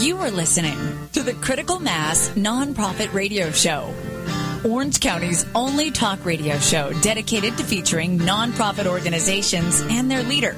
You 0.00 0.18
are 0.18 0.30
listening 0.30 0.78
to 1.12 1.24
the 1.24 1.34
Critical 1.34 1.80
Mass 1.80 2.28
Nonprofit 2.36 3.12
Radio 3.12 3.50
Show, 3.50 3.92
Orange 4.64 5.00
County's 5.00 5.44
only 5.56 5.90
talk 5.90 6.24
radio 6.24 6.56
show 6.58 6.92
dedicated 7.00 7.58
to 7.58 7.64
featuring 7.64 8.16
nonprofit 8.16 8.86
organizations 8.86 9.80
and 9.90 10.08
their 10.08 10.22
leader, 10.22 10.54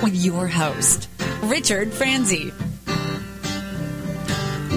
with 0.00 0.14
your 0.14 0.46
host, 0.46 1.08
Richard 1.42 1.92
Franzi. 1.92 2.52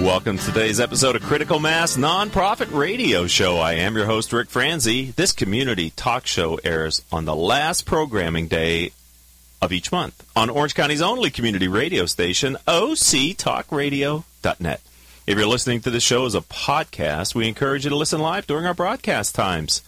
Welcome 0.02 0.36
to 0.36 0.46
today's 0.46 0.80
episode 0.80 1.14
of 1.14 1.22
Critical 1.22 1.60
Mass 1.60 1.96
Nonprofit 1.96 2.76
Radio 2.76 3.28
Show. 3.28 3.58
I 3.58 3.74
am 3.74 3.94
your 3.94 4.06
host, 4.06 4.32
Rick 4.32 4.50
Franzi. 4.50 5.12
This 5.12 5.30
community 5.30 5.90
talk 5.90 6.26
show 6.26 6.58
airs 6.64 7.02
on 7.12 7.24
the 7.24 7.36
last 7.36 7.86
programming 7.86 8.48
day 8.48 8.90
of 9.62 9.72
each 9.72 9.90
month 9.90 10.22
on 10.36 10.50
Orange 10.50 10.74
County's 10.74 11.00
only 11.00 11.30
community 11.30 11.68
radio 11.68 12.04
station, 12.04 12.58
octalkradio.net. 12.66 14.80
If 15.24 15.38
you're 15.38 15.46
listening 15.46 15.80
to 15.80 15.90
the 15.90 16.00
show 16.00 16.26
as 16.26 16.34
a 16.34 16.42
podcast, 16.42 17.34
we 17.34 17.48
encourage 17.48 17.84
you 17.84 17.90
to 17.90 17.96
listen 17.96 18.20
live 18.20 18.46
during 18.46 18.66
our 18.66 18.74
broadcast 18.74 19.34
times. 19.34 19.80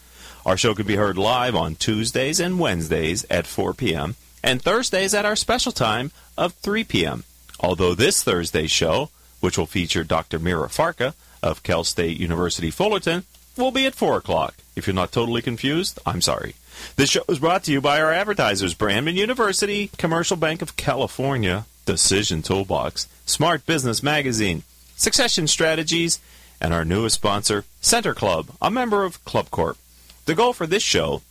Our 0.45 0.57
show 0.57 0.73
can 0.73 0.87
be 0.87 0.95
heard 0.95 1.17
live 1.17 1.55
on 1.55 1.75
Tuesdays 1.75 2.39
and 2.39 2.57
Wednesdays 2.57 3.25
at 3.29 3.45
4 3.45 3.75
p.m. 3.75 4.15
and 4.43 4.59
Thursdays 4.61 5.13
at 5.13 5.25
our 5.25 5.35
special 5.35 5.71
time 5.71 6.11
of 6.37 6.53
3 6.53 6.83
p.m. 6.85 7.23
Although 7.59 7.93
this 7.93 8.23
Thursday's 8.23 8.71
show 8.71 9.09
which 9.45 9.59
will 9.59 9.67
feature 9.67 10.03
Dr. 10.03 10.39
Mira 10.39 10.69
Farka 10.69 11.13
of 11.43 11.61
Cal 11.61 11.83
State 11.83 12.19
University 12.19 12.71
Fullerton, 12.71 13.25
will 13.55 13.69
be 13.69 13.85
at 13.85 13.93
4 13.93 14.17
o'clock. 14.17 14.55
If 14.75 14.87
you're 14.87 14.95
not 14.95 15.11
totally 15.11 15.43
confused, 15.43 15.99
I'm 16.03 16.21
sorry. 16.21 16.55
This 16.95 17.09
show 17.09 17.23
is 17.27 17.39
brought 17.39 17.63
to 17.65 17.71
you 17.71 17.81
by 17.81 18.01
our 18.01 18.11
advertisers, 18.11 18.73
Brandman 18.75 19.15
University, 19.15 19.89
Commercial 19.97 20.37
Bank 20.37 20.61
of 20.61 20.75
California, 20.75 21.65
Decision 21.85 22.41
Toolbox, 22.41 23.07
Smart 23.25 23.65
Business 23.65 24.01
Magazine, 24.01 24.63
Succession 24.95 25.47
Strategies, 25.47 26.19
and 26.61 26.73
our 26.73 26.85
newest 26.85 27.15
sponsor, 27.15 27.65
Center 27.81 28.13
Club, 28.13 28.49
a 28.61 28.71
member 28.71 29.03
of 29.03 29.23
Club 29.25 29.51
Corp. 29.51 29.77
The 30.25 30.35
goal 30.35 30.53
for 30.53 30.65
this 30.65 30.83
show 30.83 31.21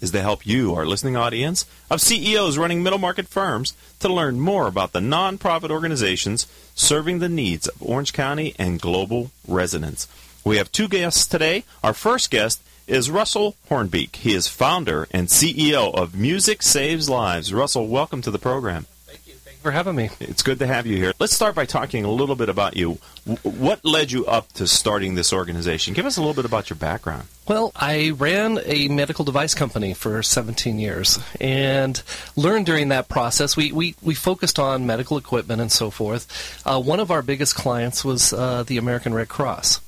is 0.00 0.10
to 0.12 0.22
help 0.22 0.46
you, 0.46 0.74
our 0.74 0.86
listening 0.86 1.16
audience, 1.16 1.64
of 1.90 2.00
CEOs 2.00 2.58
running 2.58 2.82
middle 2.82 2.98
market 2.98 3.28
firms 3.28 3.74
to 4.00 4.08
learn 4.08 4.40
more 4.40 4.66
about 4.66 4.92
the 4.92 5.00
nonprofit 5.00 5.70
organizations 5.70 6.46
serving 6.74 7.18
the 7.18 7.28
needs 7.28 7.66
of 7.66 7.82
Orange 7.82 8.12
County 8.12 8.54
and 8.58 8.80
global 8.80 9.30
residents. 9.46 10.08
We 10.44 10.56
have 10.56 10.72
two 10.72 10.88
guests 10.88 11.26
today. 11.26 11.64
Our 11.82 11.92
first 11.92 12.30
guest 12.30 12.62
is 12.88 13.10
Russell 13.10 13.56
Hornbeak. 13.68 14.16
He 14.16 14.34
is 14.34 14.48
founder 14.48 15.06
and 15.10 15.28
CEO 15.28 15.94
of 15.94 16.14
Music 16.14 16.62
Saves 16.62 17.08
Lives. 17.08 17.52
Russell, 17.52 17.86
welcome 17.86 18.22
to 18.22 18.30
the 18.30 18.38
program 18.38 18.86
Thank 19.04 19.26
you. 19.26 19.34
Thank 19.34 19.56
you 19.56 19.62
for 19.62 19.70
having 19.70 19.94
me. 19.94 20.10
It's 20.20 20.42
good 20.42 20.58
to 20.60 20.66
have 20.66 20.86
you 20.86 20.96
here. 20.96 21.12
Let's 21.18 21.34
start 21.34 21.54
by 21.54 21.66
talking 21.66 22.04
a 22.04 22.10
little 22.10 22.34
bit 22.34 22.48
about 22.48 22.76
you. 22.76 22.98
What 23.42 23.84
led 23.84 24.10
you 24.10 24.24
up 24.24 24.50
to 24.54 24.66
starting 24.66 25.14
this 25.14 25.32
organization? 25.34 25.92
Give 25.92 26.06
us 26.06 26.16
a 26.16 26.20
little 26.20 26.34
bit 26.34 26.46
about 26.46 26.70
your 26.70 26.78
background. 26.78 27.24
Well, 27.46 27.72
I 27.76 28.10
ran 28.10 28.58
a 28.64 28.88
medical 28.88 29.24
device 29.24 29.54
company 29.54 29.92
for 29.92 30.22
17 30.22 30.78
years 30.78 31.18
and 31.40 32.02
learned 32.36 32.66
during 32.66 32.88
that 32.88 33.08
process. 33.08 33.56
We, 33.56 33.72
we, 33.72 33.94
we 34.02 34.14
focused 34.14 34.58
on 34.58 34.86
medical 34.86 35.18
equipment 35.18 35.60
and 35.60 35.70
so 35.72 35.90
forth. 35.90 36.62
Uh, 36.66 36.80
one 36.80 37.00
of 37.00 37.10
our 37.10 37.22
biggest 37.22 37.54
clients 37.54 38.04
was 38.04 38.32
uh, 38.32 38.62
the 38.62 38.78
American 38.78 39.12
Red 39.12 39.28
Cross. 39.28 39.80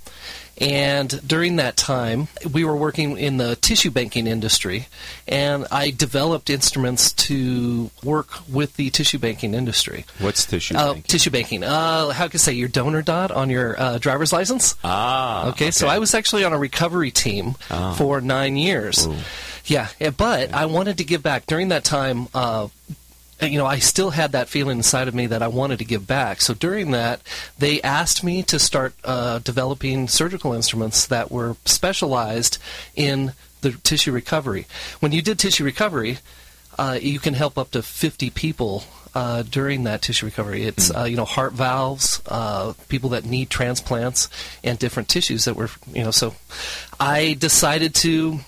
And 0.61 1.27
during 1.27 1.57
that 1.57 1.79
time, 1.79 2.29
we 2.53 2.65
were 2.65 2.77
working 2.77 3.17
in 3.17 3.39
the 3.39 3.57
tissue 3.57 3.91
banking 3.91 4.27
industry, 4.27 4.89
and 5.27 5.67
I 5.73 5.91
developed 5.91 6.51
instruments 6.51 7.13
to 7.13 7.91
work 8.05 8.47
with 8.47 8.77
the 8.77 8.91
tissue 8.91 9.19
banking 9.19 9.55
industry. 9.55 10.05
What's 10.19 10.45
tissue 10.45 10.77
uh, 10.77 10.93
banking? 10.93 11.03
Tissue 11.05 11.31
banking. 11.31 11.65
Uh, 11.65 12.11
how 12.11 12.29
can 12.29 12.37
I 12.37 12.39
say 12.39 12.53
your 12.53 12.69
donor 12.69 13.01
dot 13.01 13.31
on 13.31 13.49
your 13.49 13.81
uh, 13.81 13.97
driver's 13.97 14.35
license? 14.35 14.75
Ah. 14.85 15.49
Okay, 15.49 15.49
okay, 15.51 15.71
so 15.71 15.89
I 15.89 15.99
was 15.99 16.15
actually 16.15 16.45
on 16.45 16.53
a 16.53 16.59
recovery 16.59 17.11
team 17.11 17.55
oh. 17.71 17.95
for 17.95 18.21
nine 18.21 18.59
years. 18.59 19.07
Ooh. 19.07 19.17
Yeah, 19.65 19.89
but. 20.17 20.53
I 20.53 20.67
wanted 20.67 20.99
to 20.99 21.05
give 21.05 21.23
back. 21.23 21.47
During 21.47 21.69
that 21.69 21.85
time, 21.85 22.29
uh, 22.35 22.69
you 23.43 23.59
know, 23.59 23.67
I 23.67 23.79
still 23.79 24.11
had 24.11 24.33
that 24.33 24.49
feeling 24.49 24.79
inside 24.79 25.09
of 25.09 25.15
me 25.15 25.27
that 25.27 25.43
I 25.43 25.49
wanted 25.49 25.79
to 25.79 25.85
give 25.85 26.07
back. 26.07 26.41
So 26.41 26.55
during 26.55 26.91
that, 26.91 27.21
they 27.59 27.81
asked 27.83 28.23
me 28.23 28.43
to 28.45 28.59
start 28.59 28.95
uh, 29.05 29.39
developing 29.39 30.09
surgical 30.09 30.53
instruments 30.53 31.07
that 31.07 31.31
were 31.31 31.57
specialized 31.65 32.59
in 32.95 33.33
the 33.61 33.73
tissue 33.73 34.13
recovery. 34.13 34.67
When 35.01 35.13
you 35.13 35.23
did 35.23 35.39
tissue 35.39 35.65
recovery, 35.65 36.19
uh, 36.79 36.99
you 37.01 37.19
can 37.19 37.35
help 37.35 37.59
up 37.59 37.71
to 37.73 37.83
50 37.83 38.31
people 38.31 38.85
uh, 39.15 39.43
during 39.43 39.85
that 39.85 40.03
tissue 40.03 40.27
recovery. 40.27 40.65
It's 40.65 40.95
uh, 40.95 41.05
you 41.05 41.17
know 41.17 41.25
heart 41.25 41.53
valves, 41.53 42.23
uh, 42.27 42.75
people 42.89 43.11
that 43.11 43.25
need 43.25 43.51
transplants, 43.51 44.29
and 44.63 44.79
different 44.79 45.09
tissues 45.09 45.45
that 45.45 45.57
were 45.57 45.71
you 45.93 46.05
know. 46.05 46.11
So 46.11 46.35
I 46.99 47.35
decided 47.39 47.95
to 47.97 48.41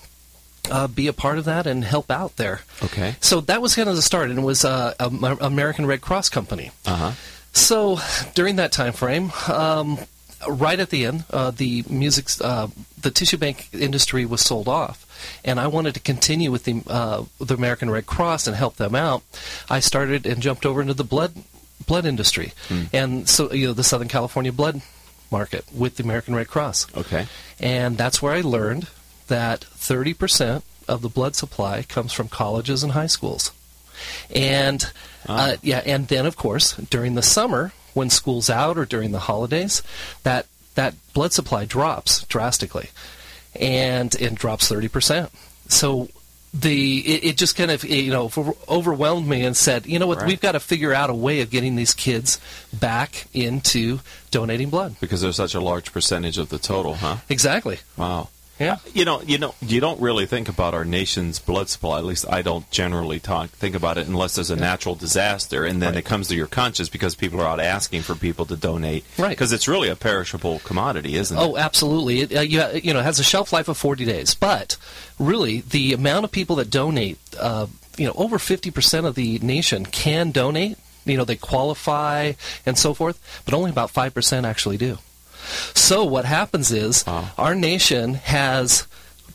uh, 0.71 0.87
be 0.87 1.07
a 1.07 1.13
part 1.13 1.39
of 1.39 1.45
that 1.45 1.67
and 1.67 1.85
help 1.85 2.11
out 2.11 2.37
there. 2.37 2.61
Okay. 2.83 3.17
So 3.21 3.41
that 3.43 3.61
was 3.61 3.75
kind 3.75 3.89
of 3.89 3.97
the 3.97 4.03
start, 4.03 4.31
and 4.31 4.39
it 4.39 4.43
was 4.43 4.65
uh, 4.65 4.95
American 4.99 5.87
Red 5.87 6.01
Cross 6.01 6.29
Company. 6.29 6.71
Uh-huh. 6.87 7.13
So 7.53 7.99
during 8.35 8.57
that 8.57 8.73
time 8.73 8.93
frame, 8.93 9.33
um, 9.49 9.99
right 10.49 10.79
at 10.79 10.91
the 10.91 11.05
end, 11.07 11.25
uh, 11.31 11.51
the 11.51 11.85
music, 11.89 12.27
uh, 12.41 12.69
the 13.01 13.11
tissue 13.11 13.37
bank 13.37 13.69
industry 13.73 14.25
was 14.25 14.41
sold 14.41 14.69
off, 14.69 15.07
and 15.45 15.61
I 15.61 15.67
wanted 15.67 15.95
to 15.95 16.01
continue 16.01 16.51
with 16.51 16.65
the 16.65 16.83
uh, 16.87 17.25
the 17.39 17.55
American 17.55 17.91
Red 17.91 18.07
Cross 18.07 18.47
and 18.47 18.57
help 18.57 18.77
them 18.77 18.95
out. 18.95 19.23
I 19.69 19.81
started 19.81 20.27
and 20.27 20.41
jumped 20.41 20.65
over 20.65 20.81
into 20.81 20.95
the 20.95 21.05
blood 21.05 21.35
blood 21.87 22.07
industry, 22.07 22.53
mm. 22.69 22.89
and 22.93 23.29
so 23.29 23.53
you 23.53 23.67
know 23.67 23.73
the 23.73 23.85
Southern 23.85 24.09
California 24.09 24.53
blood 24.53 24.81
market 25.31 25.65
with 25.75 25.97
the 25.97 26.05
American 26.05 26.35
Red 26.35 26.49
Cross. 26.49 26.87
Okay. 26.97 27.27
And 27.59 27.97
that's 27.97 28.21
where 28.23 28.33
I 28.33 28.43
learned 28.43 28.87
that 29.33 29.63
30% 29.63 30.63
of 30.87 31.01
the 31.01 31.09
blood 31.09 31.35
supply 31.35 31.83
comes 31.83 32.13
from 32.13 32.29
colleges 32.29 32.83
and 32.83 32.93
high 32.93 33.07
schools. 33.07 33.51
And 34.35 34.85
uh, 35.27 35.57
yeah, 35.63 35.83
and 35.87 36.09
then 36.09 36.27
of 36.27 36.37
course 36.37 36.77
during 36.77 37.15
the 37.15 37.23
summer 37.23 37.73
when 37.95 38.11
school's 38.11 38.51
out 38.51 38.77
or 38.77 38.85
during 38.85 39.13
the 39.13 39.21
holidays, 39.21 39.83
that 40.23 40.47
that 40.75 40.95
blood 41.15 41.33
supply 41.33 41.65
drops 41.65 42.25
drastically, 42.25 42.91
and 43.59 44.15
it 44.15 44.35
drops 44.35 44.71
30%. 44.71 45.31
So 45.69 46.09
the 46.53 46.99
it, 47.01 47.25
it, 47.25 47.37
just 47.39 47.57
kind 47.57 47.71
of 47.71 47.85
you 47.85 48.11
know 48.11 48.31
overwhelmed 48.69 49.27
me 49.27 49.45
and 49.45 49.57
said, 49.57 49.87
you 49.87 49.99
know 49.99 50.07
what, 50.07 50.19
right. 50.19 50.27
we've 50.27 50.41
got 50.41 50.53
to 50.53 50.61
figure 50.61 50.93
out 50.93 51.09
a 51.09 51.15
way 51.15 51.41
of 51.41 51.49
getting 51.51 51.77
these 51.77 51.95
kids 51.95 52.39
back 52.73 53.27
into 53.33 54.01
donating 54.31 54.69
blood 54.69 54.97
because 55.01 55.23
there's 55.23 55.37
such 55.37 55.55
a 55.55 55.61
large 55.61 55.93
percentage 55.93 56.37
of 56.37 56.51
the 56.51 56.59
total, 56.59 56.95
huh? 56.95 57.17
Exactly. 57.31 57.79
Wow. 57.97 58.29
Yeah. 58.63 58.77
You 58.95 59.05
know, 59.05 59.23
you 59.23 59.39
know, 59.39 59.55
you 59.61 59.81
don't 59.81 60.01
really 60.01 60.27
think 60.27 60.49
about 60.49 60.75
our 60.75 60.85
nation's 60.85 61.39
blood 61.39 61.69
supply. 61.69 61.99
At 61.99 62.05
least 62.05 62.27
I 62.29 62.43
don't 62.43 62.69
generally 62.71 63.21
talk 63.21 63.51
think 63.51 63.75
about 63.75 63.99
it 63.99 64.07
unless 64.07 64.35
there's 64.35 64.51
a 64.51 64.57
natural 64.57 64.95
disaster, 64.95 65.65
and 65.65 65.83
then 65.83 65.95
right. 65.95 65.99
it 65.99 66.05
comes 66.05 66.29
to 66.29 66.35
your 66.35 66.47
conscience 66.47 66.89
because 66.89 67.15
people 67.15 67.41
are 67.41 67.47
out 67.47 67.61
asking 67.61 68.03
for 68.03 68.15
people 68.15 68.45
to 68.47 68.57
donate. 68.57 69.05
Right. 69.19 69.31
Because 69.31 69.53
it's 69.53 69.69
really 69.69 69.89
a 69.89 69.97
perishable 69.97 70.61
commodity, 70.61 71.17
isn't 71.17 71.37
it? 71.37 71.41
Oh, 71.41 71.57
absolutely. 71.57 72.21
It, 72.21 72.37
uh, 72.37 72.41
you, 72.41 72.65
you 72.83 72.95
know, 72.95 73.01
it 73.01 73.05
has 73.05 73.19
a 73.19 73.25
shelf 73.25 73.53
life 73.53 73.69
of 73.69 73.77
40 73.77 74.05
days, 74.05 74.35
but 74.35 74.77
really 75.19 75.61
the 75.61 75.93
amount 75.93 76.25
of 76.25 76.33
people 76.33 76.57
that 76.57 76.71
donate, 76.71 77.19
uh, 77.39 77.67
you 77.97 78.07
know, 78.07 78.15
over 78.17 78.39
50% 78.39 79.07
of 79.07 79.15
the 79.15 79.39
nation 79.41 79.87
can 79.87 80.31
donate. 80.31 80.79
You 81.05 81.17
know, 81.17 81.25
they 81.25 81.37
qualify 81.37 82.33
and 82.65 82.79
so 82.79 82.95
forth, 82.95 83.19
but 83.45 83.55
only 83.55 83.71
about 83.71 83.93
5% 83.93 84.45
actually 84.45 84.77
do. 84.77 84.99
So 85.75 86.05
what 86.05 86.25
happens 86.25 86.71
is 86.73 87.05
our 87.07 87.55
nation 87.55 88.15
has 88.15 88.87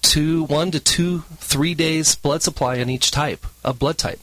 two, 0.01 0.43
one 0.45 0.71
to 0.71 0.79
two, 0.79 1.19
three 1.37 1.73
days 1.73 2.15
blood 2.15 2.41
supply 2.43 2.75
in 2.75 2.89
each 2.89 3.11
type 3.11 3.45
of 3.63 3.79
blood 3.79 3.97
type. 3.97 4.19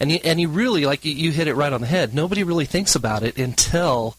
And 0.00 0.10
you, 0.10 0.18
and 0.24 0.40
you 0.40 0.48
really, 0.48 0.86
like 0.86 1.04
you, 1.04 1.12
you 1.12 1.30
hit 1.30 1.48
it 1.48 1.54
right 1.54 1.72
on 1.72 1.80
the 1.80 1.86
head, 1.86 2.14
nobody 2.14 2.42
really 2.42 2.66
thinks 2.66 2.94
about 2.94 3.22
it 3.22 3.38
until 3.38 4.16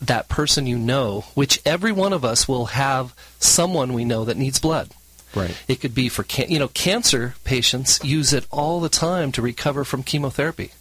that 0.00 0.28
person 0.28 0.66
you 0.66 0.78
know, 0.78 1.24
which 1.34 1.60
every 1.64 1.92
one 1.92 2.12
of 2.12 2.24
us 2.24 2.48
will 2.48 2.66
have 2.66 3.14
someone 3.38 3.92
we 3.92 4.04
know 4.04 4.24
that 4.24 4.36
needs 4.36 4.58
blood. 4.58 4.90
Right. 5.34 5.56
It 5.68 5.80
could 5.80 5.94
be 5.94 6.08
for 6.08 6.22
can- 6.22 6.50
you 6.50 6.58
know 6.58 6.68
cancer 6.68 7.34
patients 7.44 8.02
use 8.02 8.32
it 8.32 8.46
all 8.50 8.80
the 8.80 8.88
time 8.88 9.32
to 9.32 9.42
recover 9.42 9.84
from 9.84 10.02
chemotherapy. 10.02 10.72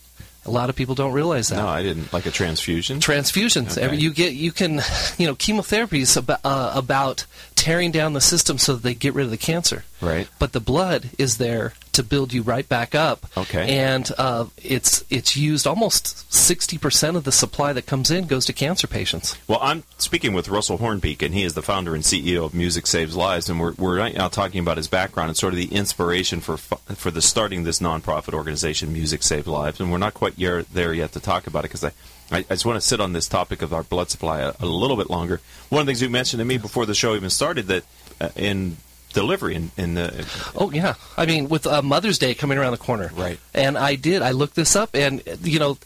A 0.46 0.52
lot 0.52 0.70
of 0.70 0.76
people 0.76 0.96
don't 0.96 1.14
realize 1.14 1.50
that. 1.50 1.58
No, 1.58 1.68
I 1.68 1.82
didn't. 1.82 2.14
Like 2.14 2.26
a 2.26 2.32
transfusion. 2.32 3.00
Transfusions. 3.00 3.78
Okay. 3.78 3.96
You 3.96 4.12
get 4.12 4.34
you 4.34 4.52
can 4.52 4.82
you 5.18 5.28
know 5.28 5.36
chemotherapy 5.36 6.02
is 6.02 6.16
about, 6.16 6.40
uh, 6.44 6.72
about 6.76 7.26
tearing 7.56 7.92
down 7.92 8.14
the 8.14 8.22
system 8.22 8.58
so 8.58 8.74
that 8.74 8.84
they 8.84 8.94
get 8.94 9.14
rid 9.14 9.26
of 9.26 9.32
the 9.32 9.38
cancer. 9.38 9.84
Right. 10.02 10.28
But 10.38 10.54
the 10.54 10.60
blood 10.60 11.10
is 11.18 11.38
there 11.38 11.74
to 11.96 12.04
build 12.04 12.34
you 12.34 12.42
right 12.42 12.68
back 12.68 12.96
up. 12.96 13.26
Okay. 13.36 13.78
And 13.78 14.10
uh, 14.18 14.46
it's 14.58 15.04
it's 15.10 15.36
used 15.36 15.68
almost 15.68 16.32
sixty 16.32 16.78
percent 16.78 17.18
of 17.18 17.24
the 17.24 17.32
supply 17.32 17.74
that 17.74 17.86
comes 17.86 18.12
in 18.12 18.28
goes 18.28 18.46
to 18.46 18.54
cancer 18.54 18.88
patients. 18.88 19.38
Well, 19.48 19.60
I'm 19.62 19.84
speaking 19.98 20.34
with 20.34 20.48
Russell 20.48 20.78
Hornbeak, 20.78 21.22
and 21.22 21.34
he 21.34 21.44
is 21.44 21.54
the 21.54 21.62
founder 21.62 21.96
and 21.96 22.04
CEO 22.04 22.46
of 22.46 22.54
Music 22.54 22.88
Saves 22.88 23.16
Lives, 23.16 23.50
and 23.50 23.60
we're, 23.60 23.74
we're 23.74 23.98
right 23.98 24.16
now 24.16 24.28
talking 24.28 24.60
about 24.60 24.78
his 24.78 24.88
background 24.88 25.30
and 25.30 25.38
sort 25.38 25.54
of 25.54 25.58
the 25.58 25.74
inspiration 25.74 26.42
for 26.42 26.58
for 26.58 27.12
the 27.12 27.22
starting 27.22 27.64
this 27.64 27.80
nonprofit 27.80 28.34
organization, 28.34 28.94
Music 28.94 29.24
Saves 29.24 29.48
Lives, 29.48 29.80
and 29.80 29.92
we're 29.92 29.98
not 29.98 30.14
quite 30.14 30.36
there 30.38 30.94
yet 30.94 31.12
to 31.14 31.20
talk 31.20 31.48
about 31.48 31.60
it 31.66 31.70
because 31.70 31.84
I 31.84 31.92
I, 32.32 32.40
I, 32.40 32.42
just 32.42 32.66
want 32.66 32.82
to 32.82 32.86
sit 32.86 33.00
on 33.00 33.14
this 33.14 33.28
topic 33.28 33.62
of 33.62 33.74
our 33.74 33.84
blood 33.84 34.10
supply 34.10 34.40
a, 34.40 34.54
a, 34.60 34.66
little 34.66 34.98
bit 34.98 35.10
longer. 35.10 35.42
One 35.70 35.82
of 35.82 35.86
the 35.86 35.92
things 35.92 36.02
you 36.02 36.10
mentioned 36.10 36.40
to 36.40 36.46
me 36.46 36.58
before 36.58 36.86
the 36.88 36.96
show 36.96 37.16
even 37.16 37.30
started 37.30 37.68
that 37.68 37.84
uh, 38.20 38.30
in 38.36 38.78
delivery 39.16 39.56
in, 39.56 39.72
in 39.78 39.96
the 39.96 40.28
oh 40.56 40.70
yeah. 40.72 40.94
I 41.18 41.26
mean 41.26 41.50
with 41.50 41.66
uh, 41.66 41.82
mother's 41.82 42.20
day 42.20 42.36
coming 42.36 42.60
around 42.60 42.72
the 42.74 42.78
corner. 42.78 43.10
Right. 43.16 43.40
And 43.54 43.78
i 43.78 43.96
did. 43.96 44.22
I 44.22 44.32
looked 44.32 44.56
this 44.56 44.76
up 44.76 44.92
and 44.94 45.24
you 45.42 45.58
know 45.58 45.78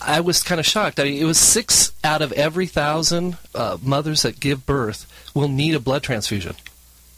i 0.00 0.20
was 0.20 0.42
kind 0.42 0.58
of 0.58 0.64
shocked. 0.64 0.98
I 0.98 1.04
mean 1.04 1.20
it 1.20 1.26
was 1.26 1.38
six 1.38 1.92
out 2.02 2.22
of 2.22 2.32
every 2.32 2.66
thousand 2.66 3.36
uh, 3.54 3.76
mothers 3.82 4.22
that 4.22 4.40
give 4.40 4.64
birth 4.64 5.06
will 5.34 5.48
need 5.48 5.74
a 5.74 5.80
blood 5.80 6.02
transfusion. 6.02 6.54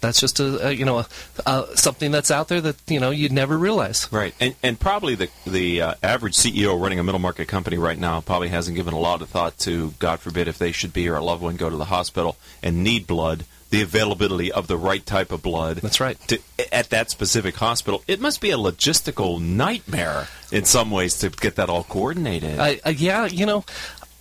That's 0.04 0.20
just 0.20 0.38
a, 0.38 0.68
a 0.68 0.72
you 0.72 0.84
know 0.84 0.98
a, 0.98 1.06
a, 1.46 1.76
something 1.76 2.10
that's 2.10 2.30
out 2.30 2.48
there 2.48 2.60
that 2.60 2.76
you 2.88 3.00
know 3.00 3.10
you'd 3.10 3.32
never 3.32 3.56
realize. 3.56 4.06
Right, 4.12 4.34
and 4.38 4.54
and 4.62 4.78
probably 4.78 5.14
the 5.14 5.30
the 5.46 5.80
uh, 5.80 5.94
average 6.02 6.34
CEO 6.34 6.78
running 6.78 6.98
a 6.98 7.04
middle 7.04 7.20
market 7.20 7.48
company 7.48 7.78
right 7.78 7.98
now 7.98 8.20
probably 8.20 8.48
hasn't 8.48 8.76
given 8.76 8.92
a 8.92 8.98
lot 8.98 9.22
of 9.22 9.30
thought 9.30 9.56
to 9.60 9.94
God 9.98 10.20
forbid 10.20 10.46
if 10.46 10.58
they 10.58 10.72
should 10.72 10.92
be 10.92 11.08
or 11.08 11.16
a 11.16 11.24
loved 11.24 11.42
one 11.42 11.56
go 11.56 11.70
to 11.70 11.76
the 11.76 11.86
hospital 11.86 12.36
and 12.62 12.84
need 12.84 13.06
blood. 13.06 13.46
The 13.74 13.82
availability 13.82 14.52
of 14.52 14.68
the 14.68 14.76
right 14.76 15.04
type 15.04 15.32
of 15.32 15.42
blood. 15.42 15.78
That's 15.78 15.98
right. 15.98 16.16
To, 16.28 16.38
at 16.72 16.90
that 16.90 17.10
specific 17.10 17.56
hospital, 17.56 18.04
it 18.06 18.20
must 18.20 18.40
be 18.40 18.52
a 18.52 18.56
logistical 18.56 19.40
nightmare 19.40 20.28
in 20.52 20.64
some 20.64 20.92
ways 20.92 21.18
to 21.18 21.30
get 21.30 21.56
that 21.56 21.68
all 21.68 21.82
coordinated. 21.82 22.56
Uh, 22.58 22.90
yeah, 22.90 23.26
you 23.26 23.46
know, 23.46 23.64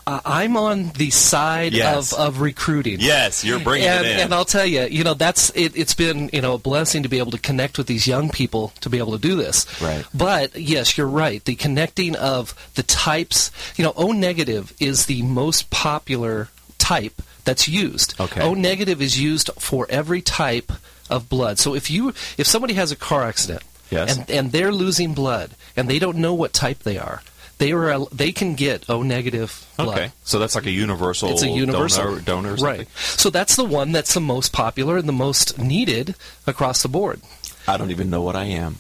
uh, 0.06 0.20
I'm 0.26 0.58
on 0.58 0.90
the 0.90 1.12
side 1.12 1.74
yes. 1.74 2.14
of, 2.14 2.20
of 2.20 2.42
recruiting. 2.42 2.98
Yes, 3.00 3.46
you're 3.46 3.60
bringing 3.60 3.88
and, 3.88 4.06
it 4.06 4.12
in. 4.12 4.20
And 4.22 4.34
I'll 4.34 4.44
tell 4.44 4.66
you, 4.66 4.86
you 4.86 5.04
know, 5.04 5.14
that's 5.14 5.52
it, 5.56 5.76
has 5.76 5.94
been 5.94 6.30
you 6.34 6.42
know 6.42 6.56
a 6.56 6.58
blessing 6.58 7.04
to 7.04 7.10
be 7.10 7.20
able 7.20 7.32
to 7.32 7.40
connect 7.40 7.78
with 7.78 7.88
these 7.88 8.08
young 8.08 8.30
people 8.30 8.74
to 8.82 8.90
be 8.90 8.98
able 8.98 9.14
to 9.14 9.20
do 9.20 9.36
this. 9.36 9.66
Right. 9.82 10.06
But 10.14 10.58
yes, 10.58 10.98
you're 10.98 11.08
right. 11.08 11.46
The 11.46 11.56
connecting 11.56 12.16
of 12.16 12.54
the 12.76 12.84
types, 12.84 13.52
you 13.76 13.84
know, 13.84 13.94
O 13.96 14.12
negative 14.12 14.74
is 14.80 15.06
the 15.06 15.22
most 15.22 15.70
popular 15.70 16.50
type 16.80 17.22
that's 17.46 17.68
used. 17.68 18.20
Okay. 18.20 18.42
O 18.42 18.54
negative 18.54 19.02
is 19.02 19.20
used 19.20 19.50
for 19.58 19.88
every 19.90 20.22
type 20.22 20.72
of 21.10 21.30
blood. 21.30 21.60
So 21.60 21.76
if 21.76 21.90
you 21.90 22.10
if 22.38 22.48
somebody 22.48 22.74
has 22.76 22.92
a 22.92 22.96
car 22.96 23.24
accident. 23.24 23.64
Yes. 23.90 24.18
And, 24.18 24.32
and 24.32 24.52
they're 24.52 24.72
losing 24.72 25.14
blood, 25.14 25.52
and 25.76 25.88
they 25.88 26.00
don't 26.00 26.18
know 26.18 26.34
what 26.34 26.52
type 26.52 26.80
they 26.80 26.98
are 26.98 27.22
they 27.64 27.74
were 27.74 28.06
they 28.12 28.32
can 28.32 28.56
get 28.56 28.90
O 28.90 29.04
negative 29.04 29.66
blood. 29.78 29.98
Okay, 29.98 30.12
so 30.24 30.40
that's 30.40 30.56
like 30.56 30.66
a 30.66 30.72
universal. 30.72 31.30
It's 31.30 31.44
a 31.44 31.50
universal 31.50 32.20
donor, 32.20 32.56
donor 32.56 32.56
right? 32.56 32.88
So 32.98 33.30
that's 33.30 33.56
the 33.56 33.64
one 33.64 33.92
that's 33.92 34.14
the 34.14 34.20
most 34.20 34.52
popular 34.52 34.98
and 34.98 35.08
the 35.08 35.14
most 35.14 35.58
needed 35.58 36.16
across 36.46 36.82
the 36.82 36.90
board. 36.90 37.22
I 37.68 37.78
don't 37.78 37.92
even 37.92 38.10
know 38.10 38.22
what 38.22 38.36
I 38.36 38.46
am. 38.46 38.78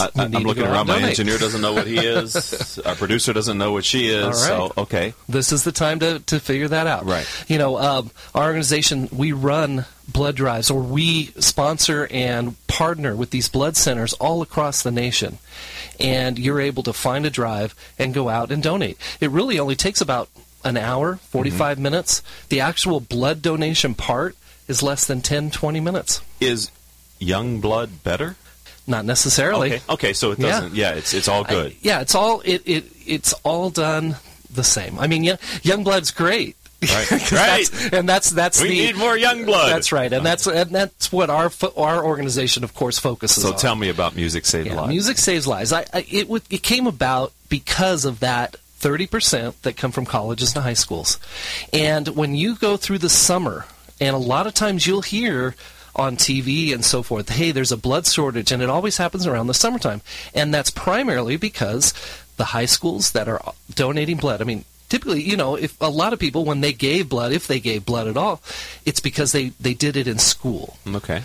I, 0.00 0.08
am 0.16 0.30
looking 0.30 0.64
around. 0.64 0.86
My 0.86 1.00
engineer 1.00 1.38
doesn't 1.38 1.60
know 1.60 1.72
what 1.72 1.86
he 1.86 1.98
is. 1.98 2.78
Our 2.86 2.94
producer 2.94 3.32
doesn't 3.32 3.58
know 3.58 3.72
what 3.72 3.84
she 3.84 4.08
is. 4.08 4.42
So 4.42 4.72
okay, 4.76 5.14
this 5.28 5.52
is 5.52 5.64
the 5.64 5.72
time 5.72 5.98
to, 6.00 6.20
to 6.20 6.40
figure 6.40 6.68
that 6.68 6.86
out. 6.86 7.04
Right. 7.04 7.26
You 7.48 7.58
know, 7.58 7.78
um, 7.78 8.10
our 8.34 8.44
organization 8.44 9.08
we 9.12 9.32
run 9.32 9.84
blood 10.08 10.36
drives, 10.36 10.70
or 10.70 10.80
we 10.80 11.26
sponsor 11.38 12.08
and 12.10 12.56
partner 12.66 13.14
with 13.14 13.30
these 13.30 13.48
blood 13.48 13.76
centers 13.76 14.12
all 14.14 14.42
across 14.42 14.82
the 14.82 14.90
nation, 14.90 15.38
and 16.00 16.38
you're 16.38 16.60
able 16.60 16.82
to 16.84 16.92
find 16.92 17.26
a 17.26 17.30
drive 17.30 17.74
and 17.98 18.14
go 18.14 18.28
out 18.28 18.50
and 18.50 18.62
donate. 18.62 18.96
It 19.20 19.30
really 19.30 19.58
only 19.58 19.76
takes 19.76 20.00
about 20.00 20.28
an 20.64 20.76
hour, 20.76 21.16
45 21.16 21.76
mm-hmm. 21.76 21.82
minutes. 21.82 22.22
The 22.48 22.60
actual 22.60 23.00
blood 23.00 23.42
donation 23.42 23.94
part 23.94 24.36
is 24.68 24.82
less 24.82 25.04
than 25.06 25.20
10, 25.20 25.50
20 25.50 25.80
minutes. 25.80 26.20
Is 26.40 26.70
young 27.18 27.60
blood 27.60 28.02
better? 28.04 28.36
Not 28.86 29.04
necessarily. 29.04 29.74
Okay. 29.74 29.82
Okay. 29.88 30.12
So 30.12 30.32
it 30.32 30.38
doesn't. 30.38 30.74
Yeah. 30.74 30.90
yeah 30.92 30.98
it's 30.98 31.14
it's 31.14 31.28
all 31.28 31.44
good. 31.44 31.72
I, 31.72 31.76
yeah. 31.82 32.00
It's 32.00 32.14
all 32.14 32.40
it, 32.44 32.62
it 32.66 32.84
it's 33.06 33.32
all 33.44 33.70
done 33.70 34.16
the 34.50 34.64
same. 34.64 34.98
I 34.98 35.06
mean, 35.06 35.24
yeah, 35.24 35.36
young 35.62 35.84
blood's 35.84 36.10
great. 36.10 36.56
Right. 36.82 37.10
right. 37.10 37.70
That's, 37.70 37.92
and 37.92 38.08
that's 38.08 38.30
that's 38.30 38.60
we 38.60 38.68
the, 38.68 38.74
need 38.74 38.96
more 38.96 39.16
young 39.16 39.44
blood. 39.44 39.70
That's 39.70 39.92
right, 39.92 40.12
and 40.12 40.26
that's 40.26 40.46
and 40.46 40.70
that's 40.70 41.12
what 41.12 41.30
our 41.30 41.50
our 41.76 42.04
organization, 42.04 42.64
of 42.64 42.74
course, 42.74 42.98
focuses 42.98 43.44
so 43.44 43.52
on. 43.52 43.58
So 43.58 43.62
tell 43.62 43.76
me 43.76 43.88
about 43.88 44.16
Music 44.16 44.44
Saves 44.44 44.66
yeah, 44.66 44.74
Lives. 44.74 44.88
Music 44.88 45.18
Saves 45.18 45.46
Lives. 45.46 45.72
I, 45.72 45.84
I 45.92 46.04
it 46.10 46.28
it 46.50 46.62
came 46.64 46.88
about 46.88 47.32
because 47.48 48.04
of 48.04 48.20
that 48.20 48.56
30% 48.80 49.54
that 49.62 49.76
come 49.76 49.92
from 49.92 50.04
colleges 50.04 50.56
and 50.56 50.64
high 50.64 50.72
schools. 50.72 51.20
And 51.72 52.08
when 52.08 52.34
you 52.34 52.56
go 52.56 52.76
through 52.76 52.98
the 52.98 53.08
summer, 53.08 53.64
and 54.00 54.16
a 54.16 54.18
lot 54.18 54.48
of 54.48 54.54
times 54.54 54.86
you'll 54.86 55.02
hear 55.02 55.54
on 55.94 56.16
TV 56.16 56.72
and 56.72 56.84
so 56.84 57.02
forth, 57.02 57.28
hey, 57.28 57.52
there's 57.52 57.72
a 57.72 57.76
blood 57.76 58.06
shortage, 58.06 58.52
and 58.52 58.62
it 58.62 58.70
always 58.70 58.96
happens 58.96 59.26
around 59.26 59.46
the 59.46 59.54
summertime. 59.54 60.00
And 60.34 60.52
that's 60.52 60.70
primarily 60.70 61.36
because 61.36 61.92
the 62.36 62.46
high 62.46 62.66
schools 62.66 63.12
that 63.12 63.28
are 63.28 63.52
donating 63.74 64.16
blood, 64.16 64.40
I 64.40 64.44
mean, 64.44 64.64
typically, 64.92 65.22
you 65.22 65.38
know, 65.38 65.56
if 65.56 65.74
a 65.80 65.88
lot 65.88 66.12
of 66.12 66.18
people 66.18 66.44
when 66.44 66.60
they 66.60 66.74
gave 66.74 67.08
blood, 67.08 67.32
if 67.32 67.46
they 67.46 67.60
gave 67.60 67.86
blood 67.86 68.06
at 68.08 68.18
all, 68.18 68.42
it's 68.84 69.00
because 69.00 69.32
they 69.32 69.48
they 69.58 69.72
did 69.72 69.96
it 69.96 70.06
in 70.06 70.18
school. 70.18 70.76
Okay. 70.86 71.22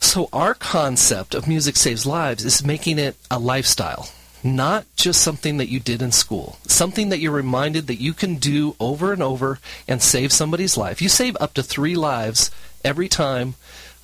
So 0.00 0.30
our 0.32 0.54
concept 0.54 1.34
of 1.34 1.46
music 1.46 1.76
saves 1.76 2.06
lives 2.06 2.46
is 2.46 2.64
making 2.64 2.98
it 2.98 3.16
a 3.30 3.38
lifestyle. 3.38 4.08
Not 4.42 4.86
just 4.96 5.20
something 5.20 5.58
that 5.58 5.68
you 5.68 5.80
did 5.80 6.00
in 6.00 6.12
school, 6.12 6.58
something 6.66 7.10
that 7.10 7.18
you're 7.18 7.30
reminded 7.30 7.88
that 7.88 8.00
you 8.00 8.14
can 8.14 8.36
do 8.36 8.74
over 8.80 9.12
and 9.12 9.22
over 9.22 9.58
and 9.86 10.00
save 10.00 10.32
somebody's 10.32 10.78
life. 10.78 11.02
You 11.02 11.10
save 11.10 11.36
up 11.38 11.52
to 11.54 11.62
three 11.62 11.94
lives 11.94 12.50
every 12.82 13.08
time 13.08 13.54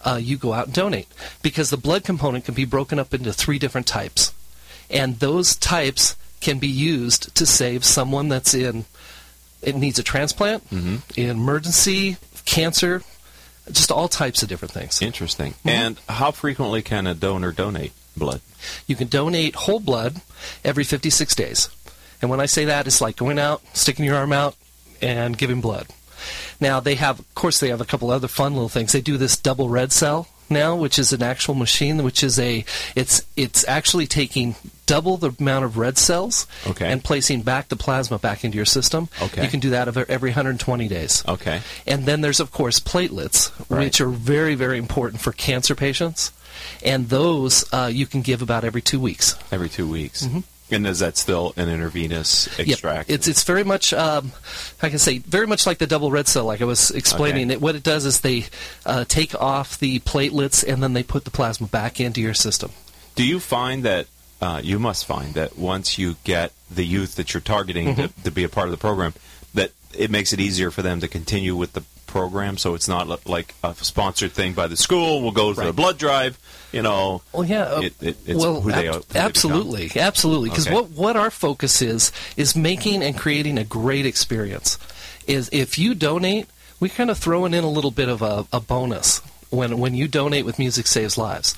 uh, 0.07 0.19
you 0.23 0.37
go 0.37 0.53
out 0.53 0.67
and 0.67 0.75
donate 0.75 1.09
because 1.43 1.71
the 1.71 1.77
blood 1.77 2.05
component 2.05 2.45
can 2.45 2.55
be 2.55 2.65
broken 2.65 2.99
up 2.99 3.13
into 3.13 3.33
three 3.33 3.59
different 3.59 3.87
types. 3.87 4.33
And 4.89 5.19
those 5.19 5.57
types 5.57 6.17
can 6.41 6.59
be 6.59 6.69
used 6.69 7.35
to 7.35 7.45
save 7.45 7.85
someone 7.85 8.29
that's 8.29 8.55
in 8.55 8.85
it 9.63 9.75
needs 9.75 9.99
a 9.99 10.03
transplant, 10.03 10.69
mm-hmm. 10.71 11.21
emergency, 11.21 12.17
cancer, 12.45 13.03
just 13.71 13.91
all 13.91 14.09
types 14.09 14.43
of 14.43 14.49
different 14.49 14.73
things. 14.73 15.03
Interesting. 15.03 15.53
Mm-hmm. 15.53 15.69
And 15.69 16.01
how 16.09 16.31
frequently 16.31 16.83
can 16.83 17.07
a 17.07 17.15
donor 17.15 17.53
donate 17.53 17.93
blood? 18.17 18.41
You 18.87 18.97
can 18.97 19.09
donate 19.09 19.55
whole 19.55 19.81
blood 19.81 20.21
every 20.65 20.85
56 20.85 21.35
days. 21.35 21.69
And 22.23 22.31
when 22.31 22.41
I 22.41 22.47
say 22.47 22.67
that, 22.67 22.87
it's 22.87 23.01
like 23.01 23.17
going 23.17 23.39
out, 23.39 23.63
sticking 23.75 24.05
your 24.05 24.17
arm 24.17 24.33
out, 24.33 24.57
and 25.03 25.37
giving 25.37 25.61
blood. 25.61 25.89
Now 26.61 26.81
they 26.81 26.95
have, 26.97 27.21
of 27.21 27.35
course, 27.35 27.61
they 27.61 27.69
have 27.69 27.81
a 27.81 27.85
couple 27.85 28.11
other 28.11 28.29
fun 28.29 28.55
little 28.55 28.69
things. 28.69 28.93
They 28.93 29.01
do 29.01 29.17
this 29.17 29.37
double 29.37 29.69
red 29.69 29.93
cell 29.93 30.29
now, 30.49 30.77
which 30.77 30.99
is 30.99 31.13
an 31.13 31.23
actual 31.23 31.55
machine, 31.55 32.03
which 32.03 32.23
is 32.23 32.39
a 32.39 32.65
it's 32.95 33.23
it's 33.37 33.67
actually 33.67 34.07
taking 34.07 34.55
double 34.87 35.17
the 35.17 35.35
amount 35.41 35.65
of 35.65 35.77
red 35.77 35.99
cells 35.99 36.47
okay. 36.67 36.91
and 36.91 37.03
placing 37.03 37.43
back 37.43 37.69
the 37.69 37.77
plasma 37.77 38.19
back 38.19 38.45
into 38.45 38.57
your 38.57 38.65
system. 38.65 39.09
Okay. 39.21 39.43
You 39.43 39.49
can 39.49 39.61
do 39.61 39.71
that 39.71 39.89
every 39.89 40.31
120 40.31 40.89
days. 40.89 41.25
Okay. 41.27 41.61
And 41.87 42.07
then 42.07 42.21
there's 42.21 42.41
of 42.41 42.53
course 42.53 42.79
platelets, 42.79 43.51
right. 43.69 43.85
which 43.85 44.01
are 44.01 44.09
very 44.09 44.55
very 44.55 44.79
important 44.79 45.21
for 45.21 45.33
cancer 45.33 45.75
patients, 45.75 46.33
and 46.85 47.09
those 47.09 47.65
uh, 47.73 47.91
you 47.93 48.07
can 48.07 48.23
give 48.23 48.43
about 48.43 48.65
every 48.65 48.83
two 48.83 49.01
weeks. 49.01 49.37
Every 49.51 49.69
two 49.69 49.89
weeks. 49.89 50.27
Mm-hmm. 50.27 50.41
And 50.71 50.87
is 50.87 50.99
that 50.99 51.17
still 51.17 51.53
an 51.57 51.69
intravenous 51.69 52.49
extract? 52.59 53.09
Yep. 53.09 53.15
It's 53.15 53.29
it's 53.29 53.45
very 53.45 53.63
much 53.63 53.93
um, 53.93 54.33
I 54.83 54.89
can 54.89 54.99
say 54.99 55.19
very 55.19 55.47
much 55.47 55.67
like 55.67 55.79
the 55.79 55.87
double 55.87 56.11
red 56.11 56.27
cell, 56.27 56.45
like 56.45 56.61
I 56.61 56.65
was 56.65 56.91
explaining. 56.91 57.47
Okay. 57.47 57.55
It, 57.55 57.61
what 57.61 57.77
it 57.77 57.85
does 57.85 58.05
is 58.05 58.21
they 58.21 58.47
uh, 58.85 59.05
take 59.07 59.35
off 59.41 59.79
the 59.79 60.01
platelets 60.01 60.65
and 60.67 60.83
then 60.83 60.93
they 60.93 61.05
put 61.05 61.25
the 61.25 61.31
plasma 61.31 61.69
back 61.69 62.01
into 62.01 62.21
your 62.21 62.35
system. 62.35 62.73
Do 63.15 63.25
you 63.25 63.39
find 63.39 63.85
that 63.85 64.09
uh, 64.41 64.61
you 64.63 64.79
must 64.79 65.07
find 65.07 65.35
that 65.35 65.57
once 65.57 65.99
you 65.99 66.17
get 66.25 66.53
the 66.71 66.85
youth 66.85 67.15
that 67.15 67.33
you're 67.33 67.41
targeting 67.41 67.95
mm-hmm. 67.95 68.07
to, 68.07 68.25
to 68.25 68.31
be 68.31 68.45
a 68.45 68.49
part 68.49 68.67
of 68.67 68.73
the 68.73 68.77
program, 68.77 69.15
that 69.55 69.71
it 69.97 70.11
makes 70.11 70.33
it 70.33 70.41
easier 70.41 70.71
for 70.71 70.83
them 70.83 71.01
to 71.01 71.09
continue 71.09 71.55
with 71.55 71.73
the 71.73 71.85
program, 72.17 72.57
so 72.57 72.75
it's 72.75 72.89
not 72.89 73.29
like 73.29 73.55
a 73.63 73.75
sponsored 73.75 74.33
thing 74.33 74.55
by 74.55 74.67
the 74.67 74.77
school. 74.77 75.23
We'll 75.23 75.33
go 75.33 75.53
to 75.53 75.61
right. 75.61 75.67
the 75.67 75.73
blood 75.73 75.99
drive. 75.99 76.39
You 76.73 76.83
know. 76.83 77.23
Well, 77.33 77.45
yeah. 77.45 77.65
Uh, 77.65 77.81
it, 77.83 78.03
it, 78.03 78.17
it's 78.27 78.41
well, 78.41 78.61
who 78.61 78.73
they, 78.73 78.89
ab- 78.89 79.05
who 79.13 79.19
absolutely, 79.19 79.91
absolutely. 79.97 80.51
Because 80.51 80.67
Okay. 80.67 80.75
what 80.75 80.91
what 80.91 81.17
our 81.17 81.31
focus 81.31 81.83
is 81.83 82.13
is 82.37 82.57
making 82.57 83.03
and 83.03 83.17
creating 83.17 83.59
a 83.59 83.65
great 83.65 84.07
experience. 84.07 84.79
Is 85.27 85.49
if 85.53 85.79
you 85.79 85.95
donate, 85.95 86.49
we 86.81 86.89
kind 86.89 87.11
of 87.11 87.19
throwing 87.19 87.55
in 87.55 87.65
a 87.65 87.71
little 87.71 87.91
bit 87.91 88.09
of 88.09 88.23
a, 88.23 88.47
a 88.53 88.61
bonus 88.61 89.21
when 89.51 89.79
when 89.79 89.95
you 89.95 90.09
donate 90.09 90.45
with 90.45 90.59
Music 90.59 90.87
Saves 90.87 91.19
Lives. 91.19 91.55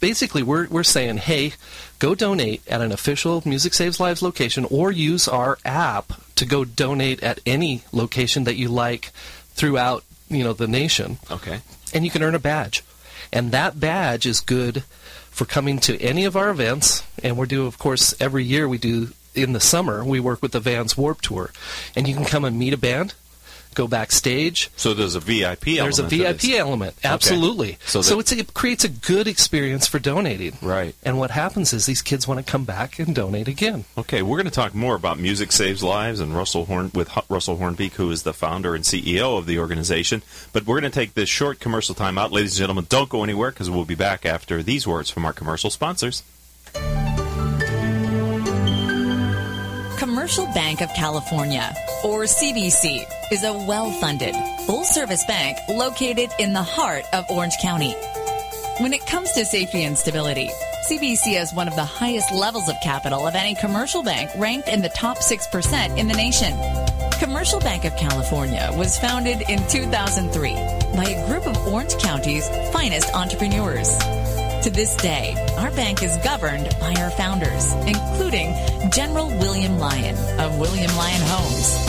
Basically, 0.00 0.42
we're 0.42 0.68
we're 0.68 0.84
saying, 0.84 1.18
hey, 1.18 1.54
go 1.98 2.14
donate 2.14 2.62
at 2.68 2.80
an 2.80 2.92
official 2.92 3.42
Music 3.44 3.74
Saves 3.74 3.98
Lives 3.98 4.22
location, 4.22 4.64
or 4.70 4.92
use 4.92 5.26
our 5.26 5.58
app 5.64 6.12
to 6.36 6.46
go 6.46 6.64
donate 6.64 7.20
at 7.22 7.40
any 7.44 7.82
location 7.92 8.44
that 8.44 8.54
you 8.54 8.68
like 8.68 9.10
throughout 9.58 10.04
you 10.30 10.42
know 10.44 10.52
the 10.52 10.66
nation 10.68 11.18
Okay. 11.30 11.60
and 11.92 12.04
you 12.04 12.10
can 12.10 12.22
earn 12.22 12.34
a 12.34 12.38
badge. 12.38 12.82
And 13.32 13.50
that 13.52 13.78
badge 13.78 14.24
is 14.24 14.40
good 14.40 14.84
for 15.30 15.44
coming 15.44 15.78
to 15.80 16.00
any 16.00 16.24
of 16.24 16.34
our 16.36 16.48
events. 16.48 17.02
And 17.22 17.36
we're 17.36 17.44
due, 17.46 17.66
of 17.66 17.78
course, 17.78 18.14
every 18.20 18.42
year 18.42 18.66
we 18.66 18.78
do 18.78 19.08
in 19.34 19.52
the 19.52 19.60
summer, 19.60 20.02
we 20.04 20.18
work 20.18 20.40
with 20.40 20.52
the 20.52 20.60
Vans 20.60 20.96
Warp 20.96 21.20
Tour. 21.20 21.50
And 21.94 22.08
you 22.08 22.14
can 22.14 22.24
come 22.24 22.44
and 22.46 22.58
meet 22.58 22.72
a 22.72 22.78
band, 22.78 23.12
go 23.74 23.86
backstage. 23.86 24.70
So 24.76 24.94
there's 24.94 25.14
a 25.14 25.20
VIP 25.20 25.60
There's 25.76 25.98
a 25.98 26.02
element 26.02 26.10
to 26.10 26.16
VIP 26.16 26.58
element, 26.58 26.94
absolutely. 27.04 27.78
So 27.84 28.02
So, 28.02 28.18
it's 28.20 28.32
it 28.32 28.54
creates 28.54 28.84
a 28.84 28.88
good 28.88 29.26
experience 29.26 29.86
for 29.86 29.98
donating. 29.98 30.58
Right. 30.62 30.94
And 31.04 31.18
what 31.18 31.30
happens 31.30 31.72
is 31.72 31.86
these 31.86 32.02
kids 32.02 32.26
want 32.26 32.44
to 32.44 32.50
come 32.50 32.64
back 32.64 32.98
and 32.98 33.14
donate 33.14 33.48
again. 33.48 33.84
Okay, 33.96 34.22
we're 34.22 34.36
going 34.36 34.46
to 34.46 34.50
talk 34.50 34.74
more 34.74 34.94
about 34.94 35.18
Music 35.18 35.52
Saves 35.52 35.82
Lives 35.82 36.20
and 36.20 36.34
Russell 36.34 36.66
Horn 36.66 36.90
with 36.94 37.10
Russell 37.28 37.56
Hornbeek, 37.56 37.92
who 37.92 38.10
is 38.10 38.22
the 38.22 38.32
founder 38.32 38.74
and 38.74 38.84
CEO 38.84 39.38
of 39.38 39.46
the 39.46 39.58
organization. 39.58 40.22
But 40.52 40.66
we're 40.66 40.80
going 40.80 40.90
to 40.90 40.98
take 40.98 41.14
this 41.14 41.28
short 41.28 41.60
commercial 41.60 41.94
time 41.94 42.18
out, 42.18 42.32
ladies 42.32 42.52
and 42.52 42.58
gentlemen. 42.58 42.86
Don't 42.88 43.08
go 43.08 43.22
anywhere 43.22 43.50
because 43.50 43.70
we'll 43.70 43.84
be 43.84 43.94
back 43.94 44.26
after 44.26 44.62
these 44.62 44.86
words 44.86 45.10
from 45.10 45.24
our 45.24 45.32
commercial 45.32 45.70
sponsors. 45.70 46.22
Commercial 50.28 50.52
Bank 50.52 50.82
of 50.82 50.92
California, 50.92 51.74
or 52.04 52.24
CBC, 52.24 53.02
is 53.32 53.44
a 53.44 53.52
well 53.66 53.90
funded, 53.92 54.34
full 54.66 54.84
service 54.84 55.24
bank 55.24 55.56
located 55.70 56.28
in 56.38 56.52
the 56.52 56.62
heart 56.62 57.06
of 57.14 57.24
Orange 57.30 57.56
County. 57.62 57.94
When 58.80 58.92
it 58.92 59.06
comes 59.06 59.32
to 59.32 59.46
safety 59.46 59.84
and 59.84 59.96
stability, 59.96 60.50
CBC 60.86 61.38
has 61.38 61.54
one 61.54 61.66
of 61.66 61.76
the 61.76 61.84
highest 61.84 62.30
levels 62.30 62.68
of 62.68 62.76
capital 62.82 63.26
of 63.26 63.36
any 63.36 63.54
commercial 63.54 64.02
bank, 64.02 64.28
ranked 64.36 64.68
in 64.68 64.82
the 64.82 64.90
top 64.90 65.16
6% 65.16 65.96
in 65.96 66.08
the 66.08 66.14
nation. 66.14 66.52
Commercial 67.18 67.60
Bank 67.60 67.86
of 67.86 67.96
California 67.96 68.70
was 68.76 68.98
founded 68.98 69.40
in 69.48 69.66
2003 69.68 70.52
by 70.94 71.04
a 71.04 71.26
group 71.26 71.46
of 71.46 71.56
Orange 71.68 71.96
County's 71.96 72.46
finest 72.70 73.14
entrepreneurs. 73.14 73.96
To 74.62 74.70
this 74.70 74.96
day, 74.96 75.36
our 75.56 75.70
bank 75.70 76.02
is 76.02 76.16
governed 76.18 76.68
by 76.80 76.92
our 76.98 77.10
founders, 77.12 77.72
including 77.86 78.52
General 78.90 79.28
William 79.38 79.78
Lyon 79.78 80.16
of 80.40 80.58
William 80.58 80.90
Lyon 80.96 81.20
Homes, 81.26 81.86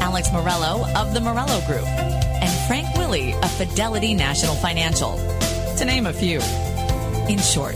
Alex 0.00 0.30
Morello 0.32 0.86
of 0.94 1.14
the 1.14 1.20
Morello 1.20 1.60
Group, 1.66 1.84
and 1.84 2.68
Frank 2.68 2.86
Willey 2.96 3.34
of 3.34 3.50
Fidelity 3.50 4.14
National 4.14 4.54
Financial, 4.54 5.16
to 5.76 5.84
name 5.84 6.06
a 6.06 6.12
few. 6.12 6.40
In 7.28 7.40
short, 7.40 7.74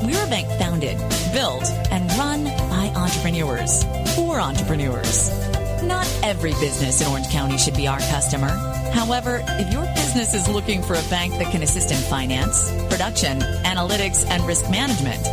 we're 0.00 0.24
a 0.24 0.30
bank 0.30 0.46
founded, 0.60 0.96
built, 1.32 1.64
and 1.90 2.08
run 2.12 2.44
by 2.44 2.92
entrepreneurs 2.94 3.82
for 4.14 4.40
entrepreneurs. 4.40 5.57
Not 5.88 6.06
every 6.22 6.52
business 6.52 7.00
in 7.00 7.06
Orange 7.08 7.30
County 7.30 7.56
should 7.56 7.74
be 7.74 7.88
our 7.88 7.98
customer. 7.98 8.48
However, 8.92 9.42
if 9.42 9.72
your 9.72 9.86
business 9.94 10.34
is 10.34 10.46
looking 10.46 10.82
for 10.82 10.92
a 10.92 11.02
bank 11.08 11.32
that 11.38 11.50
can 11.50 11.62
assist 11.62 11.90
in 11.90 11.96
finance, 11.96 12.70
production, 12.90 13.40
analytics, 13.64 14.28
and 14.28 14.46
risk 14.46 14.70
management, 14.70 15.24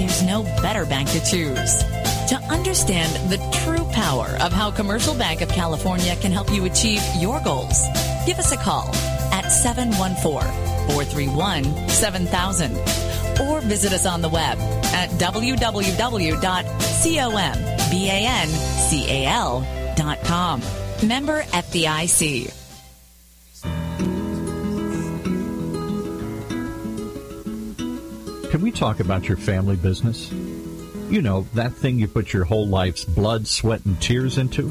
there's 0.00 0.20
no 0.24 0.42
better 0.62 0.84
bank 0.84 1.08
to 1.10 1.24
choose. 1.24 1.84
To 2.28 2.40
understand 2.50 3.30
the 3.30 3.38
true 3.62 3.84
power 3.92 4.36
of 4.40 4.52
how 4.52 4.72
Commercial 4.72 5.14
Bank 5.14 5.42
of 5.42 5.48
California 5.48 6.16
can 6.16 6.32
help 6.32 6.50
you 6.52 6.64
achieve 6.64 7.02
your 7.16 7.40
goals, 7.40 7.80
give 8.26 8.40
us 8.40 8.50
a 8.50 8.56
call 8.56 8.88
at 9.32 9.46
714 9.46 10.50
431 10.88 11.88
7000 11.88 12.76
or 13.42 13.60
visit 13.60 13.92
us 13.92 14.06
on 14.06 14.22
the 14.22 14.28
web 14.28 14.58
at 14.92 15.08
www.combancal.com. 20.00 20.62
Member 21.06 21.42
FDIC. 21.42 22.56
Can 28.50 28.62
we 28.62 28.72
talk 28.72 29.00
about 29.00 29.28
your 29.28 29.36
family 29.36 29.76
business? 29.76 30.32
You 30.32 31.22
know, 31.22 31.46
that 31.54 31.72
thing 31.72 31.98
you 31.98 32.08
put 32.08 32.32
your 32.32 32.44
whole 32.44 32.66
life's 32.66 33.04
blood, 33.04 33.46
sweat, 33.46 33.84
and 33.84 34.00
tears 34.00 34.38
into? 34.38 34.68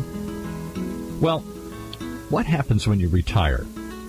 Well, 1.21 1.39
what 2.29 2.45
happens 2.45 2.87
when 2.87 2.99
you 2.99 3.09
retire 3.09 3.65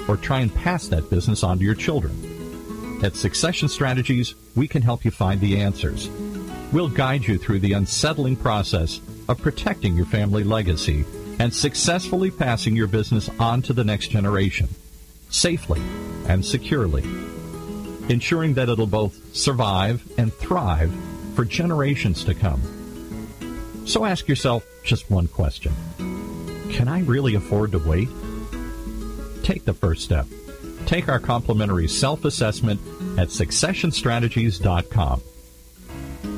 or 0.09 0.17
try 0.17 0.41
and 0.41 0.55
pass 0.55 0.89
that 0.89 1.09
business 1.11 1.43
on 1.43 1.59
to 1.59 1.65
your 1.65 1.75
children? 1.75 3.01
At 3.03 3.17
Succession 3.17 3.69
Strategies, 3.69 4.35
we 4.55 4.69
can 4.69 4.83
help 4.83 5.05
you 5.05 5.11
find 5.11 5.41
the 5.41 5.61
answers. 5.61 6.11
We'll 6.73 6.89
guide 6.89 7.25
you 7.25 7.39
through 7.39 7.61
the 7.61 7.73
unsettling 7.73 8.37
process 8.37 9.01
of 9.31 9.41
protecting 9.41 9.97
your 9.97 10.07
family 10.07 10.45
legacy 10.45 11.07
and 11.39 11.55
successfully 11.55 12.31
passing 12.31 12.77
your 12.77 12.89
business 12.89 13.31
on 13.39 13.63
to 13.63 13.73
the 13.73 13.85
next 13.85 14.09
generation, 14.09 14.69
safely 15.31 15.81
and 16.27 16.45
securely 16.45 17.05
ensuring 18.11 18.55
that 18.55 18.69
it'll 18.69 18.87
both 18.87 19.35
survive 19.35 20.03
and 20.19 20.33
thrive 20.35 20.93
for 21.35 21.45
generations 21.45 22.25
to 22.25 22.35
come. 22.35 22.61
So 23.87 24.05
ask 24.05 24.27
yourself 24.29 24.67
just 24.85 25.11
one 25.11 25.29
question 25.29 25.73
Can 26.71 26.89
I 26.89 27.01
really 27.01 27.37
afford 27.37 27.73
to 27.73 27.79
wait? 27.79 28.09
Take 29.43 29.65
the 29.65 29.75
first 29.75 30.05
step. 30.05 30.27
Take 30.87 31.09
our 31.09 31.21
complimentary 31.21 31.89
self 31.89 32.25
assessment 32.25 32.81
at 33.19 33.29
successionstrategies.com 33.29 35.23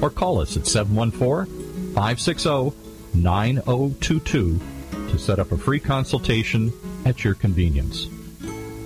or 0.02 0.10
call 0.10 0.40
us 0.40 0.56
at 0.56 0.66
714 0.66 1.94
560 1.94 2.81
9022 3.14 4.60
to 5.08 5.18
set 5.18 5.38
up 5.38 5.52
a 5.52 5.56
free 5.56 5.80
consultation 5.80 6.72
at 7.04 7.24
your 7.24 7.34
convenience. 7.34 8.06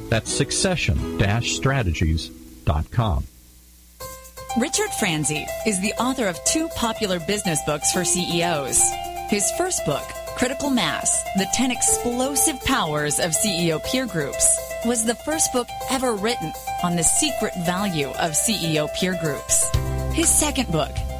That's 0.09 0.30
succession 0.33 1.18
strategies.com. 1.42 3.25
Richard 4.59 4.90
Franzi 4.99 5.47
is 5.66 5.80
the 5.80 5.92
author 5.95 6.26
of 6.28 6.42
two 6.45 6.68
popular 6.68 7.21
business 7.21 7.61
books 7.66 7.92
for 7.92 8.04
CEOs. 8.04 8.83
His 9.28 9.50
first 9.59 9.85
book, 9.85 10.04
Critical 10.37 10.71
Mass 10.71 11.23
The 11.37 11.47
10 11.52 11.71
Explosive 11.71 12.62
Powers 12.64 13.18
of 13.18 13.33
CEO 13.33 13.85
Peer 13.85 14.06
Groups, 14.06 14.59
was 14.87 15.04
the 15.04 15.14
first 15.14 15.52
book 15.52 15.68
ever 15.90 16.14
written 16.14 16.52
on 16.83 16.97
the 16.97 17.02
secret 17.02 17.52
value 17.66 18.09
of 18.09 18.33
CEO 18.33 18.88
peer 18.95 19.18
groups. 19.21 19.68
His 20.14 20.28
second 20.28 20.71
book, 20.71 20.95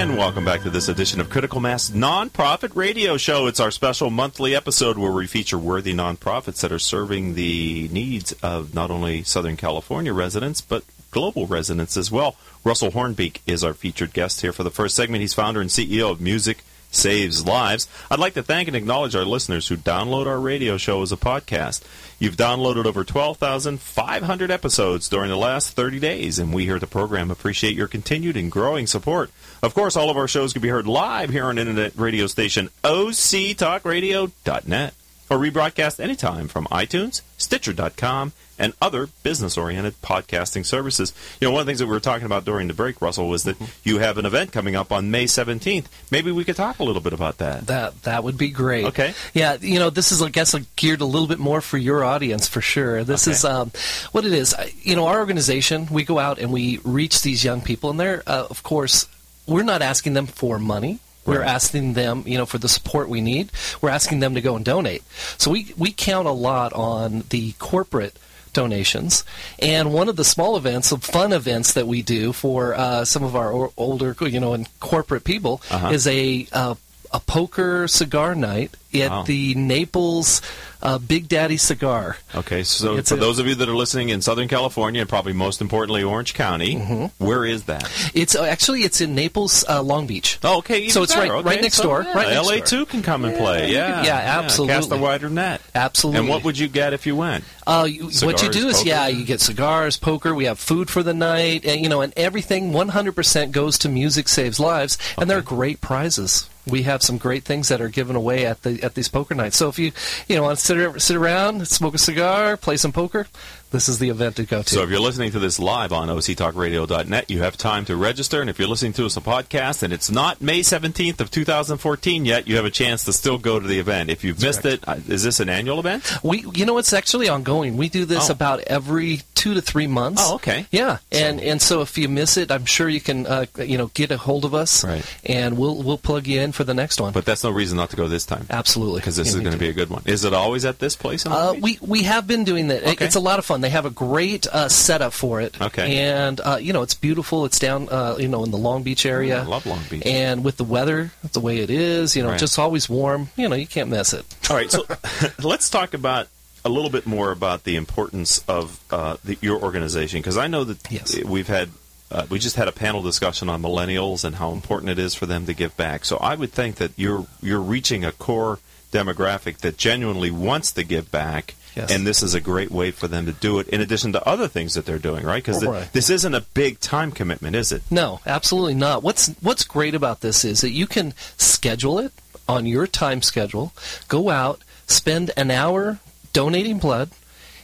And 0.00 0.16
welcome 0.16 0.46
back 0.46 0.62
to 0.62 0.70
this 0.70 0.88
edition 0.88 1.20
of 1.20 1.28
Critical 1.28 1.60
Mass 1.60 1.90
Nonprofit 1.90 2.74
Radio 2.74 3.18
Show. 3.18 3.46
It's 3.46 3.60
our 3.60 3.70
special 3.70 4.08
monthly 4.08 4.56
episode 4.56 4.96
where 4.96 5.12
we 5.12 5.26
feature 5.26 5.58
worthy 5.58 5.92
nonprofits 5.92 6.62
that 6.62 6.72
are 6.72 6.78
serving 6.78 7.34
the 7.34 7.86
needs 7.88 8.32
of 8.42 8.72
not 8.74 8.90
only 8.90 9.22
Southern 9.24 9.58
California 9.58 10.14
residents, 10.14 10.62
but 10.62 10.84
global 11.10 11.46
residents 11.46 11.98
as 11.98 12.10
well. 12.10 12.36
Russell 12.64 12.92
Hornbeek 12.92 13.40
is 13.46 13.62
our 13.62 13.74
featured 13.74 14.14
guest 14.14 14.40
here 14.40 14.54
for 14.54 14.62
the 14.62 14.70
first 14.70 14.96
segment. 14.96 15.20
He's 15.20 15.34
founder 15.34 15.60
and 15.60 15.68
CEO 15.68 16.10
of 16.10 16.18
Music 16.18 16.64
Saves 16.90 17.46
Lives. 17.46 17.88
I'd 18.10 18.18
like 18.18 18.34
to 18.34 18.42
thank 18.42 18.68
and 18.68 18.76
acknowledge 18.76 19.14
our 19.14 19.24
listeners 19.24 19.68
who 19.68 19.76
download 19.76 20.26
our 20.26 20.40
radio 20.40 20.76
show 20.76 21.00
as 21.02 21.12
a 21.12 21.16
podcast. 21.16 21.82
You've 22.18 22.36
downloaded 22.36 22.86
over 22.86 23.04
12,500 23.04 24.50
episodes 24.50 25.08
during 25.08 25.30
the 25.30 25.36
last 25.36 25.74
30 25.74 26.00
days, 26.00 26.38
and 26.38 26.52
we 26.52 26.64
here 26.64 26.74
at 26.74 26.80
the 26.80 26.86
program 26.86 27.30
appreciate 27.30 27.74
your 27.74 27.88
continued 27.88 28.36
and 28.36 28.52
growing 28.52 28.86
support. 28.86 29.30
Of 29.62 29.74
course, 29.74 29.96
all 29.96 30.10
of 30.10 30.16
our 30.16 30.28
shows 30.28 30.52
can 30.52 30.62
be 30.62 30.68
heard 30.68 30.86
live 30.86 31.30
here 31.30 31.46
on 31.46 31.58
internet 31.58 31.96
radio 31.96 32.26
station 32.26 32.68
octalkradio.net 32.84 34.94
or 35.30 35.38
rebroadcast 35.38 36.00
anytime 36.00 36.48
from 36.48 36.66
iTunes, 36.66 37.22
Stitcher.com, 37.38 38.32
and 38.60 38.72
other 38.80 39.08
business-oriented 39.24 40.00
podcasting 40.02 40.64
services. 40.64 41.12
You 41.40 41.48
know, 41.48 41.52
one 41.52 41.60
of 41.62 41.66
the 41.66 41.70
things 41.70 41.78
that 41.80 41.86
we 41.86 41.92
were 41.92 41.98
talking 42.00 42.26
about 42.26 42.44
during 42.44 42.68
the 42.68 42.74
break, 42.74 43.00
Russell, 43.02 43.28
was 43.28 43.42
that 43.44 43.56
you 43.82 43.98
have 43.98 44.18
an 44.18 44.26
event 44.26 44.52
coming 44.52 44.76
up 44.76 44.92
on 44.92 45.10
May 45.10 45.24
17th. 45.24 45.86
Maybe 46.10 46.30
we 46.30 46.44
could 46.44 46.56
talk 46.56 46.78
a 46.78 46.84
little 46.84 47.00
bit 47.00 47.12
about 47.12 47.38
that. 47.38 47.66
That 47.66 48.02
that 48.02 48.22
would 48.22 48.36
be 48.38 48.50
great. 48.50 48.84
Okay. 48.86 49.14
Yeah, 49.34 49.56
you 49.60 49.78
know, 49.78 49.90
this 49.90 50.12
is 50.12 50.22
I 50.22 50.28
guess 50.28 50.54
geared 50.76 51.00
a 51.00 51.04
little 51.06 51.26
bit 51.28 51.38
more 51.38 51.60
for 51.60 51.78
your 51.78 52.04
audience 52.04 52.46
for 52.46 52.60
sure. 52.60 53.02
This 53.02 53.26
Okay. 53.26 53.34
is 53.34 53.44
um, 53.44 53.72
what 54.12 54.24
it 54.24 54.32
is. 54.32 54.54
You 54.82 54.94
know, 54.94 55.06
our 55.06 55.18
organization 55.18 55.86
we 55.90 56.04
go 56.04 56.18
out 56.18 56.38
and 56.38 56.52
we 56.52 56.78
reach 56.84 57.22
these 57.22 57.42
young 57.44 57.60
people, 57.62 57.90
and 57.90 57.98
they're 57.98 58.22
uh, 58.26 58.46
of 58.50 58.62
course 58.62 59.06
we're 59.46 59.62
not 59.64 59.80
asking 59.82 60.12
them 60.12 60.26
for 60.26 60.58
money. 60.58 61.00
We're 61.26 61.42
asking 61.42 61.92
them, 61.92 62.24
you 62.26 62.36
know, 62.38 62.46
for 62.46 62.58
the 62.58 62.68
support 62.68 63.08
we 63.08 63.20
need. 63.20 63.52
We're 63.80 63.90
asking 63.90 64.18
them 64.18 64.34
to 64.34 64.40
go 64.40 64.56
and 64.56 64.64
donate. 64.64 65.04
So 65.38 65.50
we 65.52 65.72
we 65.76 65.92
count 65.92 66.26
a 66.26 66.32
lot 66.32 66.72
on 66.72 67.22
the 67.30 67.52
corporate 67.60 68.16
donations. 68.52 69.24
And 69.58 69.92
one 69.92 70.08
of 70.08 70.16
the 70.16 70.24
small 70.24 70.56
events, 70.56 70.88
some 70.88 71.00
fun 71.00 71.32
events 71.32 71.74
that 71.74 71.86
we 71.86 72.02
do 72.02 72.32
for 72.32 72.74
uh, 72.74 73.04
some 73.04 73.22
of 73.24 73.34
our 73.36 73.70
older, 73.76 74.16
you 74.20 74.40
know, 74.40 74.52
and 74.54 74.66
corporate 74.80 75.24
people 75.24 75.60
Uh-huh. 75.70 75.90
is 75.90 76.06
a 76.06 76.46
uh, 76.52 76.74
a 77.12 77.20
poker 77.20 77.86
cigar 77.88 78.34
night 78.34 78.76
at 78.92 79.10
Wow. 79.10 79.22
the 79.22 79.54
Naples 79.54 80.42
uh, 80.82 80.98
Big 80.98 81.28
Daddy 81.28 81.56
Cigar. 81.56 82.16
Okay, 82.34 82.64
so 82.64 82.96
It's 82.96 83.10
for 83.10 83.14
a- 83.16 83.18
those 83.20 83.38
of 83.38 83.46
you 83.46 83.54
that 83.56 83.68
are 83.68 83.76
listening 83.76 84.08
in 84.08 84.20
Southern 84.22 84.48
California 84.48 85.00
and 85.02 85.08
probably 85.08 85.32
most 85.32 85.60
importantly 85.60 86.02
Orange 86.02 86.34
County, 86.34 86.74
Mm-hmm. 86.76 87.24
where 87.24 87.44
is 87.44 87.64
that? 87.64 87.88
It's 88.14 88.34
uh, 88.34 88.42
actually 88.44 88.80
it's 88.82 89.00
in 89.00 89.14
Naples, 89.14 89.64
uh, 89.68 89.82
Long 89.82 90.06
Beach. 90.06 90.38
Oh, 90.42 90.58
okay. 90.58 90.88
So 90.88 91.02
it's 91.04 91.14
right- 91.14 91.28
better. 91.28 91.34
right 91.42 91.46
Okay, 91.54 91.60
next 91.60 91.76
so, 91.76 91.82
door, 91.84 92.02
yeah, 92.02 92.12
right 92.14 92.28
next 92.30 92.46
LA 92.48 92.56
door. 92.56 92.64
too 92.66 92.86
can 92.86 93.02
come 93.02 93.24
and 93.24 93.36
play. 93.36 93.68
you 93.68 93.74
Yeah, 93.76 93.92
can- 93.96 94.04
yeah, 94.06 94.48
Cast 94.66 94.90
a 94.92 94.96
wider 94.96 95.28
net. 95.30 95.60
Absolutely. 95.74 96.20
And 96.20 96.28
what 96.28 96.42
would 96.44 96.58
you 96.58 96.66
get 96.68 96.92
if 96.92 97.06
you 97.06 97.14
went? 97.14 97.44
Uh, 97.66 97.86
you, 97.88 98.10
what 98.22 98.42
you 98.42 98.48
do 98.50 98.68
is, 98.68 98.78
poker? 98.78 98.88
yeah, 98.88 99.06
you 99.06 99.24
get 99.24 99.40
cigars, 99.40 99.96
poker. 99.96 100.34
We 100.34 100.46
have 100.46 100.58
food 100.58 100.90
for 100.90 101.02
the 101.04 101.14
night, 101.14 101.64
and 101.64 101.80
you 101.80 101.88
know, 101.88 102.00
and 102.00 102.12
everything 102.16 102.72
100% 102.72 103.52
goes 103.52 103.78
to 103.78 103.88
Music 103.88 104.28
Saves 104.28 104.58
Lives, 104.58 104.98
and 105.18 105.28
they're 105.30 105.42
great 105.42 105.80
prizes. 105.80 106.48
We 106.70 106.82
have 106.84 107.02
some 107.02 107.18
great 107.18 107.44
things 107.44 107.68
that 107.68 107.80
are 107.80 107.88
given 107.88 108.16
away 108.16 108.46
at 108.46 108.62
the 108.62 108.82
at 108.82 108.94
these 108.94 109.08
poker 109.08 109.34
nights. 109.34 109.56
So 109.56 109.68
if 109.68 109.78
you 109.78 109.92
you 110.28 110.36
know 110.36 110.44
want 110.44 110.58
to 110.58 110.64
sit 110.64 111.02
sit 111.02 111.16
around, 111.16 111.66
smoke 111.68 111.94
a 111.94 111.98
cigar, 111.98 112.56
play 112.56 112.76
some 112.76 112.92
poker, 112.92 113.26
this 113.70 113.88
is 113.88 113.98
the 113.98 114.08
event 114.10 114.36
to 114.36 114.44
go 114.44 114.62
to. 114.62 114.68
So 114.68 114.82
if 114.82 114.90
you're 114.90 115.00
listening 115.00 115.30
to 115.32 115.38
this 115.38 115.58
live 115.58 115.92
on 115.92 116.08
octalkradio.net, 116.08 117.30
you 117.30 117.40
have 117.42 117.56
time 117.56 117.84
to 117.86 117.96
register. 117.96 118.40
And 118.40 118.50
if 118.50 118.58
you're 118.58 118.68
listening 118.68 118.92
to 118.94 119.06
us 119.06 119.16
on 119.16 119.22
podcast 119.22 119.82
and 119.82 119.92
it's 119.92 120.10
not 120.10 120.40
May 120.40 120.60
17th 120.60 121.20
of 121.20 121.30
2014 121.30 122.24
yet, 122.24 122.48
you 122.48 122.56
have 122.56 122.64
a 122.64 122.70
chance 122.70 123.04
to 123.04 123.12
still 123.12 123.38
go 123.38 123.60
to 123.60 123.66
the 123.66 123.78
event. 123.78 124.10
If 124.10 124.24
you've 124.24 124.40
missed 124.42 124.64
it, 124.64 124.86
uh, 124.88 124.96
is 125.08 125.22
this 125.22 125.40
an 125.40 125.48
annual 125.48 125.78
event? 125.80 126.04
We, 126.22 126.44
you 126.54 126.66
know, 126.66 126.78
it's 126.78 126.92
actually 126.92 127.28
ongoing. 127.28 127.76
We 127.76 127.88
do 127.88 128.04
this 128.04 128.28
Oh. 128.28 128.32
about 128.32 128.60
every 128.60 129.22
two 129.34 129.54
to 129.54 129.62
three 129.62 129.86
months. 129.86 130.22
Oh, 130.24 130.34
okay. 130.34 130.66
Yeah, 130.70 130.98
and 131.10 131.40
and 131.40 131.62
so 131.62 131.80
if 131.80 131.96
you 131.96 132.08
miss 132.10 132.36
it, 132.36 132.50
I'm 132.50 132.66
sure 132.66 132.88
you 132.90 133.00
can, 133.00 133.26
uh, 133.26 133.46
you 133.58 133.78
know, 133.78 133.86
get 133.94 134.10
a 134.10 134.18
hold 134.18 134.44
of 134.44 134.54
us, 134.54 134.84
Right. 134.84 135.02
and 135.24 135.56
we'll 135.56 135.82
we'll 135.82 135.96
plug 135.96 136.26
you 136.26 136.40
in 136.42 136.52
for 136.52 136.62
the 136.62 136.74
next 136.74 137.00
one. 137.00 137.12
But 137.14 137.24
that's 137.24 137.42
no 137.42 137.50
reason 137.50 137.78
not 137.78 137.88
to 137.90 137.96
go 137.96 138.06
this 138.06 138.26
time. 138.26 138.46
Absolutely, 138.50 139.00
Because 139.00 139.16
this 139.16 139.28
Yeah, 139.28 139.36
is 139.36 139.40
going 139.40 139.52
to 139.52 139.58
be 139.58 139.70
a 139.70 139.72
good 139.72 139.88
one. 139.88 140.02
Is 140.04 140.24
it 140.24 140.34
always 140.34 140.66
at 140.66 140.78
this 140.78 140.94
place? 140.94 141.24
In 141.24 141.32
Uh, 141.32 141.54
we 141.58 141.78
we 141.80 142.02
have 142.02 142.26
been 142.26 142.44
doing 142.44 142.68
that. 142.68 142.82
Okay. 142.84 143.04
It's 143.06 143.14
a 143.14 143.20
lot 143.20 143.38
of 143.38 143.46
fun. 143.46 143.59
They 143.60 143.70
have 143.70 143.86
a 143.86 143.90
great 143.90 144.46
uh, 144.46 144.68
setup 144.68 145.12
for 145.12 145.40
it. 145.40 145.60
Okay. 145.60 145.98
And 145.98 146.40
uh, 146.40 146.58
you 146.60 146.72
know 146.72 146.82
it's 146.82 146.94
beautiful. 146.94 147.44
It's 147.44 147.58
down 147.58 147.88
uh, 147.90 148.16
you 148.18 148.28
know 148.28 148.44
in 148.44 148.50
the 148.50 148.58
Long 148.58 148.82
Beach 148.82 149.04
area. 149.06 149.40
I 149.40 149.44
love 149.46 149.66
Long 149.66 149.80
Beach. 149.90 150.02
And 150.06 150.44
with 150.44 150.56
the 150.56 150.64
weather 150.64 151.10
the 151.32 151.40
way 151.40 151.58
it 151.58 151.70
is, 151.70 152.16
you 152.16 152.22
know, 152.22 152.30
Right. 152.30 152.38
just 152.40 152.58
always 152.58 152.88
warm. 152.88 153.28
You 153.36 153.48
know, 153.48 153.56
you 153.56 153.66
can't 153.66 153.88
miss 153.90 154.12
it. 154.12 154.24
All 154.50 154.56
right, 154.56 154.70
so 154.70 154.84
let's 155.42 155.68
talk 155.70 155.94
about 155.94 156.28
a 156.64 156.68
little 156.68 156.90
bit 156.90 157.06
more 157.06 157.30
about 157.32 157.64
the 157.64 157.76
importance 157.76 158.44
of 158.46 158.78
uh, 158.90 159.16
the, 159.24 159.38
your 159.40 159.62
organization 159.62 160.20
because 160.20 160.36
I 160.36 160.46
know 160.46 160.64
that 160.64 160.90
Yes. 160.90 161.16
we've 161.24 161.48
had 161.48 161.70
uh, 162.10 162.26
we 162.28 162.38
just 162.40 162.56
had 162.56 162.66
a 162.68 162.72
panel 162.72 163.02
discussion 163.02 163.48
on 163.48 163.62
millennials 163.62 164.24
and 164.24 164.34
how 164.36 164.50
important 164.52 164.90
it 164.90 164.98
is 164.98 165.14
for 165.14 165.26
them 165.26 165.46
to 165.46 165.54
give 165.54 165.76
back. 165.76 166.04
So 166.04 166.16
I 166.16 166.34
would 166.34 166.52
think 166.52 166.76
that 166.76 166.90
you're 166.96 167.26
you're 167.40 167.60
reaching 167.60 168.04
a 168.04 168.12
core 168.12 168.58
demographic 168.92 169.58
that 169.58 169.76
genuinely 169.78 170.30
wants 170.30 170.72
to 170.72 170.82
give 170.82 171.10
back. 171.12 171.54
Yes. 171.80 171.90
And 171.92 172.06
this 172.06 172.22
is 172.22 172.34
a 172.34 172.40
great 172.40 172.70
way 172.70 172.90
for 172.90 173.08
them 173.08 173.26
to 173.26 173.32
do 173.32 173.58
it, 173.58 173.68
in 173.68 173.80
addition 173.80 174.12
to 174.12 174.28
other 174.28 174.48
things 174.48 174.74
that 174.74 174.86
they're 174.86 174.98
doing, 174.98 175.24
right? 175.24 175.42
Because 175.42 175.64
oh, 175.64 175.72
Right. 175.72 175.92
this 175.92 176.10
isn't 176.10 176.34
a 176.34 176.42
big 176.54 176.80
time 176.80 177.10
commitment, 177.12 177.56
is 177.56 177.72
it? 177.72 177.82
No, 177.90 178.20
absolutely 178.26 178.74
not. 178.74 179.02
What's 179.02 179.28
what's 179.40 179.64
great 179.64 179.94
about 179.94 180.20
this 180.20 180.44
is 180.44 180.60
that 180.60 180.70
you 180.72 180.86
can 180.86 181.14
schedule 181.36 181.98
it 181.98 182.12
on 182.48 182.66
your 182.66 182.86
time 182.86 183.22
schedule, 183.22 183.72
go 184.08 184.28
out, 184.30 184.60
spend 184.86 185.30
an 185.36 185.50
hour 185.50 185.98
donating 186.32 186.78
blood, 186.78 187.10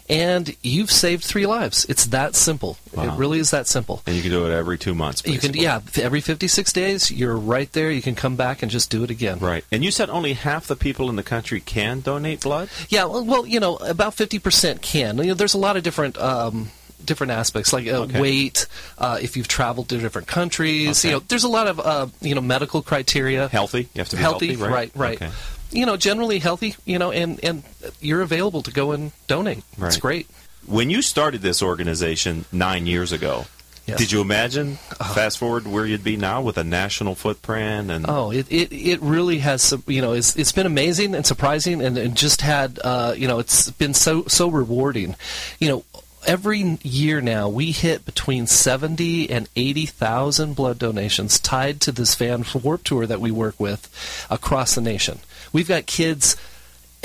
and 0.08 0.54
you've 0.62 0.90
saved 0.90 1.24
three 1.24 1.46
lives. 1.46 1.84
It's 1.88 2.06
that 2.06 2.34
simple. 2.34 2.78
Wow. 2.94 3.14
It 3.14 3.18
really 3.18 3.38
is 3.38 3.50
that 3.50 3.66
simple. 3.66 4.02
And 4.06 4.14
you 4.16 4.22
can 4.22 4.30
do 4.30 4.46
it 4.46 4.52
every 4.52 4.78
two 4.78 4.94
months. 4.94 5.22
You 5.24 5.38
can, 5.38 5.52
basically. 5.52 5.62
yeah, 5.62 5.80
every 6.04 6.20
56 6.20 6.72
days, 6.72 7.10
you're 7.10 7.36
right 7.36 7.70
there. 7.72 7.90
You 7.90 8.02
can 8.02 8.14
come 8.14 8.36
back 8.36 8.62
and 8.62 8.70
just 8.70 8.90
do 8.90 9.02
it 9.04 9.10
again. 9.10 9.38
Right. 9.38 9.64
And 9.72 9.84
you 9.84 9.90
said 9.90 10.08
only 10.10 10.34
half 10.34 10.66
the 10.66 10.76
people 10.76 11.10
in 11.10 11.16
the 11.16 11.22
country 11.22 11.60
can 11.60 12.00
donate 12.00 12.42
blood? 12.42 12.68
Yeah, 12.88 13.04
well, 13.04 13.46
you 13.46 13.60
know, 13.60 13.76
about 13.76 14.14
50% 14.16 14.80
can. 14.82 15.18
You 15.18 15.24
know, 15.24 15.34
there's 15.34 15.54
a 15.54 15.58
lot 15.58 15.76
of 15.76 15.82
different 15.82 16.16
um, 16.18 16.70
different 17.04 17.30
aspects 17.32 17.72
like 17.72 17.86
uh, 17.86 18.02
Okay. 18.02 18.20
weight, 18.20 18.66
uh, 18.98 19.18
if 19.20 19.36
you've 19.36 19.46
traveled 19.48 19.88
to 19.90 19.98
different 19.98 20.26
countries. 20.26 21.00
Okay. 21.04 21.08
You 21.10 21.14
know, 21.16 21.24
there's 21.28 21.44
a 21.44 21.48
lot 21.48 21.66
of 21.68 21.78
uh, 21.80 22.06
you 22.20 22.34
know 22.34 22.40
medical 22.40 22.82
criteria. 22.82 23.48
Healthy? 23.48 23.88
You 23.94 23.98
have 23.98 24.08
to 24.10 24.16
be 24.16 24.22
healthy, 24.22 24.46
healthy, 24.54 24.62
right? 24.72 24.90
right, 24.94 25.22
Okay. 25.22 25.30
You 25.72 25.86
know, 25.86 25.96
generally 25.96 26.38
healthy. 26.38 26.76
You 26.84 26.98
know, 26.98 27.10
and 27.12 27.42
and 27.44 27.62
you're 28.00 28.22
available 28.22 28.62
to 28.62 28.70
go 28.70 28.92
and 28.92 29.12
donate. 29.26 29.62
It's 29.78 29.96
great. 29.98 30.28
When 30.66 30.90
you 30.90 31.02
started 31.02 31.42
this 31.42 31.62
organization 31.62 32.44
nine 32.50 32.86
years 32.86 33.12
ago, 33.12 33.46
Yes. 33.86 33.98
did 33.98 34.10
you 34.10 34.20
imagine, 34.20 34.78
fast 35.14 35.38
forward, 35.38 35.64
where 35.68 35.86
you'd 35.86 36.02
be 36.02 36.16
now 36.16 36.42
with 36.42 36.58
a 36.58 36.64
national 36.64 37.14
footprint? 37.14 37.88
And 37.88 38.04
Oh, 38.08 38.32
it, 38.32 38.50
it, 38.50 38.72
it 38.72 39.00
really 39.00 39.38
has 39.38 39.72
you 39.86 40.02
know 40.02 40.12
it's, 40.12 40.34
it's 40.34 40.50
been 40.50 40.66
amazing 40.66 41.14
and 41.14 41.24
surprising 41.24 41.80
and, 41.80 41.96
and 41.96 42.16
just 42.16 42.40
had 42.40 42.80
uh, 42.82 43.14
you 43.16 43.28
know 43.28 43.38
it's 43.38 43.70
been 43.70 43.94
so 43.94 44.24
so 44.26 44.48
rewarding, 44.48 45.14
you 45.60 45.68
know. 45.68 45.84
Every 46.26 46.76
year 46.82 47.20
now, 47.20 47.48
we 47.48 47.70
hit 47.70 48.04
between 48.04 48.48
seventy 48.48 49.30
and 49.30 49.48
eighty 49.54 49.86
thousand 49.86 50.54
blood 50.56 50.76
donations 50.76 51.38
tied 51.38 51.80
to 51.82 51.92
this 51.92 52.16
Van 52.16 52.44
Warp 52.64 52.82
Tour 52.82 53.06
that 53.06 53.20
we 53.20 53.30
work 53.30 53.60
with 53.60 53.88
across 54.28 54.74
the 54.74 54.80
nation. 54.80 55.20
We've 55.52 55.68
got 55.68 55.86
kids 55.86 56.36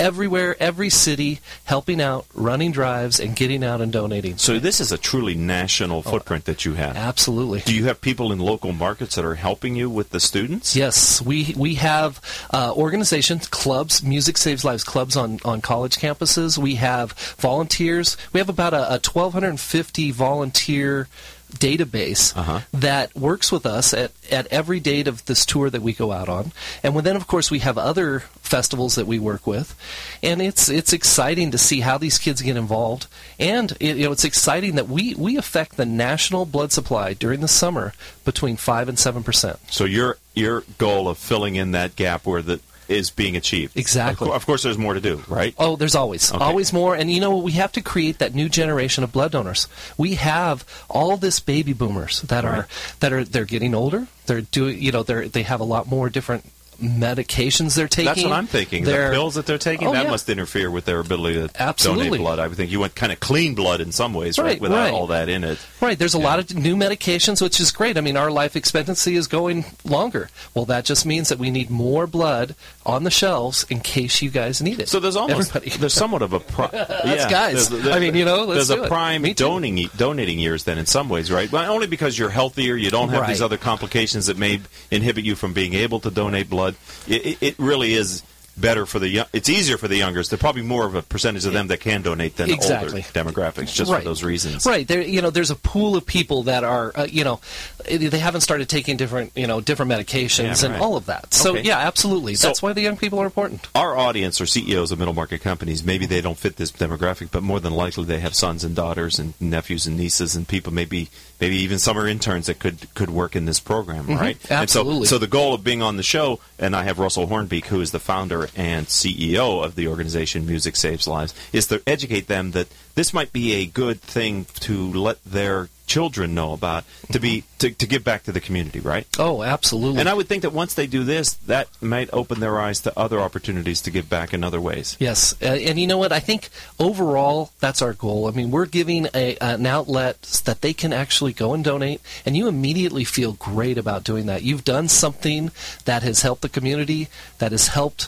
everywhere, 0.01 0.55
every 0.59 0.89
city, 0.89 1.39
helping 1.65 2.01
out, 2.01 2.25
running 2.33 2.71
drives, 2.71 3.19
and 3.19 3.35
getting 3.35 3.63
out 3.63 3.81
and 3.81 3.91
donating. 3.91 4.37
so 4.37 4.57
this 4.57 4.79
is 4.79 4.91
a 4.91 4.97
truly 4.97 5.35
national 5.35 6.01
footprint 6.01 6.45
that 6.45 6.65
you 6.65 6.73
have. 6.73 6.97
Absolutely. 6.97 7.59
Do 7.59 7.75
you 7.75 7.85
have 7.85 8.01
people 8.01 8.31
in 8.31 8.39
local 8.39 8.71
markets 8.71 9.15
that 9.15 9.23
are 9.23 9.35
helping 9.35 9.75
you 9.75 9.89
with 9.89 10.09
the 10.09 10.19
students? 10.19 10.75
Yes, 10.75 11.21
we 11.21 11.53
we 11.55 11.75
have 11.75 12.19
uh, 12.51 12.73
organizations, 12.75 13.47
clubs, 13.47 14.01
Music 14.03 14.37
Saves 14.37 14.65
Lives 14.65 14.83
clubs 14.83 15.15
on, 15.15 15.39
on 15.45 15.61
college 15.61 15.97
campuses. 15.97 16.57
We 16.57 16.75
have 16.75 17.11
volunteers. 17.37 18.17
We 18.33 18.39
have 18.39 18.49
about 18.49 18.73
a, 18.73 18.95
a 18.95 18.99
1,250 18.99 20.11
volunteer 20.11 21.07
database 21.51 22.35
Uh-huh. 22.35 22.61
that 22.73 23.15
works 23.15 23.51
with 23.51 23.65
us 23.65 23.93
at, 23.93 24.11
at 24.31 24.47
every 24.47 24.79
date 24.79 25.07
of 25.07 25.23
this 25.25 25.45
tour 25.45 25.69
that 25.69 25.81
we 25.81 25.93
go 25.93 26.11
out 26.11 26.29
on. 26.29 26.51
And 26.83 26.95
then, 27.01 27.15
of 27.15 27.27
course, 27.27 27.51
we 27.51 27.59
have 27.59 27.77
other 27.77 28.21
festivals 28.41 28.95
that 28.95 29.07
we 29.07 29.17
work 29.19 29.47
with. 29.47 29.75
And 30.21 30.41
it's 30.41 30.67
it's 30.69 30.91
exciting 30.93 31.51
to 31.51 31.57
see 31.57 31.79
how 31.81 31.97
these 31.97 32.17
kids 32.17 32.41
get 32.41 32.57
involved. 32.57 33.07
And 33.39 33.71
it, 33.79 33.97
you 33.97 34.05
know, 34.05 34.11
it's 34.11 34.25
exciting 34.25 34.75
that 34.75 34.87
we, 34.89 35.15
we 35.15 35.37
affect 35.37 35.77
the 35.77 35.85
national 35.85 36.45
blood 36.45 36.71
supply 36.71 37.13
during 37.13 37.39
the 37.41 37.47
summer 37.47 37.93
between 38.25 38.57
5 38.57 38.89
and 38.89 38.99
7 38.99 39.23
percent. 39.23 39.59
So 39.69 39.85
your 39.85 40.17
your 40.33 40.63
goal 40.77 41.07
of 41.07 41.17
filling 41.17 41.55
in 41.55 41.71
that 41.71 41.95
gap 41.95 42.25
where 42.25 42.41
that 42.41 42.61
is 42.91 43.09
being 43.09 43.35
achieved. 43.35 43.77
Exactly. 43.77 44.25
Of, 44.25 44.29
cour- 44.29 44.35
of 44.35 44.45
course, 44.45 44.63
there's 44.63 44.77
more 44.77 44.93
to 44.93 45.01
do, 45.01 45.23
right? 45.27 45.55
Oh, 45.57 45.75
there's 45.75 45.95
always, 45.95 46.31
Okay. 46.31 46.43
always 46.43 46.71
more. 46.73 46.95
And 46.95 47.11
you 47.11 47.19
know, 47.19 47.37
we 47.37 47.53
have 47.53 47.71
to 47.73 47.81
create 47.81 48.19
that 48.19 48.35
new 48.35 48.49
generation 48.49 49.03
of 49.03 49.11
blood 49.11 49.31
donors. 49.31 49.67
We 49.97 50.15
have 50.15 50.65
all 50.89 51.17
this 51.17 51.39
baby 51.39 51.73
boomers 51.73 52.21
that 52.23 52.43
Right. 52.43 52.53
are 52.59 52.67
that 52.99 53.13
are 53.13 53.23
they're 53.23 53.45
getting 53.45 53.73
older. 53.73 54.07
They're 54.27 54.41
doing, 54.41 54.81
you 54.81 54.91
know, 54.91 55.03
they're 55.03 55.27
they 55.27 55.43
have 55.43 55.59
a 55.61 55.65
lot 55.65 55.87
more 55.87 56.09
different 56.09 56.43
medications 56.81 57.75
they're 57.75 57.87
taking. 57.87 58.05
That's 58.05 58.23
what 58.23 58.31
I'm 58.33 58.47
thinking. 58.47 58.83
They're- 58.83 59.09
the 59.09 59.13
pills 59.15 59.35
that 59.35 59.45
they're 59.45 59.57
taking 59.59 59.87
Oh, 59.87 59.93
that 59.93 60.05
yeah. 60.05 60.09
must 60.11 60.27
interfere 60.29 60.71
with 60.71 60.85
their 60.85 60.99
ability 60.99 61.35
to 61.47 61.49
Absolutely. 61.61 62.05
donate 62.05 62.21
blood. 62.21 62.39
I 62.39 62.47
would 62.47 62.57
think 62.57 62.71
you 62.71 62.79
want 62.79 62.95
kind 62.95 63.11
of 63.11 63.19
clean 63.19 63.53
blood 63.53 63.81
in 63.81 63.91
some 63.91 64.15
ways, 64.15 64.37
right? 64.39 64.45
Right, 64.53 64.61
Without 64.61 64.77
right. 64.85 64.93
all 64.93 65.07
that 65.07 65.29
in 65.29 65.43
it. 65.43 65.59
Right, 65.79 65.97
there's 65.97 66.15
a 66.15 66.19
lot 66.19 66.39
of 66.39 66.55
new 66.55 66.75
medications, 66.75 67.41
which 67.41 67.59
is 67.59 67.71
great. 67.71 67.97
I 67.97 68.01
mean, 68.01 68.17
our 68.17 68.31
life 68.31 68.55
expectancy 68.55 69.15
is 69.15 69.27
going 69.27 69.65
longer. 69.83 70.29
Well, 70.55 70.65
that 70.65 70.85
just 70.85 71.05
means 71.05 71.29
that 71.29 71.37
we 71.37 71.51
need 71.51 71.69
more 71.69 72.07
blood 72.07 72.55
on 72.85 73.03
the 73.03 73.11
shelves 73.11 73.65
in 73.69 73.79
case 73.79 74.21
you 74.21 74.29
guys 74.29 74.61
need 74.61 74.79
it. 74.79 74.89
So 74.89 74.99
there's 74.99 75.15
almost 75.15 75.55
Everybody. 75.55 75.77
there's 75.79 75.93
somewhat 75.93 76.21
of 76.21 76.33
a 76.33 76.39
pri- 76.39 76.69
yeah, 76.73 77.29
guys. 77.29 77.69
there's- 77.69 77.83
there- 77.85 77.93
I 77.93 77.99
mean, 77.99 78.15
you 78.15 78.25
know, 78.25 78.45
let's 78.45 78.67
there's 78.67 78.79
a 78.83 78.87
prime 78.87 79.21
Me 79.21 79.33
donating 79.33 79.89
donating 79.97 80.39
years 80.39 80.63
then 80.63 80.77
in 80.77 80.85
some 80.85 81.07
ways, 81.09 81.31
right? 81.31 81.51
Well, 81.51 81.71
only 81.71 81.87
because 81.87 82.17
you're 82.17 82.29
healthier, 82.29 82.75
you 82.75 82.89
don't 82.89 83.09
have 83.09 83.27
these 83.27 83.41
other 83.41 83.57
complications 83.57 84.25
that 84.27 84.37
may 84.37 84.61
inhibit 84.89 85.23
you 85.25 85.35
from 85.35 85.53
being 85.53 85.73
able 85.75 85.99
to 86.01 86.09
donate 86.11 86.49
blood. 86.49 86.75
It, 87.07 87.37
it 87.41 87.55
really 87.59 87.93
is 87.93 88.23
better 88.61 88.85
for 88.85 88.99
the 88.99 89.09
young. 89.09 89.25
It's 89.33 89.49
easier 89.49 89.77
for 89.77 89.87
the 89.87 89.97
youngers. 89.97 90.29
There's 90.29 90.39
probably 90.39 90.61
more 90.61 90.85
of 90.85 90.95
a 90.95 91.01
percentage 91.01 91.45
of 91.45 91.53
them 91.53 91.67
that 91.67 91.79
can 91.81 92.01
donate 92.01 92.37
than 92.37 92.49
Exactly. 92.51 93.01
older 93.01 93.31
demographics, 93.31 93.73
just 93.73 93.91
right. 93.91 93.99
for 93.99 94.05
those 94.05 94.23
reasons. 94.23 94.65
Right. 94.65 94.87
There, 94.87 95.01
you 95.01 95.21
know, 95.21 95.29
there's 95.31 95.51
a 95.51 95.55
pool 95.55 95.95
of 95.97 96.05
people 96.05 96.43
that 96.43 96.63
are, 96.63 96.91
uh, 96.95 97.07
you 97.09 97.23
know, 97.23 97.39
they 97.85 98.19
haven't 98.19 98.41
started 98.41 98.69
taking 98.69 98.95
different, 98.97 99.31
you 99.35 99.47
know, 99.47 99.59
different 99.59 99.91
medications 99.91 100.61
Yeah, 100.61 100.65
and 100.67 100.73
right. 100.75 100.81
all 100.81 100.95
of 100.95 101.07
that. 101.07 101.33
So 101.33 101.51
Okay. 101.51 101.63
yeah, 101.63 101.79
absolutely. 101.79 102.35
So- 102.35 102.47
That's 102.47 102.61
why 102.61 102.73
the 102.73 102.81
young 102.81 102.97
people 102.97 103.19
are 103.19 103.25
important. 103.25 103.67
our 103.75 103.97
audience 103.97 104.39
are 104.39 104.45
CEOs 104.45 104.91
of 104.91 104.99
middle 104.99 105.13
market 105.13 105.41
companies. 105.41 105.83
Maybe 105.83 106.05
they 106.05 106.21
don't 106.21 106.37
fit 106.37 106.57
this 106.57 106.71
demographic, 106.71 107.29
but 107.31 107.43
more 107.43 107.59
than 107.59 107.73
likely 107.73 108.05
they 108.05 108.19
have 108.19 108.35
sons 108.35 108.63
and 108.63 108.75
daughters 108.75 109.17
and 109.19 109.33
nephews 109.39 109.87
and 109.87 109.97
nieces 109.97 110.35
and 110.35 110.47
people. 110.47 110.71
Maybe 110.71 111.09
maybe 111.41 111.57
even 111.57 111.79
summer 111.79 112.07
interns 112.07 112.45
that 112.45 112.59
could 112.59 112.93
could 112.93 113.09
work 113.09 113.35
in 113.35 113.45
this 113.45 113.59
program, 113.59 114.07
right? 114.07 114.39
Mm-hmm. 114.39 114.53
Absolutely. 114.53 115.07
So, 115.07 115.15
so 115.15 115.19
the 115.19 115.27
goal 115.27 115.55
of 115.55 115.63
being 115.63 115.81
on 115.81 115.97
the 115.97 116.03
show, 116.03 116.39
and 116.59 116.75
I 116.75 116.83
have 116.83 116.99
Russell 116.99 117.27
Hornbeek, 117.27 117.65
who 117.65 117.81
is 117.81 117.91
the 117.91 117.99
founder 117.99 118.47
and 118.55 118.85
CEO 118.85 119.65
of 119.65 119.75
the 119.75 119.87
organization 119.87 120.45
Music 120.45 120.75
Saves 120.75 121.07
Lives, 121.07 121.33
is 121.51 121.67
to 121.67 121.81
educate 121.87 122.27
them 122.27 122.51
that 122.51 122.67
this 122.95 123.13
might 123.13 123.33
be 123.33 123.53
a 123.53 123.65
good 123.65 123.99
thing 123.99 124.45
to 124.61 124.93
let 124.93 125.21
their 125.25 125.69
children 125.91 126.33
know 126.33 126.53
about 126.53 126.85
to 127.11 127.19
be 127.19 127.43
to, 127.59 127.69
to 127.69 127.85
give 127.85 128.01
back 128.01 128.23
to 128.23 128.31
the 128.31 128.39
community, 128.39 128.79
right? 128.79 129.05
Oh, 129.19 129.43
absolutely. 129.43 129.99
And 129.99 130.07
I 130.07 130.13
would 130.13 130.27
think 130.29 130.41
that 130.43 130.53
once 130.53 130.73
they 130.73 130.87
do 130.87 131.03
this, 131.03 131.33
that 131.47 131.67
might 131.81 132.09
open 132.13 132.39
their 132.39 132.61
eyes 132.61 132.79
to 132.81 132.97
other 132.97 133.19
opportunities 133.19 133.81
to 133.81 133.91
give 133.91 134.09
back 134.09 134.33
in 134.33 134.41
other 134.41 134.61
ways. 134.61 134.95
Yes, 134.99 135.35
uh, 135.41 135.47
and 135.47 135.77
you 135.77 135.87
know 135.87 135.97
what? 135.97 136.13
I 136.13 136.21
think 136.21 136.47
overall 136.79 137.51
that's 137.59 137.81
our 137.81 137.91
goal. 137.91 138.27
I 138.27 138.31
mean, 138.31 138.51
we're 138.51 138.67
giving 138.67 139.07
a, 139.13 139.35
an 139.41 139.65
outlet 139.65 140.21
that 140.45 140.61
they 140.61 140.73
can 140.73 140.93
actually 140.93 141.33
go 141.33 141.53
and 141.53 141.61
donate, 141.63 141.99
and 142.25 142.37
you 142.37 142.47
immediately 142.47 143.03
feel 143.03 143.33
great 143.33 143.77
about 143.77 144.05
doing 144.05 144.27
that. 144.27 144.43
You've 144.43 144.63
done 144.63 144.87
something 144.87 145.51
that 145.83 146.03
has 146.03 146.21
helped 146.21 146.41
the 146.41 146.49
community, 146.49 147.09
that 147.39 147.51
has 147.51 147.67
helped 147.67 148.07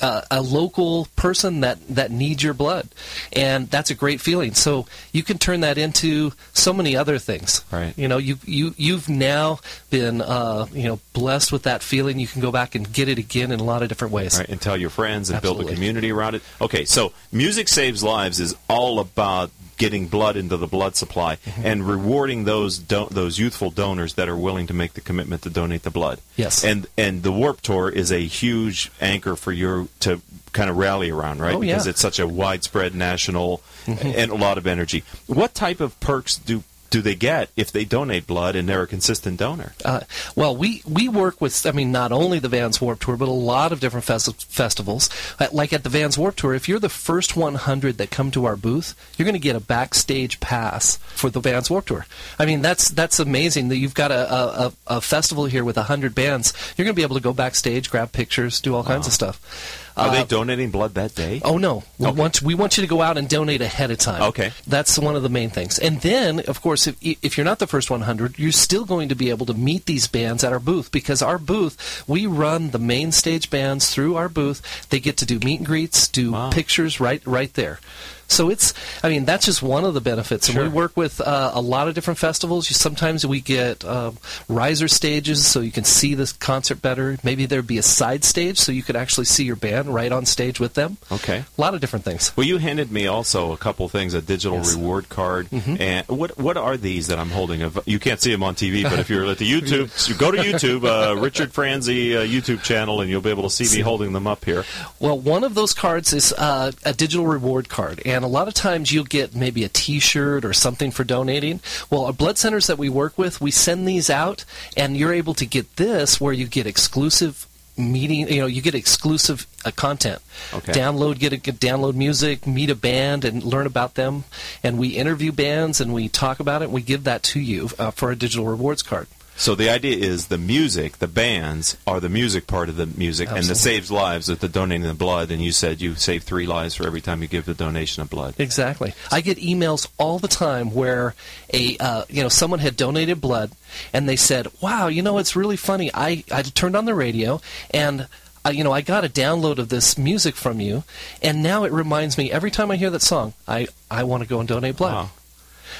uh, 0.00 0.22
a 0.30 0.42
local 0.42 1.08
person 1.16 1.60
that, 1.60 1.78
that 1.88 2.10
needs 2.10 2.42
your 2.42 2.54
blood. 2.54 2.88
And 3.32 3.70
that's 3.70 3.90
a 3.90 3.94
great 3.94 4.20
feeling. 4.20 4.54
So 4.54 4.86
you 5.12 5.22
can 5.22 5.38
turn 5.38 5.60
that 5.60 5.78
into 5.78 6.32
so 6.52 6.72
many 6.72 6.96
other 6.96 7.18
things. 7.18 7.64
Right. 7.70 7.96
You 7.96 8.08
know, 8.08 8.18
you, 8.18 8.38
you, 8.44 8.74
you've 8.76 9.08
now 9.08 9.60
been, 9.90 10.20
uh, 10.20 10.66
you 10.72 10.84
know, 10.84 11.00
blessed 11.12 11.52
with 11.52 11.64
that 11.64 11.82
feeling. 11.82 12.18
You 12.18 12.26
can 12.26 12.40
go 12.40 12.52
back 12.52 12.74
and 12.74 12.90
get 12.92 13.08
it 13.08 13.18
again 13.18 13.52
in 13.52 13.60
a 13.60 13.64
lot 13.64 13.82
of 13.82 13.88
different 13.88 14.12
ways. 14.12 14.38
Right, 14.38 14.48
and 14.48 14.60
tell 14.60 14.76
your 14.76 14.90
friends 14.90 15.30
and 15.30 15.40
build 15.40 15.60
a 15.60 15.64
community 15.64 16.10
around 16.10 16.34
it. 16.34 16.42
Okay, 16.60 16.84
so 16.84 17.12
Music 17.32 17.68
Saves 17.68 18.02
Lives 18.02 18.40
is 18.40 18.54
all 18.68 19.00
about 19.00 19.50
getting 19.76 20.08
blood 20.08 20.36
into 20.36 20.56
the 20.56 20.66
blood 20.66 20.96
supply 20.96 21.36
Mm-hmm. 21.36 21.66
and 21.66 21.86
rewarding 21.86 22.44
those 22.44 22.78
do- 22.78 23.08
those 23.10 23.38
youthful 23.38 23.70
donors 23.70 24.14
that 24.14 24.28
are 24.28 24.36
willing 24.36 24.66
to 24.68 24.74
make 24.74 24.94
the 24.94 25.00
commitment 25.00 25.42
to 25.42 25.50
donate 25.50 25.82
the 25.82 25.90
blood. 25.90 26.18
Yes. 26.36 26.64
And 26.64 26.86
and 26.96 27.22
the 27.22 27.32
Warp 27.32 27.60
Tour 27.60 27.88
is 27.88 28.10
a 28.12 28.20
huge 28.20 28.90
anchor 29.00 29.36
for 29.36 29.52
you 29.52 29.88
to 30.00 30.20
kind 30.52 30.70
of 30.70 30.76
rally 30.76 31.10
around, 31.10 31.40
right? 31.40 31.54
Oh, 31.54 31.60
yeah. 31.60 31.72
Mm-hmm. 31.72 31.78
because 31.78 31.86
it's 31.86 32.00
such 32.00 32.18
a 32.18 32.26
widespread 32.26 32.94
national 32.94 33.60
and 33.86 34.30
a 34.30 34.34
lot 34.34 34.56
of 34.58 34.66
energy. 34.66 35.04
What 35.26 35.54
type 35.54 35.80
of 35.80 35.98
perks 36.00 36.36
do 36.36 36.62
do 36.90 37.02
they 37.02 37.14
get 37.14 37.50
if 37.56 37.72
they 37.72 37.84
donate 37.84 38.26
blood 38.26 38.56
and 38.56 38.68
they're 38.68 38.82
a 38.82 38.86
consistent 38.86 39.38
donor? 39.38 39.72
Uh, 39.84 40.00
well, 40.34 40.56
we, 40.56 40.82
we 40.88 41.08
work 41.08 41.40
with, 41.40 41.66
I 41.66 41.72
mean, 41.72 41.92
not 41.92 42.12
only 42.12 42.38
the 42.38 42.48
Vans 42.48 42.80
Warp 42.80 43.00
Tour, 43.00 43.16
but 43.16 43.28
a 43.28 43.32
lot 43.32 43.72
of 43.72 43.80
different 43.80 44.04
fes- 44.04 44.44
festivals. 44.44 45.10
Like 45.52 45.72
at 45.72 45.82
the 45.82 45.90
Vans 45.90 46.16
Warp 46.18 46.36
Tour, 46.36 46.54
if 46.54 46.68
you're 46.68 46.78
the 46.78 46.88
first 46.88 47.36
100 47.36 47.98
that 47.98 48.10
come 48.10 48.30
to 48.32 48.44
our 48.44 48.56
booth, 48.56 48.94
you're 49.16 49.24
going 49.24 49.34
to 49.34 49.38
get 49.38 49.56
a 49.56 49.60
backstage 49.60 50.40
pass 50.40 50.96
for 51.14 51.30
the 51.30 51.40
Vans 51.40 51.70
Warp 51.70 51.86
Tour. 51.86 52.06
I 52.38 52.46
mean, 52.46 52.62
that's 52.62 52.88
that's 52.88 53.18
amazing 53.18 53.68
that 53.68 53.76
you've 53.76 53.94
got 53.94 54.10
a, 54.10 54.32
a, 54.32 54.66
a 54.66 54.72
a 54.86 55.00
festival 55.00 55.46
here 55.46 55.64
with 55.64 55.76
100 55.76 56.14
bands. 56.14 56.52
You're 56.76 56.84
going 56.84 56.94
to 56.94 56.96
be 56.96 57.02
able 57.02 57.16
to 57.16 57.22
go 57.22 57.32
backstage, 57.32 57.90
grab 57.90 58.12
pictures, 58.12 58.60
do 58.60 58.74
all 58.74 58.84
kinds 58.84 59.06
of 59.06 59.12
stuff. 59.12 59.85
Are 59.96 60.08
Uh, 60.08 60.12
they 60.12 60.24
donating 60.24 60.70
blood 60.70 60.94
that 60.94 61.14
day? 61.14 61.40
Oh 61.42 61.56
no! 61.56 61.82
We 61.98 62.06
Okay. 62.08 62.20
want 62.20 62.42
we 62.42 62.54
want 62.54 62.76
you 62.76 62.82
to 62.82 62.86
go 62.86 63.00
out 63.00 63.16
and 63.16 63.28
donate 63.28 63.62
ahead 63.62 63.90
of 63.90 63.98
time. 63.98 64.22
Okay. 64.22 64.52
that's 64.66 64.98
one 64.98 65.16
of 65.16 65.22
the 65.22 65.28
main 65.30 65.48
things. 65.50 65.78
And 65.78 66.00
then, 66.02 66.40
of 66.40 66.60
course, 66.60 66.86
if 66.86 66.96
if 67.00 67.36
you're 67.38 67.44
not 67.46 67.58
the 67.60 67.66
first 67.66 67.90
100, 67.90 68.38
you're 68.38 68.52
still 68.52 68.84
going 68.84 69.08
to 69.08 69.14
be 69.14 69.30
able 69.30 69.46
to 69.46 69.54
meet 69.54 69.86
these 69.86 70.06
bands 70.06 70.44
at 70.44 70.52
our 70.52 70.60
booth 70.60 70.90
because 70.92 71.22
our 71.22 71.38
booth 71.38 72.04
we 72.06 72.26
run 72.26 72.70
the 72.70 72.78
main 72.78 73.10
stage 73.12 73.48
bands 73.48 73.88
through 73.90 74.16
our 74.16 74.28
booth. 74.28 74.60
They 74.90 75.00
get 75.00 75.16
to 75.18 75.26
do 75.26 75.38
meet 75.38 75.60
and 75.60 75.66
greets, 75.66 76.08
do 76.08 76.32
Wow. 76.32 76.50
pictures 76.50 77.00
right 77.00 77.22
right 77.24 77.52
there. 77.54 77.80
So 78.28 78.50
it's, 78.50 78.74
I 79.02 79.08
mean, 79.08 79.24
that's 79.24 79.46
just 79.46 79.62
one 79.62 79.84
of 79.84 79.94
the 79.94 80.00
benefits. 80.00 80.48
And 80.48 80.58
we 80.58 80.68
work 80.68 80.96
with 80.96 81.20
uh, 81.20 81.52
a 81.54 81.60
lot 81.60 81.88
of 81.88 81.94
different 81.94 82.18
festivals. 82.18 82.68
You, 82.68 82.74
sometimes 82.74 83.26
we 83.26 83.40
get 83.40 83.84
um, 83.84 84.18
riser 84.48 84.88
stages 84.88 85.46
so 85.46 85.60
you 85.60 85.70
can 85.72 85.84
see 85.84 86.14
the 86.14 86.32
concert 86.40 86.82
better. 86.82 87.18
Maybe 87.22 87.46
there'd 87.46 87.66
be 87.66 87.78
a 87.78 87.82
side 87.82 88.24
stage 88.24 88.58
so 88.58 88.72
you 88.72 88.82
could 88.82 88.96
actually 88.96 89.26
see 89.26 89.44
your 89.44 89.56
band 89.56 89.92
right 89.94 90.10
on 90.12 90.26
stage 90.26 90.58
with 90.60 90.74
them. 90.74 90.96
Okay. 91.12 91.44
A 91.56 91.60
lot 91.60 91.74
of 91.74 91.80
different 91.80 92.04
things. 92.04 92.36
Well, 92.36 92.46
you 92.46 92.58
handed 92.58 92.90
me 92.90 93.06
also 93.06 93.52
a 93.52 93.56
couple 93.56 93.88
things, 93.88 94.14
a 94.14 94.20
digital 94.22 94.58
Yes. 94.58 94.74
reward 94.74 95.08
card, 95.08 95.48
Mhm. 95.50 95.80
and 95.80 96.06
what 96.08 96.38
what 96.38 96.56
are 96.56 96.76
these 96.76 97.08
that 97.08 97.18
I'm 97.18 97.30
holding? 97.30 97.62
Of 97.62 97.78
you 97.86 97.98
can't 97.98 98.20
see 98.20 98.30
them 98.32 98.42
on 98.42 98.54
TV, 98.54 98.82
but 98.82 98.98
if 98.98 99.10
you're 99.10 99.26
at 99.26 99.38
the 99.38 99.50
YouTube, 99.60 100.08
you 100.08 100.14
go 100.14 100.30
to 100.30 100.38
YouTube, 100.38 100.84
uh, 100.84 101.16
Richard 101.16 101.52
Franzi 101.52 102.16
uh, 102.16 102.20
YouTube 102.22 102.62
channel, 102.62 103.00
and 103.00 103.10
you'll 103.10 103.20
be 103.20 103.30
able 103.30 103.42
to 103.42 103.50
see 103.50 103.76
me 103.76 103.82
holding 103.82 104.12
them 104.12 104.26
up 104.26 104.44
here. 104.44 104.64
Well, 104.98 105.18
one 105.18 105.44
of 105.44 105.54
those 105.54 105.74
cards 105.74 106.12
is 106.12 106.32
uh, 106.32 106.72
a 106.84 106.92
digital 106.92 107.26
reward 107.26 107.68
card, 107.68 108.00
and 108.06 108.15
a 108.24 108.28
lot 108.28 108.48
of 108.48 108.54
times 108.54 108.92
you'll 108.92 109.04
get 109.04 109.34
maybe 109.34 109.64
a 109.64 109.68
T-shirt 109.68 110.44
or 110.44 110.52
something 110.52 110.90
for 110.90 111.04
donating. 111.04 111.60
Well, 111.90 112.04
our 112.06 112.12
blood 112.12 112.38
centers 112.38 112.66
that 112.66 112.78
we 112.78 112.88
work 112.88 113.18
with, 113.18 113.40
we 113.40 113.50
send 113.50 113.86
these 113.86 114.10
out, 114.10 114.44
and 114.76 114.96
you're 114.96 115.12
able 115.12 115.34
to 115.34 115.46
get 115.46 115.76
this 115.76 116.20
where 116.20 116.32
you 116.32 116.46
get 116.46 116.66
exclusive 116.66 117.46
meeting. 117.78 118.28
You 118.28 118.40
know, 118.40 118.46
you 118.46 118.62
get 118.62 118.74
exclusive 118.74 119.46
uh, 119.64 119.70
content. 119.70 120.20
Okay. 120.52 120.72
Download, 120.72 121.18
get 121.18 121.32
a 121.32 121.36
get 121.36 121.56
download 121.56 121.94
music, 121.94 122.46
meet 122.46 122.70
a 122.70 122.74
band, 122.74 123.24
and 123.24 123.42
learn 123.42 123.66
about 123.66 123.94
them. 123.94 124.24
And 124.62 124.78
we 124.78 124.88
interview 124.88 125.32
bands 125.32 125.80
and 125.80 125.92
we 125.92 126.08
talk 126.08 126.40
about 126.40 126.62
it. 126.62 126.66
and 126.66 126.74
We 126.74 126.82
give 126.82 127.04
that 127.04 127.22
to 127.24 127.40
you 127.40 127.70
uh, 127.78 127.90
for 127.90 128.10
a 128.10 128.16
digital 128.16 128.46
rewards 128.46 128.82
card. 128.82 129.08
So 129.36 129.54
the 129.54 129.68
idea 129.68 129.96
is 129.96 130.26
the 130.26 130.38
music, 130.38 130.98
the 130.98 131.06
bands 131.06 131.76
are 131.86 132.00
the 132.00 132.08
music 132.08 132.46
part 132.46 132.68
of 132.68 132.76
the 132.76 132.86
music, 132.86 133.30
and 133.30 133.44
the 133.44 133.54
saves 133.54 133.90
lives 133.90 134.28
with 134.28 134.40
the 134.40 134.48
donating 134.48 134.86
the 134.86 134.94
blood. 134.94 135.30
And 135.30 135.42
you 135.42 135.52
said 135.52 135.80
you 135.80 135.94
save 135.94 136.22
three 136.22 136.46
lives 136.46 136.74
for 136.74 136.86
every 136.86 137.00
time 137.00 137.22
you 137.22 137.28
give 137.28 137.44
the 137.44 137.54
donation 137.54 138.02
of 138.02 138.10
blood. 138.10 138.34
Exactly. 138.38 138.94
I 139.10 139.20
get 139.20 139.38
emails 139.38 139.88
all 139.98 140.18
the 140.18 140.28
time 140.28 140.72
where 140.74 141.14
a 141.52 141.76
uh, 141.78 142.04
you 142.08 142.22
know 142.22 142.28
someone 142.28 142.60
had 142.60 142.76
donated 142.76 143.20
blood 143.20 143.50
and 143.92 144.08
they 144.08 144.16
said, 144.16 144.48
"Wow, 144.60 144.88
you 144.88 145.02
know 145.02 145.18
it's 145.18 145.36
really 145.36 145.56
funny. 145.56 145.90
I 145.92 146.24
I 146.32 146.42
turned 146.42 146.76
on 146.76 146.84
the 146.84 146.94
radio 146.94 147.40
and." 147.70 148.08
Uh, 148.44 148.50
you 148.50 148.62
know, 148.62 148.70
I 148.70 148.80
got 148.80 149.04
a 149.04 149.08
download 149.08 149.58
of 149.58 149.70
this 149.70 149.98
music 149.98 150.36
from 150.36 150.60
you, 150.60 150.84
and 151.20 151.42
now 151.42 151.64
it 151.64 151.72
reminds 151.72 152.16
me 152.16 152.30
every 152.30 152.52
time 152.52 152.70
I 152.70 152.76
hear 152.76 152.90
that 152.90 153.02
song, 153.02 153.34
I, 153.48 153.66
I 153.90 154.04
want 154.04 154.22
to 154.22 154.28
go 154.28 154.38
and 154.38 154.48
donate 154.48 154.76
blood. 154.76 154.94
Wow. 154.94 155.10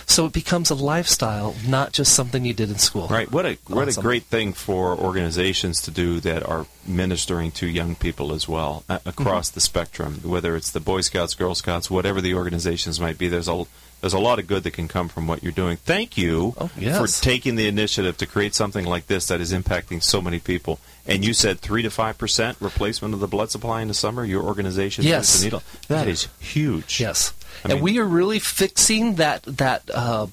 So 0.09 0.27
it 0.27 0.33
becomes 0.33 0.71
a 0.71 0.75
lifestyle, 0.75 1.55
not 1.66 1.92
just 1.92 2.14
something 2.14 2.45
you 2.45 2.55
did 2.55 2.71
in 2.71 2.79
school. 2.79 3.09
Right. 3.09 3.31
What 3.31 3.45
a 3.45 3.59
what 3.66 3.88
a 3.88 4.01
great 4.01 4.23
thing 4.25 4.53
for 4.53 4.97
organizations 4.97 5.81
to 5.83 5.90
do 5.90 6.21
that 6.21 6.45
are 6.47 6.66
ministering 6.87 7.51
to 7.53 7.66
young 7.66 7.97
people 7.97 8.33
as 8.33 8.49
well 8.49 8.85
a- 8.88 9.01
across 9.05 9.51
the 9.51 9.61
spectrum. 9.61 10.21
Whether 10.23 10.55
it's 10.55 10.71
the 10.71 10.81
Boy 10.81 11.01
Scouts, 11.01 11.35
Girl 11.35 11.55
Scouts, 11.57 11.90
whatever 11.90 12.21
the 12.21 12.35
organizations 12.35 13.01
might 13.01 13.19
be, 13.19 13.29
there's 13.29 13.49
a 13.49 13.64
there's 14.01 14.12
a 14.12 14.19
lot 14.19 14.38
of 14.38 14.47
good 14.47 14.62
that 14.62 14.73
can 14.73 14.88
come 14.88 15.09
from 15.09 15.27
what 15.27 15.42
you're 15.42 15.53
doing. 15.53 15.79
Thank 15.79 16.16
you 16.19 16.55
Oh, 16.59 16.71
yes. 16.79 16.99
for 17.19 17.25
taking 17.25 17.57
the 17.57 17.66
initiative 17.66 18.16
to 18.19 18.27
create 18.27 18.55
something 18.55 18.85
like 18.85 19.07
this 19.07 19.27
that 19.29 19.40
is 19.40 19.53
impacting 19.55 20.03
so 20.03 20.21
many 20.21 20.38
people. 20.38 20.79
And 21.07 21.25
you 21.25 21.33
said 21.35 21.61
three 21.61 21.83
to 21.83 21.90
five 21.90 22.16
percent 22.19 22.59
replacement 22.61 23.12
of 23.14 23.21
the 23.21 23.27
blood 23.29 23.51
supply 23.51 23.81
in 23.83 23.88
the 23.88 23.95
summer. 23.95 24.25
Your 24.25 24.42
organization 24.45 25.05
moves 25.05 25.38
the 25.40 25.45
needle. 25.47 25.62
That 25.88 26.07
is 26.09 26.29
huge. 26.38 27.01
Yes, 27.01 27.33
I 27.66 27.74
and 27.74 27.83
we 27.83 27.98
are 27.98 28.05
really 28.05 28.38
fixing 28.38 29.16
that 29.16 29.42
that 29.44 29.90
uh, 29.92 30.26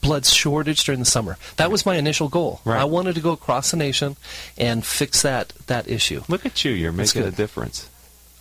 blood 0.00 0.26
shortage 0.26 0.84
during 0.84 1.00
the 1.00 1.06
summer. 1.06 1.36
That 1.56 1.70
was 1.70 1.86
my 1.86 1.96
initial 1.96 2.28
goal. 2.28 2.60
Right. 2.64 2.80
I 2.80 2.84
wanted 2.84 3.14
to 3.16 3.20
go 3.20 3.32
across 3.32 3.70
the 3.70 3.76
nation 3.76 4.16
and 4.56 4.84
fix 4.84 5.22
that 5.22 5.52
that 5.66 5.88
issue. 5.88 6.22
Look 6.28 6.46
at 6.46 6.64
you. 6.64 6.72
You're 6.72 6.92
making 6.92 7.22
a 7.22 7.30
difference. 7.30 7.88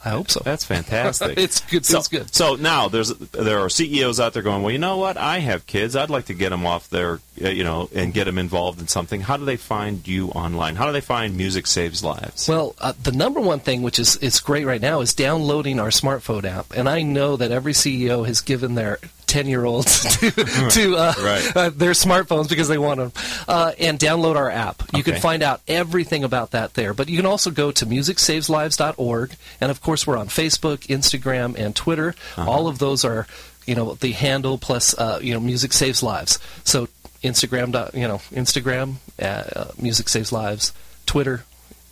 I 0.05 0.09
hope 0.09 0.29
so. 0.29 0.41
That's 0.43 0.65
fantastic. 0.65 1.37
It's 1.43 1.61
good. 1.61 1.85
So, 1.85 1.93
Feels 1.93 2.07
good. 2.07 2.33
so 2.35 2.55
now 2.55 2.87
there's 2.89 3.09
there 3.09 3.59
are 3.59 3.69
CEOs 3.69 4.19
out 4.19 4.33
there 4.33 4.43
going, 4.43 4.61
well, 4.61 4.71
you 4.71 4.77
know 4.77 4.97
what? 4.97 5.17
I 5.17 5.39
have 5.39 5.65
kids. 5.65 5.95
I'd 5.95 6.09
like 6.09 6.25
to 6.25 6.33
get 6.33 6.49
them 6.49 6.65
off 6.65 6.89
their, 6.89 7.19
uh, 7.43 7.49
you 7.49 7.63
know, 7.63 7.89
and 7.95 8.13
get 8.13 8.25
them 8.25 8.37
involved 8.37 8.79
in 8.81 8.87
something. 8.87 9.21
How 9.21 9.37
do 9.37 9.45
they 9.45 9.57
find 9.57 10.05
you 10.07 10.29
online? 10.29 10.75
How 10.75 10.85
do 10.85 10.91
they 10.91 11.01
find 11.01 11.37
Music 11.37 11.67
Saves 11.67 12.03
Lives? 12.03 12.47
Well, 12.47 12.75
uh, 12.79 12.93
the 13.01 13.11
number 13.11 13.39
one 13.39 13.59
thing, 13.59 13.81
which 13.81 13.99
is 13.99 14.17
it's 14.21 14.39
great 14.39 14.65
right 14.65 14.81
now, 14.81 15.01
is 15.01 15.13
downloading 15.13 15.79
our 15.79 15.89
smartphone 15.89 16.43
app. 16.45 16.73
And 16.75 16.89
I 16.89 17.01
know 17.01 17.35
that 17.37 17.51
every 17.51 17.73
CEO 17.73 18.25
has 18.27 18.41
given 18.41 18.75
their 18.75 18.99
10 19.33 19.47
year 19.47 19.65
olds 19.65 20.17
to, 20.19 20.29
to 20.31 20.95
uh, 20.95 21.13
Right. 21.19 21.57
uh, 21.57 21.69
their 21.71 21.91
smartphones 21.93 22.47
because 22.47 22.67
they 22.67 22.77
want 22.77 22.99
them. 22.99 23.11
Uh, 23.47 23.71
and 23.79 23.99
download 23.99 24.35
our 24.35 24.49
app. 24.49 24.83
You 24.93 24.99
Okay. 24.99 25.13
can 25.13 25.21
find 25.21 25.41
out 25.41 25.61
everything 25.67 26.23
about 26.23 26.51
that 26.51 26.75
there. 26.75 26.93
But 26.93 27.09
you 27.09 27.17
can 27.17 27.25
also 27.25 27.49
go 27.49 27.71
to 27.71 27.85
musicsaveslives.org. 27.85 29.31
And 29.59 29.71
of 29.71 29.81
course, 29.81 30.05
we're 30.05 30.17
on 30.17 30.27
Facebook, 30.27 30.85
Instagram, 30.87 31.55
and 31.57 31.75
Twitter. 31.75 32.13
Uh-huh. 32.37 32.49
All 32.49 32.67
of 32.67 32.77
those 32.77 33.03
are, 33.03 33.25
you 33.65 33.73
know, 33.75 33.95
the 33.95 34.11
handle 34.11 34.57
plus, 34.59 34.93
uh, 34.97 35.19
you 35.21 35.33
know, 35.33 35.39
Music 35.39 35.73
Saves 35.73 36.03
Lives. 36.03 36.37
So 36.63 36.87
Instagram, 37.23 37.93
you 37.95 38.07
know, 38.07 38.17
Instagram, 38.31 38.95
uh, 39.19 39.25
uh, 39.25 39.71
Music 39.81 40.09
Saves 40.09 40.31
Lives, 40.31 40.73
Twitter, 41.05 41.43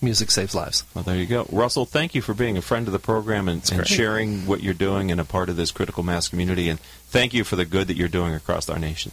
Music 0.01 0.31
Saves 0.31 0.55
Lives. 0.55 0.83
Well, 0.93 1.03
there 1.03 1.15
you 1.15 1.27
go. 1.27 1.47
Russell, 1.51 1.85
thank 1.85 2.15
you 2.15 2.21
for 2.21 2.33
being 2.33 2.57
a 2.57 2.61
friend 2.61 2.87
of 2.87 2.93
the 2.93 2.99
program 2.99 3.47
and, 3.47 3.69
and 3.71 3.87
sharing 3.87 4.47
what 4.47 4.63
you're 4.63 4.73
doing 4.73 5.11
and 5.11 5.21
a 5.21 5.25
part 5.25 5.49
of 5.49 5.57
this 5.57 5.71
critical 5.71 6.03
mass 6.03 6.27
community. 6.27 6.69
And 6.69 6.79
thank 6.79 7.33
you 7.33 7.43
for 7.43 7.55
the 7.55 7.65
good 7.65 7.87
that 7.87 7.95
you're 7.95 8.07
doing 8.07 8.33
across 8.33 8.69
our 8.69 8.79
nation. 8.79 9.11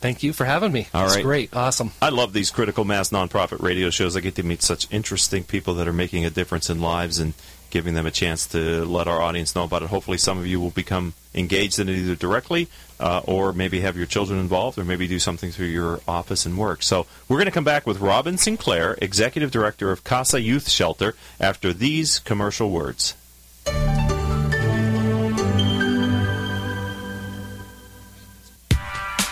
Thank 0.00 0.22
you 0.22 0.32
for 0.32 0.44
having 0.44 0.72
me. 0.72 0.88
All 0.94 1.04
it's 1.06 1.16
right. 1.16 1.24
great. 1.24 1.56
Awesome. 1.56 1.92
I 2.00 2.08
love 2.10 2.32
these 2.32 2.50
critical 2.50 2.84
mass 2.84 3.10
nonprofit 3.10 3.62
radio 3.62 3.90
shows. 3.90 4.16
I 4.16 4.20
get 4.20 4.34
to 4.36 4.42
meet 4.42 4.62
such 4.62 4.86
interesting 4.90 5.44
people 5.44 5.74
that 5.74 5.88
are 5.88 5.92
making 5.92 6.24
a 6.24 6.30
difference 6.30 6.70
in 6.70 6.80
lives 6.80 7.18
and 7.18 7.34
giving 7.70 7.94
them 7.94 8.06
a 8.06 8.10
chance 8.10 8.46
to 8.48 8.84
let 8.84 9.08
our 9.08 9.20
audience 9.20 9.54
know 9.54 9.64
about 9.64 9.82
it. 9.82 9.88
Hopefully, 9.88 10.18
some 10.18 10.38
of 10.38 10.46
you 10.46 10.60
will 10.60 10.70
become 10.70 11.14
engaged 11.34 11.78
in 11.78 11.88
it 11.88 11.96
either 11.96 12.16
directly 12.16 12.68
uh, 13.00 13.22
or 13.24 13.52
maybe 13.52 13.80
have 13.80 13.96
your 13.96 14.06
children 14.06 14.38
involved 14.38 14.78
or 14.78 14.84
maybe 14.84 15.08
do 15.08 15.18
something 15.18 15.50
through 15.50 15.66
your 15.66 16.00
office 16.06 16.46
and 16.46 16.56
work. 16.56 16.82
So, 16.82 17.06
we're 17.28 17.38
going 17.38 17.46
to 17.46 17.52
come 17.52 17.64
back 17.64 17.86
with 17.86 18.00
Robin 18.00 18.38
Sinclair, 18.38 18.96
Executive 19.02 19.50
Director 19.50 19.90
of 19.90 20.04
Casa 20.04 20.40
Youth 20.40 20.68
Shelter, 20.68 21.14
after 21.40 21.72
these 21.72 22.18
commercial 22.20 22.70
words. 22.70 23.14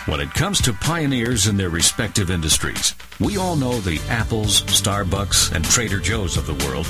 When 0.09 0.21
it 0.21 0.33
comes 0.33 0.59
to 0.61 0.73
pioneers 0.73 1.45
in 1.45 1.55
their 1.55 1.69
respective 1.69 2.31
industries, 2.31 2.95
we 3.19 3.37
all 3.37 3.55
know 3.55 3.79
the 3.79 4.01
Apples, 4.09 4.63
Starbucks, 4.63 5.53
and 5.53 5.63
Trader 5.63 5.99
Joe's 5.99 6.35
of 6.35 6.47
the 6.47 6.65
world. 6.65 6.87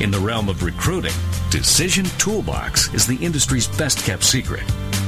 In 0.00 0.10
the 0.10 0.18
realm 0.18 0.48
of 0.48 0.64
recruiting, 0.64 1.12
Decision 1.48 2.06
Toolbox 2.18 2.92
is 2.92 3.06
the 3.06 3.24
industry's 3.24 3.68
best 3.68 4.04
kept 4.04 4.24
secret. 4.24 4.64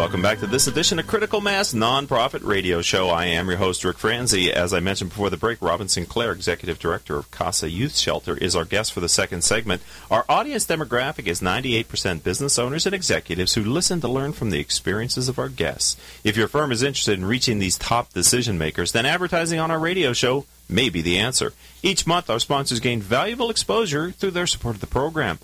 Welcome 0.00 0.22
back 0.22 0.38
to 0.38 0.46
this 0.46 0.66
edition 0.66 0.98
of 0.98 1.06
Critical 1.06 1.42
Mass 1.42 1.74
Nonprofit 1.74 2.42
Radio 2.42 2.80
Show. 2.80 3.10
I 3.10 3.26
am 3.26 3.48
your 3.48 3.58
host, 3.58 3.84
Rick 3.84 3.98
Franzi. 3.98 4.50
As 4.50 4.72
I 4.72 4.80
mentioned 4.80 5.10
before 5.10 5.28
the 5.28 5.36
break, 5.36 5.60
Robin 5.60 5.88
Sinclair, 5.88 6.32
Executive 6.32 6.78
Director 6.78 7.18
of 7.18 7.30
CASA 7.30 7.68
Youth 7.68 7.94
Shelter, 7.98 8.34
is 8.34 8.56
our 8.56 8.64
guest 8.64 8.94
for 8.94 9.00
the 9.00 9.10
second 9.10 9.44
segment. 9.44 9.82
Our 10.10 10.24
audience 10.26 10.64
demographic 10.64 11.26
is 11.26 11.42
98% 11.42 12.22
business 12.22 12.58
owners 12.58 12.86
and 12.86 12.94
executives 12.94 13.52
who 13.52 13.62
listen 13.62 14.00
to 14.00 14.08
learn 14.08 14.32
from 14.32 14.48
the 14.48 14.58
experiences 14.58 15.28
of 15.28 15.38
our 15.38 15.50
guests. 15.50 15.98
If 16.24 16.34
your 16.34 16.48
firm 16.48 16.72
is 16.72 16.82
interested 16.82 17.18
in 17.18 17.26
reaching 17.26 17.58
these 17.58 17.76
top 17.76 18.10
decision 18.14 18.56
makers, 18.56 18.92
then 18.92 19.04
advertising 19.04 19.60
on 19.60 19.70
our 19.70 19.78
radio 19.78 20.14
show 20.14 20.46
may 20.66 20.88
be 20.88 21.02
the 21.02 21.18
answer. 21.18 21.52
Each 21.82 22.06
month, 22.06 22.30
our 22.30 22.40
sponsors 22.40 22.80
gain 22.80 23.02
valuable 23.02 23.50
exposure 23.50 24.12
through 24.12 24.30
their 24.30 24.46
support 24.46 24.76
of 24.76 24.80
the 24.80 24.86
program. 24.86 25.40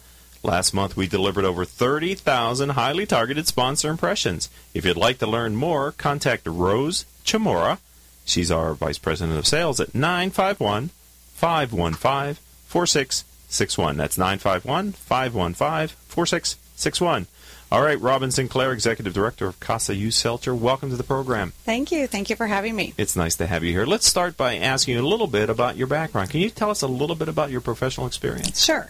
Last 0.47 0.73
month, 0.73 0.97
we 0.97 1.09
delivered 1.09 1.45
over 1.45 1.65
30,000 1.65 2.69
highly 2.69 3.05
targeted 3.05 3.49
sponsor 3.49 3.91
impressions. 3.91 4.49
If 4.75 4.85
you'd 4.85 4.97
like 4.97 5.19
to 5.19 5.27
learn 5.27 5.57
more, 5.57 5.91
contact 5.91 6.47
Rose 6.47 7.05
Chamora. 7.25 7.79
She's 8.25 8.53
our 8.53 8.75
Vice 8.75 8.99
President 8.99 9.37
of 9.37 9.45
Sales 9.45 9.81
at 9.81 9.93
951 9.93 10.91
515 11.35 12.37
4661. 12.69 13.97
That's 13.97 14.17
951 14.17 14.93
515 14.93 15.97
4661. 16.07 17.27
All 17.73 17.83
right, 17.83 18.01
Robin 18.01 18.31
Sinclair, 18.31 18.71
Executive 18.71 19.13
Director 19.13 19.49
of 19.49 19.59
Casa 19.59 19.97
Youth 19.97 20.15
Shelter, 20.15 20.55
welcome 20.55 20.91
to 20.91 20.97
the 20.97 21.03
program. 21.03 21.53
Thank 21.65 21.91
you. 21.91 22.07
Thank 22.07 22.31
you 22.31 22.37
for 22.37 22.47
having 22.47 22.77
me. 22.77 22.95
It's 22.97 23.17
nice 23.17 23.35
to 23.37 23.47
have 23.49 23.65
you 23.65 23.73
here. 23.73 23.87
Let's 23.87 24.07
start 24.07 24.37
by 24.37 24.59
asking 24.59 24.95
you 24.95 25.03
a 25.03 25.09
little 25.09 25.27
bit 25.27 25.51
about 25.51 25.77
your 25.77 25.89
background. 25.89 26.31
Can 26.31 26.39
you 26.39 26.51
tell 26.51 26.71
us 26.71 26.83
a 26.83 26.87
little 26.87 27.17
bit 27.17 27.27
about 27.27 27.51
your 27.51 27.61
professional 27.61 28.07
experience? 28.07 28.65
Sure. 28.65 28.89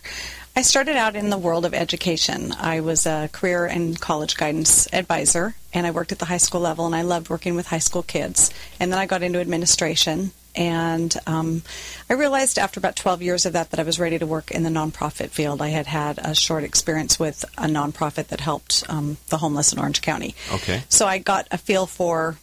I 0.59 0.63
started 0.63 0.97
out 0.97 1.17
in 1.17 1.29
the 1.29 1.37
world 1.37 1.67
of 1.67 1.75
education. 1.75 2.51
I 2.59 2.81
was 2.81 3.05
a 3.05 3.29
career 3.31 3.67
and 3.67 4.01
college 4.01 4.39
guidance 4.39 4.91
advisor, 4.91 5.55
and 5.75 5.87
I 5.87 5.91
worked 5.91 6.13
at 6.13 6.19
the 6.19 6.25
high 6.25 6.39
school 6.39 6.63
level, 6.63 6.87
and 6.87 6.97
I 6.97 7.03
loved 7.03 7.29
working 7.29 7.57
with 7.57 7.67
high 7.67 7.79
school 7.79 8.03
kids. 8.03 8.51
And 8.81 8.91
then 8.91 8.99
I 8.99 9.05
got 9.05 9.23
into 9.23 9.39
administration, 9.39 10.31
and 10.55 11.15
um, 11.27 11.61
I 12.09 12.15
realized 12.15 12.59
after 12.59 12.81
about 12.81 12.97
12 12.97 13.21
years 13.21 13.45
of 13.45 13.53
that 13.53 13.71
that 13.73 13.81
I 13.81 13.83
was 13.83 14.01
ready 14.01 14.19
to 14.19 14.25
work 14.25 14.51
in 14.51 14.63
the 14.63 14.71
nonprofit 14.71 15.29
field. 15.29 15.61
I 15.61 15.69
had 15.69 15.87
had 15.87 16.17
a 16.17 16.35
short 16.35 16.65
experience 16.65 17.19
with 17.21 17.45
a 17.59 17.67
nonprofit 17.67 18.29
that 18.29 18.41
helped 18.41 18.83
um, 18.89 19.19
the 19.29 19.37
homeless 19.37 19.75
in 19.75 19.79
Orange 19.79 20.01
County. 20.01 20.35
Okay. 20.55 20.85
So 20.89 21.07
I 21.07 21.19
got 21.19 21.47
a 21.51 21.59
feel 21.59 21.85
for 21.85 22.39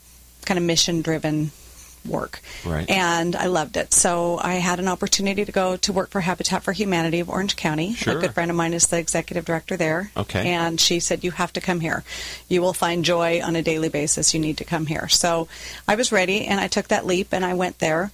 kind 0.45 0.59
of 0.59 0.63
mission 0.63 1.01
driven 1.01 1.49
work. 2.05 2.41
Right. 2.65 2.89
And 2.89 3.35
I 3.35 3.47
loved 3.47 3.77
it. 3.77 3.93
So 3.93 4.39
I 4.41 4.55
had 4.55 4.79
an 4.79 4.87
opportunity 4.87 5.45
to 5.45 5.51
go 5.51 5.77
to 5.77 5.93
work 5.93 6.09
for 6.09 6.21
Habitat 6.21 6.63
for 6.63 6.71
Humanity 6.71 7.19
of 7.19 7.29
Orange 7.29 7.55
County. 7.55 7.93
Sure. 7.93 8.17
A 8.17 8.21
good 8.21 8.33
friend 8.33 8.51
of 8.51 8.57
mine 8.57 8.73
is 8.73 8.87
the 8.87 8.97
executive 8.97 9.45
director 9.45 9.77
there. 9.77 10.11
Okay. 10.15 10.49
And 10.49 10.79
she 10.79 10.99
said, 10.99 11.23
You 11.23 11.31
have 11.31 11.53
to 11.53 11.61
come 11.61 11.79
here. 11.79 12.03
You 12.49 12.61
will 12.61 12.73
find 12.73 13.05
joy 13.05 13.41
on 13.43 13.55
a 13.55 13.61
daily 13.61 13.89
basis. 13.89 14.33
You 14.33 14.39
need 14.39 14.57
to 14.57 14.65
come 14.65 14.85
here. 14.85 15.07
So 15.07 15.47
I 15.87 15.95
was 15.95 16.11
ready 16.11 16.45
and 16.45 16.59
I 16.59 16.67
took 16.67 16.89
that 16.89 17.05
leap 17.05 17.29
and 17.31 17.45
I 17.45 17.53
went 17.53 17.79
there. 17.79 18.11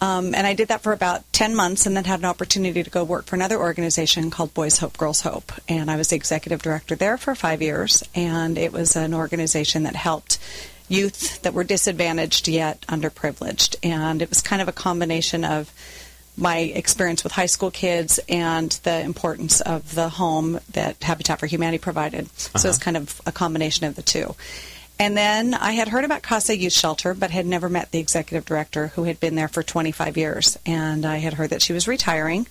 Um, 0.00 0.34
and 0.34 0.46
I 0.46 0.54
did 0.54 0.68
that 0.68 0.82
for 0.82 0.92
about 0.92 1.22
10 1.32 1.54
months 1.54 1.86
and 1.86 1.96
then 1.96 2.04
had 2.04 2.18
an 2.18 2.26
opportunity 2.26 2.82
to 2.82 2.90
go 2.90 3.04
work 3.04 3.26
for 3.26 3.36
another 3.36 3.58
organization 3.58 4.30
called 4.30 4.52
Boys 4.52 4.78
Hope, 4.78 4.98
Girls 4.98 5.22
Hope. 5.22 5.52
And 5.68 5.90
I 5.90 5.96
was 5.96 6.08
the 6.08 6.16
executive 6.16 6.62
director 6.62 6.94
there 6.94 7.16
for 7.16 7.34
five 7.34 7.62
years. 7.62 8.02
And 8.14 8.58
it 8.58 8.72
was 8.72 8.96
an 8.96 9.14
organization 9.14 9.84
that 9.84 9.96
helped 9.96 10.38
youth 10.88 11.42
that 11.42 11.54
were 11.54 11.64
disadvantaged 11.64 12.48
yet 12.48 12.80
underprivileged. 12.82 13.76
And 13.82 14.22
it 14.22 14.28
was 14.28 14.40
kind 14.40 14.62
of 14.62 14.68
a 14.68 14.72
combination 14.72 15.44
of 15.44 15.72
my 16.36 16.58
experience 16.58 17.22
with 17.22 17.32
high 17.32 17.46
school 17.46 17.70
kids 17.70 18.18
and 18.28 18.72
the 18.82 19.00
importance 19.00 19.60
of 19.60 19.94
the 19.94 20.08
home 20.08 20.58
that 20.72 21.02
Habitat 21.02 21.38
for 21.38 21.46
Humanity 21.46 21.78
provided. 21.78 22.28
So 22.36 22.50
it's 22.54 22.64
uh-huh. 22.64 22.78
kind 22.80 22.96
of 22.96 23.20
a 23.24 23.32
combination 23.32 23.86
of 23.86 23.94
the 23.94 24.02
two. 24.02 24.34
And 24.98 25.16
then 25.16 25.54
I 25.54 25.72
had 25.72 25.88
heard 25.88 26.04
about 26.04 26.22
Casa 26.22 26.56
Youth 26.56 26.72
Shelter, 26.72 27.14
but 27.14 27.30
had 27.30 27.46
never 27.46 27.68
met 27.68 27.90
the 27.90 27.98
executive 27.98 28.44
director 28.44 28.88
who 28.88 29.04
had 29.04 29.18
been 29.18 29.34
there 29.34 29.48
for 29.48 29.62
25 29.62 30.16
years. 30.16 30.58
And 30.64 31.04
I 31.04 31.16
had 31.16 31.34
heard 31.34 31.50
that 31.50 31.62
she 31.62 31.72
was 31.72 31.88
retiring. 31.88 32.46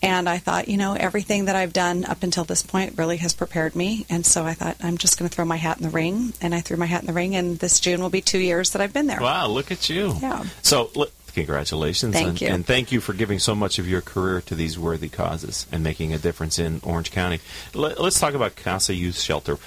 And 0.00 0.28
I 0.28 0.38
thought, 0.38 0.68
you 0.68 0.76
know, 0.76 0.94
everything 0.94 1.46
that 1.46 1.56
I've 1.56 1.72
done 1.72 2.04
up 2.04 2.22
until 2.22 2.44
this 2.44 2.62
point 2.62 2.96
really 2.96 3.16
has 3.16 3.34
prepared 3.34 3.74
me. 3.74 4.06
And 4.08 4.24
so 4.24 4.44
I 4.44 4.54
thought, 4.54 4.76
I'm 4.82 4.96
just 4.96 5.18
going 5.18 5.28
to 5.28 5.34
throw 5.34 5.44
my 5.44 5.56
hat 5.56 5.78
in 5.78 5.82
the 5.82 5.90
ring. 5.90 6.32
And 6.40 6.54
I 6.54 6.60
threw 6.60 6.76
my 6.76 6.86
hat 6.86 7.00
in 7.00 7.06
the 7.06 7.12
ring, 7.12 7.34
and 7.34 7.58
this 7.58 7.80
June 7.80 8.00
will 8.00 8.10
be 8.10 8.20
two 8.20 8.38
years 8.38 8.70
that 8.70 8.82
I've 8.82 8.92
been 8.92 9.08
there. 9.08 9.20
Wow, 9.20 9.48
look 9.48 9.72
at 9.72 9.88
you. 9.88 10.14
Yeah. 10.20 10.44
So, 10.62 10.90
congratulations. 11.34 12.14
Thank 12.14 12.28
and, 12.28 12.40
you. 12.40 12.48
And 12.48 12.66
thank 12.66 12.92
you 12.92 13.00
for 13.00 13.12
giving 13.12 13.38
so 13.38 13.54
much 13.54 13.78
of 13.78 13.88
your 13.88 14.00
career 14.00 14.40
to 14.42 14.54
these 14.54 14.78
worthy 14.78 15.08
causes 15.08 15.66
and 15.70 15.82
making 15.82 16.12
a 16.12 16.18
difference 16.18 16.58
in 16.58 16.80
Orange 16.82 17.10
County. 17.10 17.40
Let, 17.74 17.98
us 17.98 18.18
talk 18.18 18.34
about 18.34 18.56
Casa 18.56 18.94
Youth 18.94 19.20
Shelter. 19.20 19.58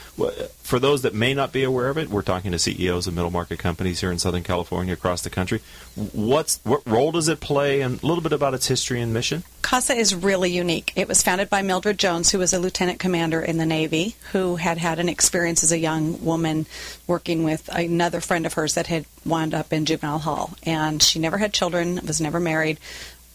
For 0.71 0.79
those 0.79 1.01
that 1.01 1.13
may 1.13 1.33
not 1.33 1.51
be 1.51 1.63
aware 1.63 1.89
of 1.89 1.97
it, 1.97 2.07
we're 2.07 2.21
talking 2.21 2.53
to 2.53 2.57
CEOs 2.57 3.05
of 3.05 3.13
middle 3.13 3.29
market 3.29 3.59
companies 3.59 3.99
here 3.99 4.09
in 4.09 4.19
Southern 4.19 4.41
California, 4.41 4.93
across 4.93 5.21
the 5.21 5.29
country. 5.29 5.59
What's 6.13 6.61
what 6.63 6.87
role 6.87 7.11
does 7.11 7.27
it 7.27 7.41
play, 7.41 7.81
and 7.81 8.01
a 8.01 8.05
little 8.05 8.23
bit 8.23 8.31
about 8.31 8.53
its 8.53 8.67
history 8.67 9.01
and 9.01 9.13
mission? 9.13 9.43
CASA 9.63 9.95
is 9.95 10.15
really 10.15 10.49
unique. 10.49 10.93
It 10.95 11.09
was 11.09 11.21
founded 11.23 11.49
by 11.49 11.61
Mildred 11.61 11.97
Jones, 11.97 12.31
who 12.31 12.39
was 12.39 12.53
a 12.53 12.59
lieutenant 12.59 12.99
commander 12.99 13.41
in 13.41 13.57
the 13.57 13.65
Navy, 13.65 14.15
who 14.31 14.55
had 14.55 14.77
had 14.77 14.97
an 14.97 15.09
experience 15.09 15.61
as 15.61 15.73
a 15.73 15.77
young 15.77 16.23
woman 16.23 16.67
working 17.05 17.43
with 17.43 17.67
another 17.73 18.21
friend 18.21 18.45
of 18.45 18.53
hers 18.53 18.75
that 18.75 18.87
had 18.87 19.03
wound 19.25 19.53
up 19.53 19.73
in 19.73 19.83
juvenile 19.83 20.19
hall. 20.19 20.53
And 20.63 21.03
she 21.03 21.19
never 21.19 21.37
had 21.37 21.51
children, 21.51 21.99
was 22.07 22.21
never 22.21 22.39
married, 22.39 22.79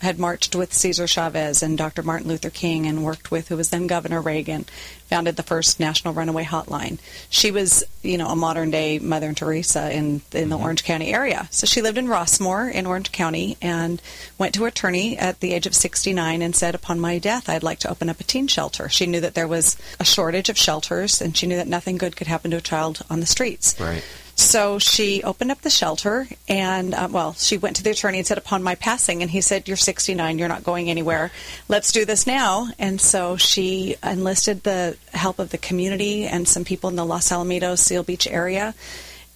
had 0.03 0.19
marched 0.19 0.55
with 0.55 0.75
Cesar 0.75 1.07
Chavez 1.07 1.63
and 1.63 1.79
Dr. 1.79 2.03
Martin 2.03 2.29
Luther 2.29 2.51
King 2.51 2.87
and 2.87 3.03
worked 3.03 3.31
with 3.31 3.49
who 3.49 3.57
was 3.57 3.71
then 3.71 3.87
Governor 3.87 4.21
Reagan, 4.21 4.67
founded 5.07 5.37
the 5.37 5.43
first 5.43 5.81
national 5.81 6.13
runaway 6.13 6.45
hotline. 6.45 6.99
She 7.31 7.51
was, 7.51 7.83
you 8.03 8.19
know, 8.19 8.29
a 8.29 8.37
modern 8.37 8.71
day 8.71 8.99
Mother 8.99 9.33
Teresa 9.33 9.91
in 9.91 10.21
in 10.33 10.51
the 10.51 10.57
mm-hmm. 10.57 10.65
Orange 10.65 10.85
County 10.85 11.15
area. 11.15 11.49
So 11.51 11.67
she 11.67 11.81
lived 11.81 11.97
in 11.97 12.09
Rossmoor 12.09 12.73
in 12.73 12.87
Orange 12.87 13.11
County 13.11 13.57
and 13.63 14.03
went 14.37 14.55
to 14.55 14.63
her 14.63 14.69
attorney 14.69 15.17
at 15.17 15.41
the 15.41 15.55
age 15.55 15.67
of 15.67 15.75
69 15.75 16.43
and 16.43 16.55
said, 16.55 16.75
"Upon 16.75 17.01
my 17.01 17.19
death, 17.19 17.49
I'd 17.49 17.63
like 17.63 17.79
to 17.81 17.91
open 17.91 18.11
up 18.11 18.21
a 18.21 18.25
teen 18.25 18.49
shelter." 18.49 18.89
She 18.89 19.07
knew 19.07 19.21
that 19.21 19.35
there 19.35 19.49
was 19.49 19.77
a 19.99 20.05
shortage 20.05 20.51
of 20.51 20.59
shelters 20.59 21.23
and 21.23 21.37
she 21.37 21.47
knew 21.47 21.57
that 21.57 21.69
nothing 21.69 21.97
good 21.97 22.17
could 22.17 22.27
happen 22.27 22.51
to 22.51 22.59
a 22.59 22.61
child 22.61 23.03
on 23.09 23.21
the 23.21 23.27
streets. 23.27 23.75
Right. 23.81 24.05
So 24.39 24.79
she 24.79 25.23
opened 25.23 25.51
up 25.51 25.63
the 25.63 25.71
shelter, 25.71 26.29
and 26.47 26.93
uh, 26.93 27.09
well, 27.11 27.33
she 27.33 27.57
went 27.57 27.77
to 27.77 27.83
the 27.83 27.91
attorney 27.91 28.19
and 28.19 28.27
said, 28.27 28.37
"Upon 28.37 28.63
my 28.63 28.75
passing," 28.75 29.23
and 29.23 29.31
he 29.31 29.41
said, 29.41 29.67
"You're 29.67 29.79
69. 29.79 30.39
You're 30.39 30.47
not 30.47 30.63
going 30.63 30.91
anywhere. 30.91 31.33
Let's 31.69 31.91
do 31.91 32.05
this 32.05 32.27
now." 32.27 32.69
And 32.79 33.01
so 33.01 33.39
she 33.39 33.97
enlisted 34.03 34.63
the 34.63 34.99
help 35.15 35.39
of 35.39 35.51
the 35.51 35.59
community 35.59 36.27
and 36.27 36.47
some 36.47 36.65
people 36.65 36.91
in 36.91 36.97
the 36.97 37.05
Los 37.07 37.31
Alamitos, 37.31 37.79
Seal 37.79 38.03
Beach 38.03 38.27
area. 38.27 38.75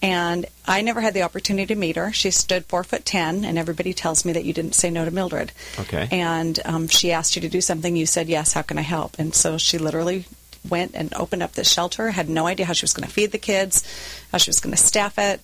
And 0.03 0.45
I 0.67 0.81
never 0.81 1.01
had 1.01 1.13
the 1.15 1.23
opportunity 1.23 1.73
to 1.73 1.79
meet 1.79 1.95
her. 1.95 2.11
She 2.11 2.29
stood 2.29 2.65
four 2.65 2.83
foot 2.83 3.03
ten, 3.03 3.43
and 3.43 3.57
everybody 3.57 3.93
tells 3.93 4.23
me 4.23 4.33
that 4.33 4.45
you 4.45 4.53
didn't 4.53 4.75
say 4.75 4.91
no 4.91 5.03
to 5.03 5.11
Mildred. 5.11 5.51
Okay. 5.79 6.09
And 6.11 6.59
um, 6.63 6.87
she 6.87 7.11
asked 7.11 7.35
you 7.35 7.41
to 7.41 7.49
do 7.49 7.61
something. 7.61 7.95
You 7.95 8.05
said 8.05 8.29
yes. 8.29 8.53
How 8.53 8.61
can 8.61 8.77
I 8.77 8.83
help? 8.83 9.17
And 9.17 9.33
so 9.33 9.57
she 9.57 9.79
literally 9.79 10.25
went 10.69 10.91
and 10.95 11.13
opened 11.13 11.43
up 11.43 11.53
this 11.53 11.71
shelter. 11.71 12.11
Had 12.11 12.29
no 12.29 12.47
idea 12.47 12.65
how 12.65 12.73
she 12.73 12.83
was 12.83 12.93
going 12.93 13.07
to 13.07 13.13
feed 13.13 13.31
the 13.31 13.37
kids, 13.37 13.83
how 14.31 14.37
she 14.37 14.49
was 14.49 14.59
going 14.59 14.75
to 14.75 14.81
staff 14.81 15.17
it. 15.17 15.41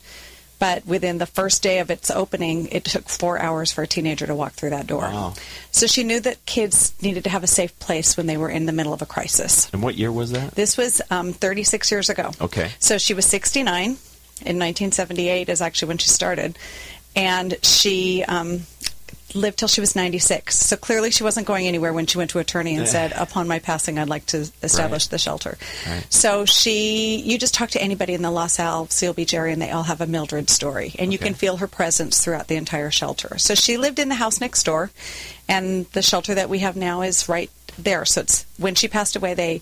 But 0.60 0.88
within 0.88 1.20
the 1.20 1.28
first 1.28 1.62
day 1.62 1.80
of 1.80 1.92
its 1.92 2.10
opening, 2.10 2.70
it 2.70 2.84
took 2.84 3.10
four 3.10 3.38
hours 3.40 3.72
for 3.72 3.84
a 3.84 3.88
teenager 3.88 4.26
to 4.26 4.34
walk 4.34 4.54
through 4.54 4.72
that 4.72 4.88
door. 4.88 5.04
Wow. 5.04 5.34
So 5.72 5.86
she 5.86 6.04
knew 6.04 6.20
that 6.22 6.44
kids 6.48 6.94
needed 7.00 7.26
to 7.26 7.30
have 7.30 7.44
a 7.44 7.48
safe 7.48 7.78
place 7.78 8.18
when 8.18 8.26
they 8.26 8.38
were 8.38 8.50
in 8.50 8.66
the 8.66 8.72
middle 8.72 8.94
of 8.94 9.04
a 9.04 9.06
crisis. 9.06 9.70
And 9.72 9.84
what 9.84 9.96
year 9.96 10.12
was 10.12 10.32
that? 10.32 10.56
This 10.56 10.76
was 10.76 11.00
um, 11.12 11.32
36 11.32 11.92
years 11.92 12.10
ago. 12.10 12.32
Okay. 12.42 12.72
So 12.80 12.98
she 12.98 13.14
was 13.14 13.28
69 13.28 13.98
in 14.42 14.60
1978 14.60 15.50
is 15.50 15.62
actually 15.62 15.88
when 15.88 15.98
she 15.98 16.10
started, 16.10 16.58
and 17.16 17.56
she 17.64 18.24
um, 18.24 18.62
lived 19.34 19.60
till 19.60 19.68
she 19.68 19.82
was 19.82 19.96
96. 19.96 20.56
So 20.58 20.78
clearly 20.78 21.12
she 21.12 21.24
wasn't 21.24 21.48
going 21.48 21.68
anywhere 21.68 21.92
when 21.94 22.06
she 22.06 22.18
went 22.18 22.30
to 22.32 22.40
attorney 22.40 22.76
and 22.76 22.88
said, 22.88 23.12
"Upon 23.14 23.48
my 23.48 23.60
passing, 23.60 24.00
I'd 24.00 24.08
like 24.10 24.26
to 24.28 24.50
establish 24.64 25.06
Right. 25.06 25.12
the 25.12 25.18
shelter." 25.18 25.58
Right. 25.88 26.06
So 26.10 26.46
she, 26.46 27.18
you 27.18 27.38
just 27.38 27.54
talk 27.54 27.70
to 27.72 27.82
anybody 27.82 28.14
in 28.14 28.22
the 28.22 28.32
Los 28.32 28.60
Al 28.60 28.88
Beach 29.16 29.34
area, 29.34 29.54
and 29.54 29.62
they 29.62 29.72
all 29.72 29.84
have 29.84 30.02
a 30.02 30.08
Mildred 30.08 30.50
story, 30.50 30.96
and 30.98 31.12
you 31.12 31.20
can 31.20 31.34
feel 31.34 31.58
her 31.58 31.68
presence 31.68 32.24
throughout 32.24 32.48
the 32.48 32.56
entire 32.56 32.92
shelter. 32.92 33.38
So 33.38 33.54
she 33.56 33.78
lived 33.78 34.00
in 34.00 34.10
the 34.10 34.16
house 34.16 34.40
next 34.40 34.64
door, 34.64 34.92
and 35.48 35.86
the 35.92 36.02
shelter 36.02 36.34
that 36.36 36.50
we 36.50 36.60
have 36.60 36.76
now 36.76 37.02
is 37.02 37.28
right 37.28 37.50
there. 37.78 38.06
So 38.06 38.22
it's 38.22 38.46
when 38.58 38.76
she 38.76 38.88
passed 38.88 39.16
away, 39.16 39.34
they 39.34 39.62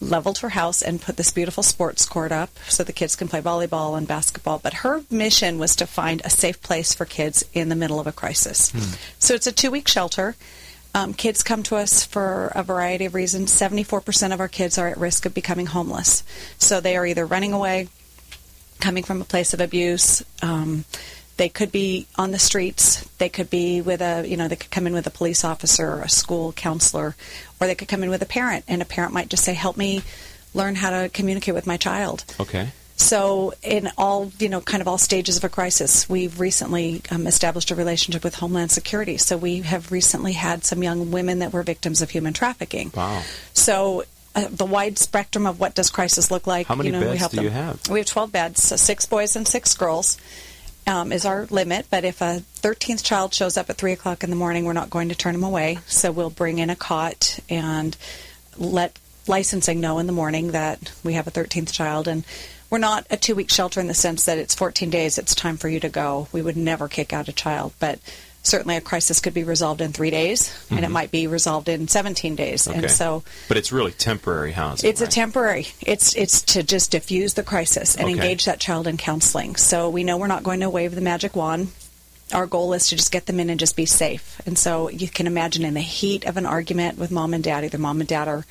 leveled 0.00 0.38
her 0.38 0.50
house 0.50 0.82
and 0.82 1.00
put 1.00 1.16
this 1.16 1.32
beautiful 1.32 1.62
sports 1.62 2.06
court 2.06 2.32
up 2.32 2.50
so 2.68 2.84
the 2.84 2.92
kids 2.92 3.16
can 3.16 3.28
play 3.28 3.40
volleyball 3.40 3.96
and 3.96 4.06
basketball. 4.06 4.58
But 4.58 4.74
her 4.74 5.02
mission 5.10 5.58
was 5.58 5.76
to 5.76 5.86
find 5.86 6.20
a 6.24 6.30
safe 6.30 6.60
place 6.62 6.94
for 6.94 7.04
kids 7.04 7.44
in 7.52 7.68
the 7.68 7.76
middle 7.76 8.00
of 8.00 8.06
a 8.06 8.12
crisis. 8.12 8.72
So 9.18 9.34
it's 9.34 9.46
a 9.46 9.52
two 9.52 9.70
week 9.70 9.88
shelter. 9.88 10.36
Um, 10.96 11.12
kids 11.12 11.42
come 11.42 11.64
to 11.64 11.76
us 11.76 12.04
for 12.04 12.52
a 12.54 12.62
variety 12.62 13.04
of 13.04 13.14
reasons. 13.14 13.50
74% 13.52 14.32
of 14.32 14.38
our 14.38 14.48
kids 14.48 14.78
are 14.78 14.86
at 14.88 14.96
risk 14.96 15.26
of 15.26 15.34
becoming 15.34 15.66
homeless. 15.66 16.22
So 16.58 16.80
they 16.80 16.96
are 16.96 17.04
either 17.04 17.26
running 17.26 17.52
away, 17.52 17.88
coming 18.80 19.02
from 19.02 19.20
a 19.20 19.24
place 19.24 19.52
of 19.52 19.60
abuse. 19.60 20.22
Um, 20.40 20.84
they 21.36 21.48
could 21.48 21.72
be 21.72 22.06
on 22.16 22.30
the 22.30 22.38
streets. 22.38 23.04
They 23.18 23.28
could 23.28 23.50
be 23.50 23.80
with 23.80 24.00
a, 24.00 24.26
you 24.26 24.36
know, 24.36 24.48
they 24.48 24.56
could 24.56 24.70
come 24.70 24.86
in 24.86 24.92
with 24.92 25.06
a 25.06 25.10
police 25.10 25.44
officer, 25.44 25.88
or 25.88 26.02
a 26.02 26.08
school 26.08 26.52
counselor, 26.52 27.16
or 27.60 27.66
they 27.66 27.74
could 27.74 27.88
come 27.88 28.02
in 28.02 28.10
with 28.10 28.22
a 28.22 28.26
parent, 28.26 28.64
and 28.68 28.80
a 28.82 28.84
parent 28.84 29.12
might 29.12 29.28
just 29.28 29.44
say, 29.44 29.54
"Help 29.54 29.76
me 29.76 30.02
learn 30.52 30.76
how 30.76 30.90
to 30.90 31.08
communicate 31.08 31.54
with 31.54 31.66
my 31.66 31.76
child." 31.76 32.24
Okay. 32.38 32.68
So, 32.96 33.52
in 33.62 33.90
all, 33.98 34.30
you 34.38 34.48
know, 34.48 34.60
kind 34.60 34.80
of 34.80 34.86
all 34.86 34.98
stages 34.98 35.36
of 35.36 35.42
a 35.42 35.48
crisis, 35.48 36.08
we've 36.08 36.38
recently 36.38 37.02
um, 37.10 37.26
established 37.26 37.72
a 37.72 37.74
relationship 37.74 38.22
with 38.22 38.36
Homeland 38.36 38.70
Security. 38.70 39.16
So, 39.16 39.36
we 39.36 39.62
have 39.62 39.90
recently 39.90 40.32
had 40.32 40.64
some 40.64 40.82
young 40.82 41.10
women 41.10 41.40
that 41.40 41.52
were 41.52 41.64
victims 41.64 42.02
of 42.02 42.10
human 42.10 42.32
trafficking. 42.32 42.92
Wow. 42.94 43.22
So, 43.52 44.04
uh, 44.36 44.46
the 44.48 44.64
wide 44.64 44.98
spectrum 44.98 45.46
of 45.46 45.58
what 45.58 45.74
does 45.74 45.90
crisis 45.90 46.30
look 46.30 46.46
like. 46.46 46.68
How 46.68 46.76
many 46.76 46.90
you 46.90 46.92
know, 46.92 47.00
we 47.00 47.06
beds 47.06 47.18
help 47.18 47.32
do 47.32 47.36
them. 47.36 47.44
you 47.44 47.50
have? 47.50 47.88
We 47.88 47.98
have 47.98 48.06
12 48.06 48.32
beds, 48.32 48.62
so 48.62 48.76
six 48.76 49.06
boys 49.06 49.34
and 49.34 49.46
six 49.46 49.74
girls. 49.74 50.16
Um, 50.86 51.12
is 51.12 51.24
our 51.24 51.46
limit, 51.46 51.86
but 51.88 52.04
if 52.04 52.20
a 52.20 52.42
13th 52.56 53.02
child 53.02 53.32
shows 53.32 53.56
up 53.56 53.70
at 53.70 53.78
3 53.78 53.92
o'clock 53.92 54.22
in 54.22 54.28
the 54.28 54.36
morning, 54.36 54.66
we're 54.66 54.74
not 54.74 54.90
going 54.90 55.08
to 55.08 55.14
turn 55.14 55.32
them 55.32 55.42
away. 55.42 55.78
So 55.86 56.12
we'll 56.12 56.28
bring 56.28 56.58
in 56.58 56.68
a 56.68 56.76
cot 56.76 57.38
and 57.48 57.96
let 58.58 58.98
licensing 59.26 59.80
know 59.80 59.98
in 59.98 60.06
the 60.06 60.12
morning 60.12 60.52
that 60.52 60.92
we 61.02 61.14
have 61.14 61.26
a 61.26 61.30
13th 61.30 61.72
child. 61.72 62.06
And 62.06 62.22
we're 62.68 62.78
not 62.78 63.06
a 63.10 63.16
two 63.16 63.34
week 63.34 63.50
shelter 63.50 63.80
in 63.80 63.86
the 63.86 63.94
sense 63.94 64.24
that 64.26 64.38
it's 64.38 64.54
14 64.54 64.90
days, 64.90 65.16
it's 65.16 65.34
time 65.34 65.56
for 65.56 65.68
you 65.68 65.80
to 65.80 65.88
go. 65.88 66.28
We 66.32 66.42
would 66.42 66.56
never 66.56 66.88
kick 66.88 67.12
out 67.12 67.28
a 67.28 67.32
child, 67.32 67.72
but 67.78 67.98
certainly 68.44 68.76
a 68.76 68.80
crisis 68.80 69.20
could 69.20 69.34
be 69.34 69.42
resolved 69.42 69.80
in 69.80 69.92
three 69.92 70.10
days, 70.10 70.54
and 70.70 70.78
it 70.78 70.82
mm-hmm. 70.82 70.92
might 70.92 71.10
be 71.10 71.26
resolved 71.26 71.68
in 71.68 71.88
17 71.88 72.36
days. 72.36 72.68
Okay. 72.68 72.78
And 72.78 72.90
so 72.90 73.24
but 73.48 73.56
it's 73.56 73.72
really 73.72 73.90
temporary 73.90 74.52
housing. 74.52 74.88
it's 74.88 75.00
a 75.00 75.06
temporary. 75.06 75.66
It's 75.80 76.14
it's 76.14 76.42
to 76.42 76.62
just 76.62 76.92
diffuse 76.92 77.34
the 77.34 77.42
crisis 77.42 77.96
and 77.96 78.04
Okay. 78.04 78.12
engage 78.12 78.44
that 78.44 78.60
child 78.60 78.86
in 78.86 78.96
counseling. 78.96 79.56
So 79.56 79.88
we 79.88 80.04
know 80.04 80.16
we're 80.16 80.26
not 80.28 80.44
going 80.44 80.60
to 80.60 80.70
wave 80.70 80.94
the 80.94 81.00
magic 81.00 81.34
wand. 81.34 81.72
Our 82.32 82.46
goal 82.46 82.72
is 82.72 82.88
to 82.88 82.96
just 82.96 83.12
get 83.12 83.26
them 83.26 83.40
in 83.40 83.50
and 83.50 83.60
just 83.60 83.76
be 83.76 83.86
safe. 83.86 84.40
And 84.46 84.58
so 84.58 84.88
you 84.88 85.08
can 85.08 85.26
imagine 85.26 85.64
in 85.64 85.74
the 85.74 85.80
heat 85.80 86.24
of 86.24 86.36
an 86.36 86.46
argument 86.46 86.98
with 86.98 87.10
mom 87.10 87.34
and 87.34 87.44
dad, 87.44 87.64
either 87.64 87.78
mom 87.78 88.00
and 88.00 88.08
dad 88.08 88.28
are 88.28 88.44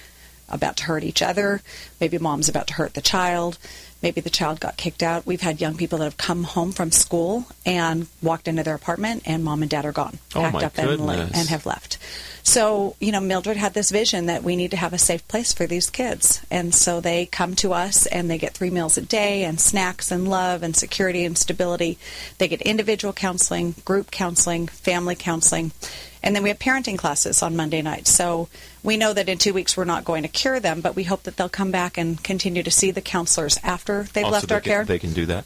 about 0.53 0.77
to 0.77 0.83
hurt 0.85 1.03
each 1.03 1.21
other, 1.21 1.61
maybe 1.99 2.17
mom's 2.17 2.49
about 2.49 2.67
to 2.67 2.73
hurt 2.73 2.93
the 2.93 3.01
child, 3.01 3.57
maybe 4.01 4.21
the 4.21 4.29
child 4.29 4.59
got 4.59 4.77
kicked 4.77 5.01
out. 5.01 5.25
We've 5.25 5.41
had 5.41 5.61
young 5.61 5.75
people 5.75 5.99
that 5.99 6.03
have 6.05 6.17
come 6.17 6.43
home 6.43 6.71
from 6.71 6.91
school 6.91 7.45
and 7.65 8.07
walked 8.21 8.47
into 8.47 8.63
their 8.63 8.75
apartment 8.75 9.23
and 9.25 9.43
mom 9.43 9.61
and 9.61 9.71
dad 9.71 9.85
are 9.85 9.91
gone, 9.91 10.19
Oh, 10.35 10.41
packed 10.41 10.63
up 10.63 10.77
and, 10.77 11.09
and 11.09 11.49
have 11.49 11.65
left. 11.65 11.97
So, 12.45 12.97
you 12.99 13.13
know, 13.13 13.21
Mildred 13.21 13.55
had 13.55 13.73
this 13.73 13.89
vision 13.89 14.25
that 14.25 14.43
we 14.43 14.57
need 14.57 14.71
to 14.71 14.77
have 14.77 14.91
a 14.91 14.97
safe 14.97 15.25
place 15.29 15.53
for 15.53 15.65
these 15.65 15.89
kids. 15.89 16.41
And 16.51 16.75
so 16.75 16.99
they 16.99 17.25
come 17.25 17.55
to 17.55 17.71
us 17.71 18.05
and 18.05 18.29
they 18.29 18.37
get 18.37 18.53
three 18.53 18.69
meals 18.69 18.97
a 18.97 19.01
day 19.01 19.45
and 19.45 19.59
snacks 19.59 20.11
and 20.11 20.27
love 20.27 20.61
and 20.61 20.75
security 20.75 21.23
and 21.23 21.37
stability. 21.37 21.97
They 22.37 22.49
get 22.49 22.61
individual 22.61 23.13
counseling, 23.13 23.75
group 23.85 24.11
counseling, 24.11 24.67
family 24.67 25.15
counseling. 25.15 25.71
And 26.23 26.35
then 26.35 26.41
we 26.43 26.49
have 26.49 26.59
parenting 26.59 26.97
classes 26.97 27.43
on 27.43 27.55
Monday 27.55 27.81
nights. 27.81 28.09
So 28.09 28.47
we 28.81 28.95
know 28.97 29.11
that 29.13 29.27
in 29.27 29.37
two 29.37 29.53
weeks 29.53 29.75
we're 29.75 29.83
not 29.83 30.05
going 30.05 30.23
to 30.23 30.29
cure 30.29 30.59
them, 30.59 30.79
but 30.81 30.95
we 30.95 31.03
hope 31.03 31.23
that 31.23 31.35
they'll 31.35 31.49
come 31.49 31.69
back 31.71 31.97
and 31.97 32.23
continue 32.23 32.63
to 32.63 32.71
see 32.71 32.91
the 32.91 33.01
counselors 33.01 33.59
after 33.63 34.03
they've 34.13 34.23
Also, 34.23 34.33
left 34.35 34.47
they 34.47 34.55
our 34.55 34.61
can, 34.61 34.69
care 34.71 34.85
They 34.85 34.99
can 34.99 35.11
do 35.13 35.25
that. 35.25 35.43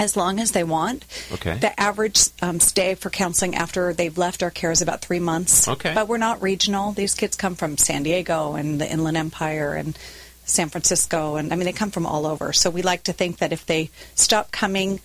as 0.00 0.16
long 0.16 0.40
as 0.40 0.50
they 0.50 0.64
want. 0.64 1.04
Okay. 1.32 1.56
The 1.58 1.78
average 1.80 2.24
um, 2.42 2.58
stay 2.58 2.96
for 2.96 3.08
counseling 3.08 3.54
after 3.54 3.92
they've 3.94 4.18
left 4.18 4.42
our 4.42 4.50
care 4.50 4.72
is 4.72 4.82
about 4.82 5.00
three 5.00 5.20
months. 5.20 5.68
Okay. 5.68 5.94
But 5.94 6.08
we're 6.08 6.18
not 6.18 6.42
regional. 6.42 6.90
These 6.92 7.14
kids 7.14 7.36
come 7.36 7.54
from 7.54 7.76
San 7.78 8.02
Diego 8.02 8.54
and 8.56 8.80
the 8.80 8.90
Inland 8.90 9.16
Empire 9.16 9.74
and 9.74 9.96
San 10.44 10.68
Francisco, 10.68 11.34
and 11.36 11.52
I 11.52 11.56
mean 11.56 11.64
they 11.66 11.72
come 11.72 11.90
from 11.90 12.06
all 12.06 12.24
over. 12.26 12.52
So 12.52 12.70
we 12.70 12.82
like 12.82 13.02
to 13.04 13.12
think 13.12 13.38
that 13.38 13.52
if 13.52 13.64
they 13.66 13.90
stop 14.14 14.52
coming 14.52 15.00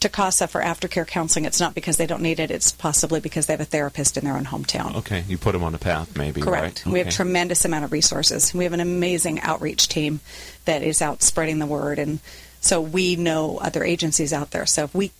to 0.00 0.08
CASA 0.08 0.48
for 0.48 0.62
aftercare 0.62 1.06
counseling, 1.06 1.44
it's 1.44 1.60
not 1.60 1.74
because 1.74 1.96
they 1.98 2.06
don't 2.06 2.22
need 2.22 2.40
it. 2.40 2.50
It's 2.50 2.72
possibly 2.72 3.20
because 3.20 3.46
they 3.46 3.52
have 3.52 3.60
a 3.60 3.66
therapist 3.66 4.16
in 4.16 4.24
their 4.24 4.36
own 4.36 4.46
hometown. 4.46 4.96
Okay. 4.96 5.24
You 5.28 5.38
put 5.38 5.52
them 5.52 5.62
on 5.62 5.74
a 5.74 5.78
path, 5.78 6.16
maybe. 6.16 6.40
Correct. 6.40 6.84
Right? 6.86 6.92
We 6.92 6.98
have 7.00 7.10
tremendous 7.10 7.64
amount 7.64 7.84
of 7.84 7.92
resources. 7.92 8.54
We 8.54 8.64
have 8.64 8.72
an 8.72 8.80
amazing 8.80 9.40
outreach 9.40 9.88
team 9.88 10.20
that 10.64 10.82
is 10.82 11.02
out 11.02 11.22
spreading 11.22 11.58
the 11.58 11.66
word, 11.66 11.98
and 11.98 12.20
so 12.60 12.80
we 12.80 13.16
know 13.16 13.58
other 13.58 13.84
agencies 13.84 14.32
out 14.32 14.50
there. 14.50 14.66
So 14.66 14.84
if 14.84 14.94
we 14.94 15.12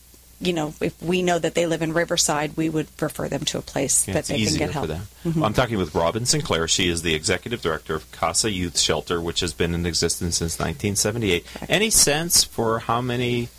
you 0.43 0.55
know, 0.55 0.73
if 0.81 1.01
we 1.03 1.21
know 1.21 1.38
that 1.38 1.55
they 1.55 1.66
live 1.66 1.83
in 1.83 1.93
Riverside, 1.93 2.57
we 2.57 2.71
would 2.71 2.88
refer 2.99 3.29
them 3.29 3.45
to 3.45 3.59
a 3.59 3.62
place 3.62 4.09
Yeah, 4.09 4.14
that 4.14 4.25
they 4.25 4.43
can 4.43 4.57
get 4.57 4.71
help. 4.71 4.88
Mhm. 5.25 5.45
I'm 5.45 5.53
talking 5.53 5.77
with 5.77 5.95
Robin 5.95 6.25
Sinclair. 6.25 6.66
She 6.66 6.88
is 6.88 7.03
the 7.03 7.14
executive 7.14 7.61
director 7.61 7.95
of 7.95 8.11
Casa 8.11 8.51
Youth 8.51 8.79
Shelter, 8.79 9.21
which 9.21 9.40
has 9.40 9.53
been 9.53 9.75
in 9.75 9.85
existence 9.85 10.39
since 10.39 10.59
1978. 10.59 11.45
Any 11.68 11.91
sense 11.91 12.43
for 12.43 12.78
how 12.78 13.03
many 13.03 13.51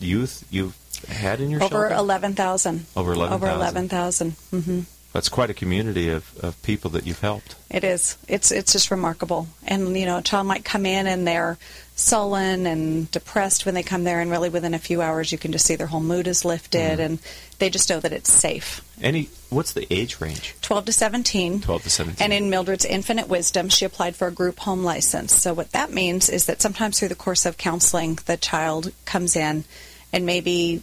youth 0.00 0.44
you've 0.50 0.76
had 1.08 1.40
in 1.40 1.50
your 1.50 1.62
Over 1.62 1.88
shelter? 1.88 1.94
11,000. 1.94 2.86
Over 2.96 3.12
11,000. 3.12 3.48
Over 3.48 3.54
11,000. 3.56 4.30
hmm 4.50 4.80
That's 5.12 5.28
quite 5.28 5.50
a 5.50 5.54
community 5.54 6.08
of, 6.08 6.36
of 6.42 6.60
people 6.62 6.90
that 6.92 7.06
you've 7.06 7.20
helped. 7.20 7.54
It 7.70 7.84
is. 7.84 8.16
It's 8.28 8.50
it's 8.50 8.72
just 8.72 8.90
remarkable. 8.90 9.46
And 9.66 9.96
you 9.96 10.06
know, 10.06 10.18
a 10.18 10.22
child 10.22 10.46
might 10.46 10.64
come 10.64 10.86
in 10.86 11.06
and 11.06 11.26
they're 11.26 11.56
sullen 11.96 12.66
and 12.66 13.08
depressed 13.12 13.64
when 13.66 13.74
they 13.74 13.82
come 13.84 14.02
there, 14.04 14.20
and 14.20 14.30
really 14.30 14.48
within 14.48 14.74
a 14.74 14.78
few 14.78 15.00
hours, 15.00 15.30
you 15.30 15.38
can 15.38 15.52
just 15.52 15.64
see 15.66 15.76
their 15.76 15.86
whole 15.86 16.00
mood 16.00 16.26
is 16.26 16.44
lifted, 16.44 16.98
Mm. 16.98 17.04
and 17.04 17.18
they 17.60 17.70
just 17.70 17.88
know 17.88 18.00
that 18.00 18.12
it's 18.12 18.32
safe. 18.32 18.80
Any? 19.00 19.28
What's 19.54 19.72
the 19.72 19.86
age 19.92 20.20
range? 20.20 20.54
12 20.62 20.86
to 20.86 20.92
17. 20.92 21.60
12 21.60 21.82
to 21.84 21.90
17. 21.90 22.24
And 22.24 22.32
in 22.32 22.50
Mildred's 22.50 22.84
infinite 22.84 23.28
wisdom, 23.28 23.68
she 23.68 23.84
applied 23.84 24.16
for 24.16 24.26
a 24.26 24.32
group 24.32 24.58
home 24.58 24.82
license. 24.82 25.34
So 25.34 25.54
what 25.54 25.70
that 25.72 25.92
means 25.92 26.28
is 26.28 26.46
that 26.46 26.60
sometimes 26.60 26.98
through 26.98 27.08
the 27.08 27.14
course 27.14 27.46
of 27.46 27.56
counseling, 27.56 28.18
the 28.26 28.36
child 28.36 28.92
comes 29.04 29.36
in, 29.36 29.64
and 30.12 30.26
maybe 30.26 30.82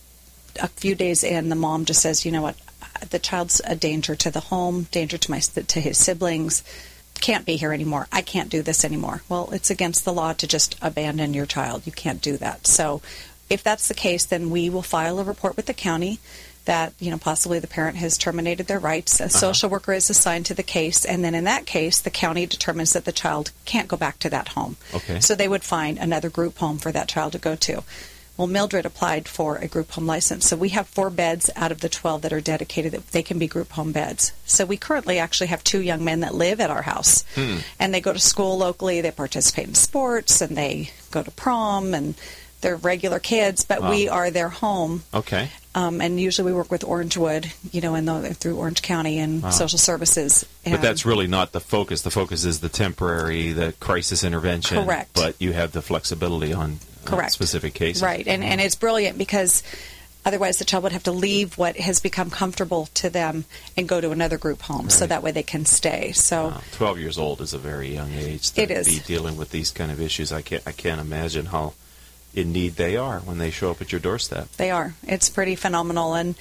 a 0.59 0.69
few 0.69 0.95
days 0.95 1.23
in, 1.23 1.49
the 1.49 1.55
mom 1.55 1.85
just 1.85 2.01
says, 2.01 2.25
"You 2.25 2.31
know 2.31 2.41
what? 2.41 2.55
The 3.09 3.19
child's 3.19 3.61
a 3.65 3.75
danger 3.75 4.15
to 4.15 4.31
the 4.31 4.39
home, 4.39 4.87
danger 4.91 5.17
to 5.17 5.31
my 5.31 5.39
to 5.39 5.81
his 5.81 5.97
siblings. 5.97 6.63
Can't 7.19 7.45
be 7.45 7.57
here 7.57 7.73
anymore. 7.73 8.07
I 8.11 8.21
can't 8.21 8.49
do 8.49 8.61
this 8.61 8.85
anymore." 8.85 9.23
Well, 9.27 9.49
it's 9.51 9.69
against 9.69 10.05
the 10.05 10.13
law 10.13 10.33
to 10.33 10.47
just 10.47 10.75
abandon 10.81 11.33
your 11.33 11.45
child. 11.45 11.83
You 11.85 11.91
can't 11.91 12.21
do 12.21 12.37
that. 12.37 12.67
So, 12.67 13.01
if 13.49 13.63
that's 13.63 13.87
the 13.87 13.93
case, 13.93 14.23
then 14.23 14.49
we 14.49 14.69
will 14.69 14.81
file 14.81 15.19
a 15.19 15.23
report 15.23 15.57
with 15.57 15.65
the 15.65 15.73
county 15.73 16.19
that 16.65 16.93
you 16.99 17.11
know 17.11 17.17
possibly 17.17 17.59
the 17.59 17.67
parent 17.67 17.97
has 17.97 18.17
terminated 18.17 18.67
their 18.67 18.79
rights. 18.79 19.19
A 19.19 19.25
uh-huh. 19.25 19.29
social 19.29 19.69
worker 19.69 19.93
is 19.93 20.09
assigned 20.09 20.45
to 20.47 20.53
the 20.53 20.63
case, 20.63 21.05
and 21.05 21.23
then 21.23 21.35
in 21.35 21.43
that 21.45 21.65
case, 21.65 21.99
the 21.99 22.09
county 22.09 22.45
determines 22.45 22.93
that 22.93 23.05
the 23.05 23.11
child 23.11 23.51
can't 23.65 23.87
go 23.87 23.97
back 23.97 24.19
to 24.19 24.29
that 24.29 24.49
home. 24.49 24.77
Okay. 24.93 25.19
So 25.19 25.35
they 25.35 25.47
would 25.47 25.63
find 25.63 25.97
another 25.97 26.29
group 26.29 26.57
home 26.57 26.77
for 26.77 26.91
that 26.91 27.07
child 27.07 27.33
to 27.33 27.39
go 27.39 27.55
to. 27.55 27.83
Well, 28.37 28.47
Mildred 28.47 28.85
applied 28.85 29.27
for 29.27 29.57
a 29.57 29.67
group 29.67 29.91
home 29.91 30.07
license. 30.07 30.47
So 30.47 30.55
we 30.55 30.69
have 30.69 30.87
four 30.87 31.09
beds 31.09 31.51
out 31.55 31.71
of 31.71 31.81
the 31.81 31.89
12 31.89 32.23
that 32.23 32.33
are 32.33 32.41
dedicated 32.41 32.93
that 32.93 33.07
they 33.11 33.21
can 33.21 33.37
be 33.37 33.45
group 33.45 33.71
home 33.71 33.91
beds. 33.91 34.31
So 34.45 34.65
we 34.65 34.77
currently 34.77 35.19
actually 35.19 35.47
have 35.47 35.63
two 35.63 35.81
young 35.81 36.03
men 36.03 36.21
that 36.21 36.33
live 36.33 36.59
at 36.59 36.71
our 36.71 36.81
house. 36.81 37.23
Hmm. 37.35 37.57
And 37.79 37.93
they 37.93 38.01
go 38.01 38.13
to 38.13 38.19
school 38.19 38.57
locally, 38.57 39.01
they 39.01 39.11
participate 39.11 39.67
in 39.67 39.75
sports, 39.75 40.41
and 40.41 40.57
they 40.57 40.89
go 41.11 41.21
to 41.21 41.29
prom, 41.29 41.93
and 41.93 42.15
they're 42.61 42.77
regular 42.77 43.19
kids, 43.19 43.65
but 43.65 43.83
we 43.83 44.07
are 44.07 44.31
their 44.31 44.49
home. 44.49 45.03
Okay. 45.13 45.49
Um, 45.73 46.01
and 46.01 46.19
usually 46.19 46.51
we 46.51 46.57
work 46.57 46.69
with 46.69 46.81
Orangewood, 46.81 47.49
you 47.73 47.79
know, 47.79 47.99
the, 48.21 48.33
through 48.33 48.57
Orange 48.57 48.81
County 48.81 49.19
and 49.19 49.53
social 49.53 49.79
services. 49.79 50.45
But 50.65 50.81
that's 50.81 51.05
really 51.05 51.27
not 51.27 51.53
the 51.53 51.61
focus. 51.61 52.01
The 52.01 52.11
focus 52.11 52.43
is 52.43 52.59
the 52.59 52.67
temporary, 52.67 53.53
the 53.53 53.73
crisis 53.79 54.23
intervention. 54.25 54.83
Correct. 54.83 55.13
But 55.13 55.35
you 55.39 55.53
have 55.53 55.71
the 55.71 55.81
flexibility 55.81 56.51
on 56.51 56.79
Correct. 57.05 57.31
specific 57.31 57.73
cases. 57.73 58.03
Right, 58.03 58.27
and 58.27 58.43
and 58.43 58.59
it's 58.59 58.75
brilliant 58.75 59.17
because 59.17 59.63
otherwise 60.25 60.57
the 60.57 60.65
child 60.65 60.83
would 60.83 60.91
have 60.91 61.03
to 61.03 61.11
leave 61.13 61.57
what 61.57 61.77
has 61.77 61.99
become 62.01 62.29
comfortable 62.29 62.87
to 62.95 63.09
them 63.09 63.45
and 63.77 63.87
go 63.87 64.01
to 64.01 64.11
another 64.11 64.37
group 64.37 64.61
home, 64.63 64.89
so 64.89 65.07
that 65.07 65.23
way 65.23 65.31
they 65.31 65.41
can 65.41 65.65
stay. 65.65 66.11
So 66.11 66.49
Wow. 66.49 66.61
Twelve 66.73 66.99
years 66.99 67.17
old 67.17 67.39
is 67.39 67.53
a 67.53 67.57
very 67.57 67.93
young 67.93 68.11
age 68.13 68.51
to 68.51 68.61
It 68.61 68.71
is. 68.71 68.87
be 68.87 68.99
dealing 68.99 69.37
with 69.37 69.51
these 69.51 69.71
kind 69.71 69.89
of 69.91 70.01
issues. 70.01 70.33
I 70.33 70.41
can't. 70.41 70.63
I 70.67 70.73
can't 70.73 70.99
imagine 70.99 71.45
how 71.45 71.73
in 72.33 72.51
need 72.51 72.75
they 72.75 72.95
are 72.97 73.19
when 73.19 73.37
they 73.37 73.51
show 73.51 73.71
up 73.71 73.81
at 73.81 73.91
your 73.91 73.99
doorstep. 74.01 74.49
they 74.57 74.71
are. 74.71 74.93
It's 75.03 75.29
pretty 75.29 75.55
phenomenal, 75.55 76.13
and 76.13 76.35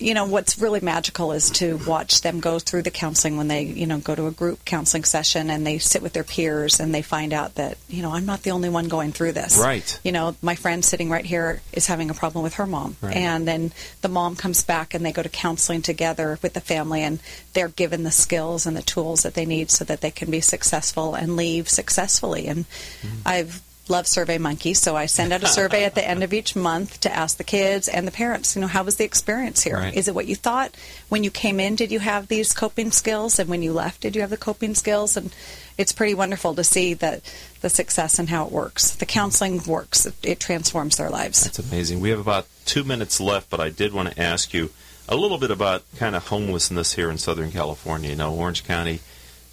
you 0.00 0.12
know 0.12 0.24
what's 0.26 0.58
really 0.58 0.80
magical 0.80 1.30
is 1.30 1.50
to 1.50 1.76
watch 1.86 2.22
them 2.22 2.40
go 2.40 2.58
through 2.58 2.82
the 2.82 2.90
counseling 2.90 3.36
when 3.36 3.46
they 3.46 3.62
you 3.62 3.86
know 3.86 3.98
go 3.98 4.12
to 4.16 4.26
a 4.26 4.30
group 4.32 4.64
counseling 4.64 5.04
session 5.04 5.50
and 5.50 5.64
they 5.64 5.78
sit 5.78 6.02
with 6.02 6.12
their 6.12 6.24
peers 6.24 6.80
and 6.80 6.92
they 6.92 7.00
find 7.00 7.32
out 7.32 7.54
that 7.54 7.78
you 7.88 8.02
know 8.02 8.10
I'm 8.10 8.26
not 8.26 8.42
the 8.42 8.50
only 8.50 8.68
one 8.68 8.88
going 8.88 9.12
through 9.12 9.32
this. 9.32 9.56
Right. 9.56 10.00
You 10.02 10.10
know, 10.10 10.34
my 10.42 10.56
friend 10.56 10.84
sitting 10.84 11.10
right 11.10 11.24
here 11.24 11.62
is 11.72 11.86
having 11.86 12.10
a 12.10 12.14
problem 12.14 12.42
with 12.42 12.54
her 12.54 12.66
mom, 12.66 12.96
Right. 13.00 13.14
and 13.16 13.46
then 13.46 13.70
the 14.02 14.08
mom 14.08 14.34
comes 14.34 14.64
back 14.64 14.94
and 14.94 15.06
they 15.06 15.12
go 15.12 15.22
to 15.22 15.28
counseling 15.28 15.80
together 15.82 16.40
with 16.42 16.54
the 16.54 16.60
family, 16.60 17.02
and 17.02 17.20
they're 17.52 17.68
given 17.68 18.02
the 18.02 18.10
skills 18.10 18.66
and 18.66 18.76
the 18.76 18.82
tools 18.82 19.22
that 19.22 19.34
they 19.34 19.46
need 19.46 19.70
so 19.70 19.84
that 19.84 20.00
they 20.00 20.10
can 20.10 20.28
be 20.30 20.40
successful 20.40 21.14
and 21.14 21.36
leave 21.36 21.68
successfully. 21.68 22.46
And 22.48 22.64
Mm-hmm. 23.02 23.16
I've 23.28 23.62
loved 23.88 24.08
Survey 24.08 24.38
Monkey, 24.38 24.74
so 24.74 24.96
I 24.96 25.06
send 25.06 25.32
out 25.32 25.42
a 25.42 25.46
survey 25.46 25.84
at 25.84 25.94
the 25.94 26.06
end 26.06 26.22
of 26.22 26.32
each 26.32 26.56
month 26.56 27.00
to 27.00 27.14
ask 27.14 27.36
the 27.36 27.44
kids 27.44 27.86
and 27.86 28.06
the 28.06 28.12
parents, 28.12 28.54
you 28.54 28.62
know, 28.62 28.66
how 28.66 28.82
was 28.82 28.96
the 28.96 29.04
experience 29.04 29.62
here? 29.62 29.76
Right. 29.76 29.94
Is 29.94 30.08
it 30.08 30.14
what 30.14 30.26
you 30.26 30.36
thought? 30.36 30.74
When 31.08 31.22
you 31.22 31.30
came 31.30 31.60
in, 31.60 31.74
did 31.74 31.92
you 31.92 31.98
have 31.98 32.28
these 32.28 32.52
coping 32.52 32.90
skills? 32.90 33.38
And 33.38 33.50
when 33.50 33.62
you 33.62 33.72
left, 33.72 34.00
did 34.00 34.14
you 34.14 34.22
have 34.22 34.30
the 34.30 34.36
coping 34.36 34.74
skills? 34.74 35.16
And 35.16 35.34
it's 35.76 35.92
pretty 35.92 36.14
wonderful 36.14 36.54
to 36.54 36.64
see 36.64 36.94
that 36.94 37.22
the 37.60 37.68
success 37.68 38.18
and 38.18 38.28
how 38.28 38.46
it 38.46 38.52
works. 38.52 38.92
The 38.92 39.06
counseling 39.06 39.62
works. 39.66 40.06
It, 40.06 40.14
it 40.22 40.40
transforms 40.40 40.96
their 40.96 41.10
lives. 41.10 41.44
That's 41.44 41.58
amazing. 41.58 42.00
We 42.00 42.10
have 42.10 42.20
about 42.20 42.46
two 42.64 42.84
minutes 42.84 43.20
left, 43.20 43.50
but 43.50 43.60
I 43.60 43.70
did 43.70 43.92
want 43.92 44.12
to 44.12 44.20
ask 44.20 44.54
you 44.54 44.70
a 45.08 45.16
little 45.16 45.38
bit 45.38 45.50
about 45.50 45.82
kind 45.96 46.16
of 46.16 46.28
homelessness 46.28 46.94
here 46.94 47.10
in 47.10 47.18
Southern 47.18 47.50
California. 47.50 48.10
You 48.10 48.16
know, 48.16 48.34
Orange 48.34 48.64
County, 48.64 49.00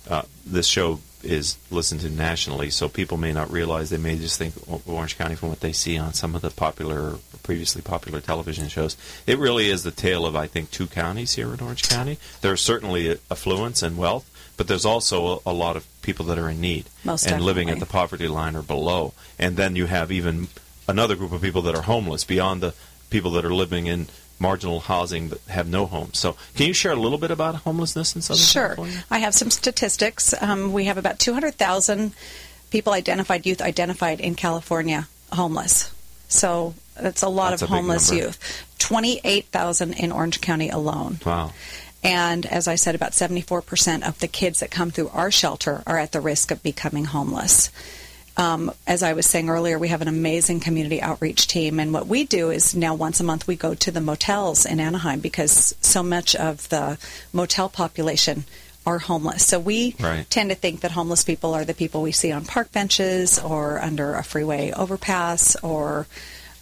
uh, 0.09 0.23
this 0.45 0.67
show 0.67 0.99
is 1.23 1.57
listened 1.69 2.01
to 2.01 2.09
nationally, 2.09 2.69
so 2.69 2.89
people 2.89 3.17
may 3.17 3.31
not 3.31 3.51
realize. 3.51 3.89
They 3.89 3.97
may 3.97 4.17
just 4.17 4.37
think 4.37 4.53
Orange 4.87 5.17
County 5.17 5.35
from 5.35 5.49
what 5.49 5.59
they 5.59 5.71
see 5.71 5.97
on 5.97 6.13
some 6.13 6.35
of 6.35 6.41
the 6.41 6.49
popular, 6.49 7.15
previously 7.43 7.81
popular 7.81 8.21
television 8.21 8.67
shows. 8.67 8.97
It 9.27 9.37
really 9.37 9.69
is 9.69 9.83
the 9.83 9.91
tale 9.91 10.25
of, 10.25 10.35
I 10.35 10.47
think, 10.47 10.71
two 10.71 10.87
counties 10.87 11.35
here 11.35 11.53
in 11.53 11.59
Orange 11.59 11.87
County. 11.87 12.17
There's 12.41 12.61
certainly 12.61 13.17
affluence 13.29 13.81
and 13.81 13.97
wealth, 13.97 14.29
but 14.57 14.67
there's 14.67 14.85
also 14.85 15.41
a, 15.45 15.51
a 15.51 15.53
lot 15.53 15.75
of 15.75 15.85
people 16.01 16.25
that 16.25 16.37
are 16.37 16.49
in 16.49 16.61
need 16.61 16.85
Most 17.03 17.25
and 17.27 17.41
living 17.43 17.69
at 17.69 17.79
the 17.79 17.85
poverty 17.85 18.27
line 18.27 18.55
or 18.55 18.61
below. 18.61 19.13
And 19.39 19.57
then 19.57 19.75
you 19.75 19.85
have 19.85 20.11
even 20.11 20.47
another 20.87 21.15
group 21.15 21.31
of 21.31 21.41
people 21.41 21.61
that 21.63 21.75
are 21.75 21.83
homeless 21.83 22.23
beyond 22.23 22.61
the 22.61 22.73
people 23.09 23.31
that 23.31 23.45
are 23.45 23.53
living 23.53 23.87
in 23.87 24.07
marginal 24.41 24.79
housing 24.81 25.29
but 25.29 25.39
have 25.47 25.69
no 25.69 25.85
homes. 25.85 26.17
So, 26.17 26.35
can 26.55 26.67
you 26.67 26.73
share 26.73 26.91
a 26.91 26.95
little 26.95 27.17
bit 27.17 27.31
about 27.31 27.55
homelessness 27.55 28.15
in 28.15 28.21
Southern 28.21 28.43
Sure. 28.43 28.75
California? 28.75 29.05
I 29.09 29.19
have 29.19 29.33
some 29.33 29.51
statistics. 29.51 30.33
Um, 30.41 30.73
we 30.73 30.85
have 30.85 30.97
about 30.97 31.19
200,000 31.19 32.11
people 32.71 32.93
identified, 32.93 33.45
youth 33.45 33.61
identified 33.61 34.19
in 34.19 34.35
California 34.35 35.07
homeless. 35.31 35.93
So 36.27 36.73
that's 36.95 37.21
a 37.21 37.29
lot 37.29 37.51
That's 37.51 37.61
of 37.61 37.69
a 37.69 37.73
homeless 37.73 38.11
youth. 38.11 38.65
28,000 38.79 39.93
in 39.93 40.11
Orange 40.11 40.41
County 40.41 40.69
alone. 40.69 41.19
Wow. 41.25 41.53
And 42.03 42.45
as 42.45 42.67
I 42.67 42.75
said, 42.75 42.95
about 42.95 43.11
74% 43.11 44.07
of 44.07 44.17
the 44.19 44.27
kids 44.27 44.59
that 44.61 44.71
come 44.71 44.89
through 44.91 45.09
our 45.09 45.29
shelter 45.29 45.83
are 45.85 45.99
at 45.99 46.13
the 46.13 46.21
risk 46.21 46.49
of 46.49 46.63
becoming 46.63 47.05
homeless. 47.05 47.69
Um, 48.37 48.71
as 48.87 49.03
I 49.03 49.13
was 49.13 49.25
saying 49.25 49.49
earlier, 49.49 49.77
we 49.77 49.89
have 49.89 50.01
an 50.01 50.07
amazing 50.07 50.61
community 50.61 51.01
outreach 51.01 51.47
team, 51.47 51.79
and 51.79 51.93
what 51.93 52.07
we 52.07 52.23
do 52.23 52.49
is 52.49 52.73
now 52.73 52.95
once 52.95 53.19
a 53.19 53.23
month 53.25 53.45
we 53.45 53.55
go 53.55 53.73
to 53.75 53.91
the 53.91 53.99
motels 54.01 54.65
in 54.65 54.79
Anaheim 54.79 55.19
because 55.19 55.75
so 55.81 56.01
much 56.01 56.33
of 56.35 56.67
the 56.69 56.97
motel 57.33 57.67
population 57.67 58.45
are 58.85 58.99
homeless. 58.99 59.45
So 59.45 59.59
we 59.59 59.95
Right. 59.99 60.27
tend 60.29 60.49
to 60.49 60.55
think 60.55 60.81
that 60.81 60.91
homeless 60.91 61.23
people 61.23 61.53
are 61.53 61.65
the 61.65 61.73
people 61.73 62.01
we 62.01 62.13
see 62.13 62.31
on 62.31 62.45
park 62.45 62.71
benches 62.71 63.37
or 63.37 63.79
under 63.81 64.15
a 64.15 64.23
freeway 64.23 64.71
overpass 64.71 65.55
or 65.57 66.07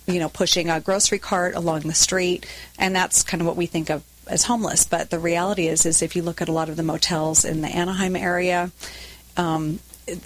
you 0.05 0.19
know 0.19 0.27
pushing 0.27 0.69
a 0.69 0.79
grocery 0.81 1.19
cart 1.19 1.55
along 1.55 1.81
the 1.81 1.93
street, 1.93 2.45
and 2.79 2.95
that's 2.95 3.23
kind 3.23 3.41
of 3.41 3.47
what 3.47 3.55
we 3.55 3.67
think 3.67 3.89
of 3.89 4.03
as 4.27 4.43
homeless. 4.43 4.85
But 4.85 5.11
the 5.11 5.19
reality 5.19 5.67
is, 5.67 5.85
is 5.85 6.01
if 6.01 6.15
you 6.15 6.23
look 6.23 6.41
at 6.41 6.49
a 6.49 6.51
lot 6.51 6.67
of 6.67 6.77
the 6.77 6.83
motels 6.83 7.45
in 7.45 7.61
the 7.61 7.69
Anaheim 7.69 8.15
area. 8.15 8.71
Um, 9.37 9.79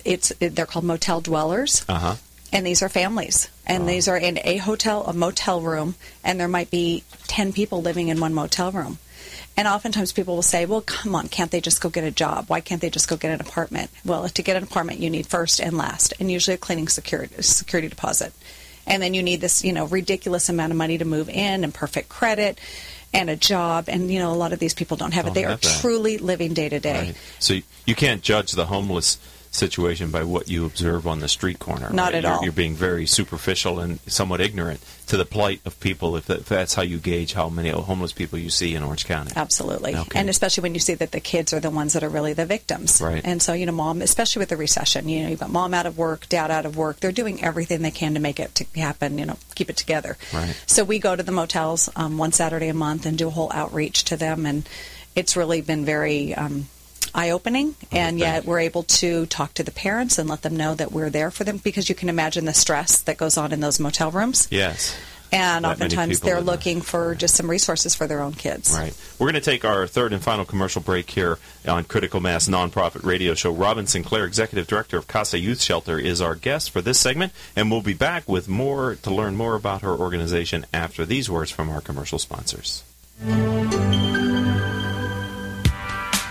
it's 0.05 0.31
it, 0.39 0.55
they're 0.55 0.65
called 0.65 0.85
motel 0.85 1.21
dwellers. 1.21 1.85
Uh 1.87 1.99
huh. 1.99 2.15
and 2.51 2.65
these 2.65 2.81
are 2.81 2.89
families. 2.89 3.49
And 3.65 3.87
these 3.87 4.07
are 4.09 4.17
in 4.17 4.39
a 4.43 4.57
hotel 4.57 5.03
a 5.05 5.13
motel 5.13 5.61
room 5.61 5.95
and 6.23 6.39
there 6.39 6.47
might 6.49 6.69
be 6.69 7.03
10 7.27 7.53
people 7.53 7.81
living 7.81 8.09
in 8.09 8.19
one 8.19 8.33
motel 8.33 8.71
room. 8.71 8.97
And 9.55 9.67
oftentimes 9.67 10.11
people 10.11 10.35
will 10.35 10.41
say 10.41 10.65
well 10.65 10.81
come 10.81 11.15
on 11.15 11.27
can't 11.29 11.49
they 11.51 11.61
just 11.61 11.79
go 11.81 11.89
get 11.89 12.03
a 12.03 12.11
job? 12.11 12.45
Why 12.49 12.59
can't 12.59 12.81
they 12.81 12.89
just 12.89 13.07
go 13.07 13.15
get 13.17 13.31
an 13.31 13.39
apartment? 13.41 13.89
Well 14.03 14.27
to 14.27 14.41
get 14.43 14.57
an 14.57 14.63
apartment 14.63 14.99
you 14.99 15.09
need 15.09 15.27
first 15.27 15.59
and 15.61 15.77
last 15.77 16.13
and 16.19 16.29
usually 16.31 16.55
a 16.55 16.57
cleaning 16.57 16.87
security 16.89 17.41
security 17.41 17.87
deposit. 17.87 18.33
And 18.85 19.01
then 19.01 19.13
you 19.13 19.23
need 19.23 19.39
this 19.41 19.63
you 19.63 19.71
know 19.71 19.85
ridiculous 19.87 20.49
amount 20.49 20.71
of 20.71 20.77
money 20.77 20.97
to 20.97 21.05
move 21.05 21.29
in 21.29 21.63
and 21.63 21.73
perfect 21.73 22.09
credit 22.09 22.59
and 23.13 23.29
a 23.29 23.35
job. 23.37 23.85
And 23.87 24.11
you 24.11 24.19
know 24.19 24.33
a 24.33 24.35
lot 24.35 24.51
of 24.53 24.59
these 24.59 24.73
people 24.73 24.97
don't 24.97 25.13
have 25.13 25.25
Don't 25.25 25.31
it 25.31 25.35
they 25.35 25.41
have 25.43 25.51
are 25.51 25.61
that. 25.61 25.79
truly 25.81 26.17
living 26.17 26.53
day 26.53 26.67
to 26.67 26.79
day. 26.81 27.13
So 27.39 27.59
you 27.85 27.95
can't 27.95 28.21
judge 28.21 28.51
the 28.51 28.65
homeless 28.65 29.17
situation 29.53 30.09
by 30.09 30.23
what 30.23 30.49
you 30.49 30.65
observe 30.65 31.07
on 31.07 31.19
the 31.19 31.27
street 31.27 31.59
corner. 31.59 31.89
Not 31.91 32.05
right? 32.05 32.15
at 32.15 32.23
you're, 32.23 32.31
all. 32.33 32.43
You're 32.43 32.51
being 32.51 32.75
very 32.75 33.05
superficial 33.05 33.79
and 33.79 33.99
somewhat 34.07 34.41
ignorant 34.41 34.79
to 35.07 35.17
the 35.17 35.25
plight 35.25 35.61
of 35.65 35.79
people. 35.79 36.15
If, 36.15 36.25
that, 36.25 36.39
if 36.39 36.49
that's 36.49 36.73
how 36.73 36.81
you 36.81 36.97
gauge 36.97 37.33
how 37.33 37.49
many 37.49 37.69
homeless 37.69 38.11
people 38.11 38.39
you 38.39 38.49
see 38.49 38.73
in 38.73 38.83
Orange 38.83 39.05
County. 39.05 39.31
Absolutely. 39.35 39.95
Okay. 39.95 40.19
And 40.19 40.29
especially 40.29 40.63
when 40.63 40.73
you 40.73 40.79
see 40.79 40.95
that 40.95 41.11
the 41.11 41.19
kids 41.19 41.53
are 41.53 41.59
the 41.59 41.69
ones 41.69 41.93
that 41.93 42.03
are 42.03 42.09
really 42.09 42.33
the 42.33 42.45
victims. 42.45 42.99
Right. 42.99 43.21
And 43.23 43.41
so, 43.41 43.53
you 43.53 43.65
know, 43.65 43.71
mom, 43.71 44.01
especially 44.01 44.39
with 44.39 44.49
the 44.49 44.57
recession, 44.57 45.07
you 45.07 45.23
know, 45.23 45.29
you've 45.29 45.39
got 45.39 45.51
mom 45.51 45.73
out 45.73 45.85
of 45.85 45.97
work, 45.97 46.27
dad 46.29 46.49
out 46.49 46.65
of 46.65 46.75
work. 46.75 46.99
They're 46.99 47.11
doing 47.11 47.43
everything 47.43 47.83
they 47.83 47.91
can 47.91 48.15
to 48.15 48.19
make 48.19 48.39
it 48.39 48.55
to 48.55 48.65
happen, 48.79 49.19
you 49.19 49.25
know, 49.25 49.37
keep 49.53 49.69
it 49.69 49.77
together. 49.77 50.17
Right. 50.33 50.59
So 50.65 50.83
we 50.83 50.97
go 50.97 51.15
to 51.15 51.23
the 51.23 51.31
motels 51.31 51.89
um, 51.95 52.17
one 52.17 52.31
Saturday 52.31 52.69
a 52.69 52.73
month 52.73 53.05
and 53.05 53.17
do 53.17 53.27
a 53.27 53.31
whole 53.31 53.51
outreach 53.53 54.03
to 54.05 54.17
them. 54.17 54.45
And 54.45 54.67
it's 55.15 55.37
really 55.37 55.61
been 55.61 55.85
very 55.85 56.33
um, 56.33 56.67
eye 57.13 57.29
opening. 57.29 57.75
and 57.91 58.19
yet 58.19 58.45
we're 58.45 58.59
able 58.59 58.83
to 58.83 59.25
talk 59.27 59.53
to 59.55 59.63
the 59.63 59.71
parents 59.71 60.17
and 60.17 60.29
let 60.29 60.41
them 60.41 60.55
know 60.55 60.75
that 60.75 60.91
we're 60.91 61.09
there 61.09 61.31
for 61.31 61.43
them 61.43 61.57
because 61.57 61.89
you 61.89 61.95
can 61.95 62.09
imagine 62.09 62.45
the 62.45 62.53
stress 62.53 63.01
that 63.01 63.17
goes 63.17 63.37
on 63.37 63.51
in 63.51 63.59
those 63.59 63.79
motel 63.79 64.11
rooms. 64.11 64.47
Yes. 64.49 64.95
And 65.31 65.65
oftentimes 65.65 66.19
they're 66.19 66.41
looking 66.41 66.81
for 66.81 67.15
just 67.15 67.33
some 67.33 67.49
resources 67.49 67.95
for 67.95 68.05
their 68.05 68.21
own 68.21 68.33
kids. 68.33 68.71
Right. 68.71 68.95
We're 69.17 69.25
going 69.25 69.33
to 69.33 69.41
take 69.41 69.65
our 69.65 69.87
third 69.87 70.13
and 70.13 70.21
final 70.21 70.45
commercial 70.45 70.79
break 70.79 71.09
here 71.09 71.39
on 71.67 71.85
Critical 71.85 72.19
Mass 72.19 72.47
Nonprofit 72.47 73.03
Radio 73.03 73.33
Show. 73.33 73.51
Robin 73.51 73.87
Sinclair, 73.87 74.25
Executive 74.25 74.67
Director 74.67 74.97
of 74.97 75.07
Casa 75.07 75.39
Youth 75.39 75.59
Shelter, 75.59 75.97
is 75.97 76.21
our 76.21 76.35
guest 76.35 76.69
for 76.69 76.81
this 76.81 76.99
segment, 76.99 77.33
and 77.55 77.71
we'll 77.71 77.81
be 77.81 77.95
back 77.95 78.29
with 78.29 78.47
more 78.47 78.95
to 79.01 79.11
learn 79.11 79.35
more 79.35 79.55
about 79.55 79.81
her 79.81 79.95
organization 79.95 80.67
after 80.71 81.03
these 81.03 81.31
words 81.31 81.49
from 81.49 81.67
our 81.67 81.81
commercial 81.81 82.19
sponsors. 82.19 82.83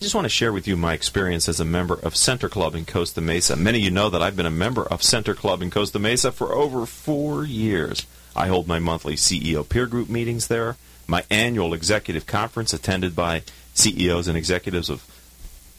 I 0.00 0.02
just 0.02 0.14
want 0.14 0.24
to 0.24 0.30
share 0.30 0.50
with 0.50 0.66
you 0.66 0.78
my 0.78 0.94
experience 0.94 1.46
as 1.46 1.60
a 1.60 1.64
member 1.66 1.92
of 1.92 2.16
Center 2.16 2.48
Club 2.48 2.74
in 2.74 2.86
Costa 2.86 3.20
Mesa. 3.20 3.54
Many 3.54 3.80
of 3.80 3.84
you 3.84 3.90
know 3.90 4.08
that 4.08 4.22
I've 4.22 4.34
been 4.34 4.46
a 4.46 4.50
member 4.50 4.82
of 4.82 5.02
Center 5.02 5.34
Club 5.34 5.60
in 5.60 5.70
Costa 5.70 5.98
Mesa 5.98 6.32
for 6.32 6.54
over 6.54 6.86
four 6.86 7.44
years. 7.44 8.06
I 8.34 8.46
hold 8.46 8.66
my 8.66 8.78
monthly 8.78 9.16
CEO 9.16 9.68
peer 9.68 9.84
group 9.84 10.08
meetings 10.08 10.46
there, 10.46 10.76
my 11.06 11.24
annual 11.30 11.74
executive 11.74 12.24
conference 12.24 12.72
attended 12.72 13.14
by 13.14 13.42
CEOs 13.74 14.26
and 14.26 14.38
executives 14.38 14.88
of 14.88 15.04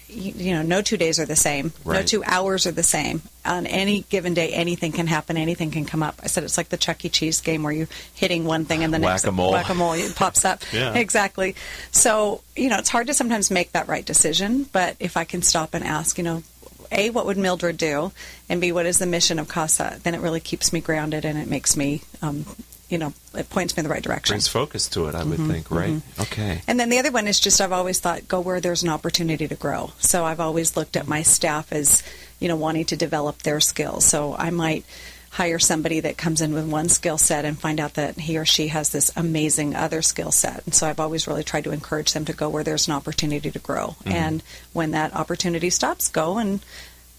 you, 0.07 0.33
you 0.35 0.51
know, 0.53 0.61
no 0.63 0.81
two 0.81 0.97
days 0.97 1.19
are 1.19 1.25
the 1.25 1.35
same. 1.35 1.71
No 1.85 2.01
two 2.03 2.23
hours 2.23 2.65
are 2.67 2.71
the 2.71 2.83
same. 2.83 3.21
On 3.45 3.65
any 3.65 4.01
given 4.09 4.33
day, 4.33 4.49
anything 4.51 4.91
can 4.91 5.07
happen. 5.07 5.37
Anything 5.37 5.71
can 5.71 5.85
come 5.85 6.03
up. 6.03 6.19
I 6.21 6.27
said 6.27 6.43
it's 6.43 6.57
like 6.57 6.69
the 6.69 6.77
Chuck 6.77 7.03
E. 7.05 7.09
Cheese 7.09 7.41
game 7.41 7.63
where 7.63 7.71
you're 7.73 7.87
hitting 8.13 8.45
one 8.45 8.65
thing 8.65 8.83
and 8.83 8.93
the 8.93 8.99
next 8.99 9.23
Whack-a-mole. 9.23 9.51
whack-a-mole 9.51 9.93
it 9.93 10.15
pops 10.15 10.45
up. 10.45 10.61
Yeah. 10.73 10.93
Exactly. 10.95 11.55
So 11.91 12.41
you 12.55 12.69
know, 12.69 12.77
it's 12.77 12.89
hard 12.89 13.07
to 13.07 13.13
sometimes 13.13 13.49
make 13.49 13.71
that 13.71 13.87
right 13.87 14.05
decision. 14.05 14.65
But 14.71 14.97
if 14.99 15.15
I 15.17 15.23
can 15.23 15.41
stop 15.41 15.73
and 15.73 15.83
ask, 15.83 16.17
you 16.17 16.23
know, 16.23 16.43
a, 16.91 17.09
what 17.09 17.25
would 17.25 17.37
Mildred 17.37 17.77
do? 17.77 18.11
And 18.49 18.59
B, 18.61 18.71
what 18.71 18.85
is 18.85 18.97
the 18.99 19.05
mission 19.05 19.39
of 19.39 19.47
CASA? 19.47 19.99
Then 20.03 20.15
it 20.15 20.21
really 20.21 20.39
keeps 20.39 20.73
me 20.73 20.79
grounded 20.81 21.25
and 21.25 21.37
it 21.37 21.47
makes 21.47 21.75
me 21.77 22.01
um, 22.21 22.45
you 22.89 22.97
know, 22.97 23.13
it 23.35 23.47
points 23.51 23.77
me 23.77 23.81
in 23.81 23.83
the 23.83 23.89
right 23.91 24.01
direction. 24.01 24.33
Brings 24.33 24.47
focus 24.47 24.87
to 24.89 25.05
it, 25.07 25.13
I 25.13 25.23
would 25.23 25.37
Mhm, 25.39 25.47
think, 25.47 25.69
right? 25.69 25.91
mhm. 25.93 26.21
Okay. 26.23 26.61
And 26.67 26.79
then 26.79 26.89
the 26.89 26.97
other 26.97 27.11
one 27.11 27.27
is 27.27 27.39
just 27.39 27.61
I've 27.61 27.71
always 27.71 27.99
thought 27.99 28.27
go 28.27 28.39
where 28.39 28.59
there's 28.59 28.81
an 28.81 28.89
opportunity 28.89 29.47
to 29.47 29.53
grow. 29.53 29.91
So 29.99 30.25
I've 30.25 30.39
always 30.39 30.75
looked 30.75 30.97
at 30.97 31.07
my 31.07 31.21
staff 31.21 31.71
as, 31.71 32.01
you 32.39 32.47
know, 32.47 32.55
wanting 32.55 32.85
to 32.85 32.95
develop 32.95 33.43
their 33.43 33.59
skills. 33.59 34.05
So 34.05 34.35
I 34.39 34.49
might 34.49 34.85
hire 35.31 35.59
somebody 35.59 35.99
that 35.99 36.17
comes 36.17 36.41
in 36.41 36.53
with 36.53 36.67
one 36.67 36.89
skill 36.89 37.17
set 37.17 37.45
and 37.45 37.57
find 37.57 37.79
out 37.79 37.93
that 37.93 38.17
he 38.19 38.37
or 38.37 38.45
she 38.45 38.69
has 38.69 38.89
this 38.89 39.11
amazing 39.15 39.75
other 39.75 40.01
skill 40.01 40.31
set. 40.31 40.63
And 40.65 40.73
so 40.73 40.87
I've 40.87 40.99
always 40.99 41.27
really 41.27 41.43
tried 41.43 41.65
to 41.65 41.71
encourage 41.71 42.13
them 42.13 42.25
to 42.25 42.33
go 42.33 42.49
where 42.49 42.63
there's 42.63 42.87
an 42.87 42.93
opportunity 42.93 43.51
to 43.51 43.59
grow. 43.59 43.95
Mhm. 44.05 44.11
And 44.11 44.43
when 44.73 44.91
that 44.91 45.15
opportunity 45.15 45.69
stops, 45.69 46.07
go 46.07 46.37
and 46.39 46.59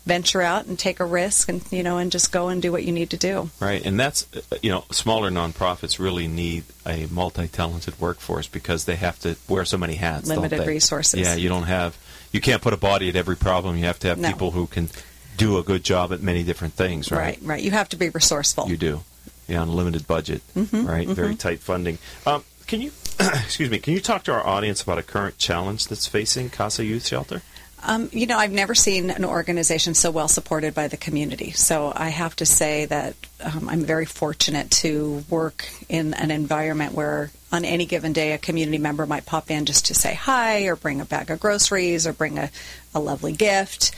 venture 0.06 0.40
out 0.42 0.64
and 0.66 0.78
take 0.78 0.98
a 0.98 1.04
risk 1.04 1.48
and 1.50 1.62
you 1.70 1.82
know 1.82 1.98
and 1.98 2.10
just 2.10 2.32
go 2.32 2.48
and 2.48 2.62
do 2.62 2.72
what 2.72 2.82
you 2.84 2.90
need 2.90 3.10
to 3.10 3.16
do. 3.18 3.50
Right, 3.60 3.84
and 3.84 4.00
that's 4.00 4.26
uh, 4.34 4.56
you 4.62 4.70
know 4.70 4.84
smaller 4.90 5.30
nonprofits 5.30 5.98
really 5.98 6.26
need 6.26 6.64
a 6.86 7.06
multi-talented 7.10 8.00
workforce 8.00 8.48
because 8.48 8.86
they 8.86 8.96
have 8.96 9.20
to 9.20 9.36
wear 9.46 9.64
so 9.66 9.76
many 9.76 9.96
hats. 9.96 10.26
Limited 10.26 10.66
resources. 10.66 11.20
Yeah, 11.20 11.34
you 11.34 11.48
don't 11.50 11.64
have 11.64 11.96
you 12.32 12.40
can't 12.40 12.62
put 12.62 12.72
a 12.72 12.76
body 12.78 13.08
at 13.08 13.14
every 13.16 13.36
problem. 13.36 13.76
You 13.76 13.84
have 13.84 13.98
to 14.00 14.08
have 14.08 14.18
No. 14.18 14.28
people 14.28 14.50
who 14.52 14.66
can 14.66 14.88
do 15.36 15.58
a 15.58 15.62
good 15.62 15.84
job 15.84 16.12
at 16.12 16.22
many 16.22 16.42
different 16.42 16.74
things. 16.74 17.10
Right. 17.10 17.18
Right, 17.18 17.38
right. 17.42 17.62
You 17.62 17.70
have 17.72 17.88
to 17.90 17.96
be 17.96 18.08
resourceful. 18.08 18.68
You 18.68 18.76
do. 18.76 19.00
Yeah, 19.48 19.62
on 19.62 19.68
a 19.68 19.72
limited 19.72 20.06
budget. 20.06 20.42
Mhm, 20.54 20.86
right. 20.86 21.08
Very 21.08 21.34
mhm. 21.34 21.38
tight 21.38 21.60
funding. 21.60 21.98
Um, 22.26 22.44
can 22.66 22.80
you 22.80 22.92
excuse 23.20 23.70
me? 23.70 23.78
Can 23.78 23.94
you 23.94 24.00
talk 24.00 24.22
to 24.24 24.32
our 24.32 24.46
audience 24.46 24.82
about 24.82 24.98
a 24.98 25.02
current 25.02 25.38
challenge 25.38 25.88
that's 25.88 26.06
facing 26.06 26.50
Casa 26.50 26.84
Youth 26.84 27.06
Shelter? 27.06 27.42
Um, 27.82 28.10
you 28.12 28.26
know, 28.26 28.36
I've 28.36 28.52
never 28.52 28.74
seen 28.74 29.10
an 29.10 29.24
organization 29.24 29.94
so 29.94 30.10
well 30.10 30.28
supported 30.28 30.74
by 30.74 30.88
the 30.88 30.96
community. 30.96 31.52
So 31.52 31.92
I 31.94 32.10
have 32.10 32.36
to 32.36 32.46
say 32.46 32.84
that 32.86 33.14
um, 33.42 33.68
I'm 33.68 33.84
very 33.84 34.04
fortunate 34.04 34.70
to 34.72 35.24
work 35.30 35.68
in 35.88 36.12
an 36.14 36.30
environment 36.30 36.92
where 36.92 37.30
on 37.50 37.64
any 37.64 37.86
given 37.86 38.12
day 38.12 38.32
a 38.32 38.38
community 38.38 38.78
member 38.78 39.06
might 39.06 39.26
pop 39.26 39.50
in 39.50 39.64
just 39.64 39.86
to 39.86 39.94
say 39.94 40.14
hi 40.14 40.64
or 40.64 40.76
bring 40.76 41.00
a 41.00 41.04
bag 41.04 41.30
of 41.30 41.40
groceries 41.40 42.06
or 42.06 42.12
bring 42.12 42.38
a, 42.38 42.50
a 42.94 43.00
lovely 43.00 43.32
gift. 43.32 43.92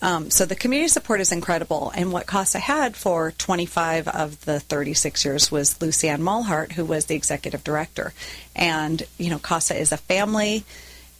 Um, 0.00 0.30
so 0.30 0.44
the 0.44 0.54
community 0.54 0.88
support 0.88 1.20
is 1.20 1.32
incredible. 1.32 1.92
And 1.94 2.12
what 2.12 2.26
CASA 2.26 2.60
had 2.60 2.96
for 2.96 3.32
25 3.32 4.06
of 4.08 4.44
the 4.44 4.60
36 4.60 5.24
years 5.24 5.50
was 5.50 5.74
Lucianne 5.78 6.20
Malhart, 6.20 6.72
who 6.72 6.84
was 6.84 7.06
the 7.06 7.16
executive 7.16 7.64
director. 7.64 8.12
And, 8.54 9.02
you 9.18 9.30
know, 9.30 9.38
CASA 9.38 9.76
is 9.76 9.90
a 9.90 9.96
family 9.96 10.64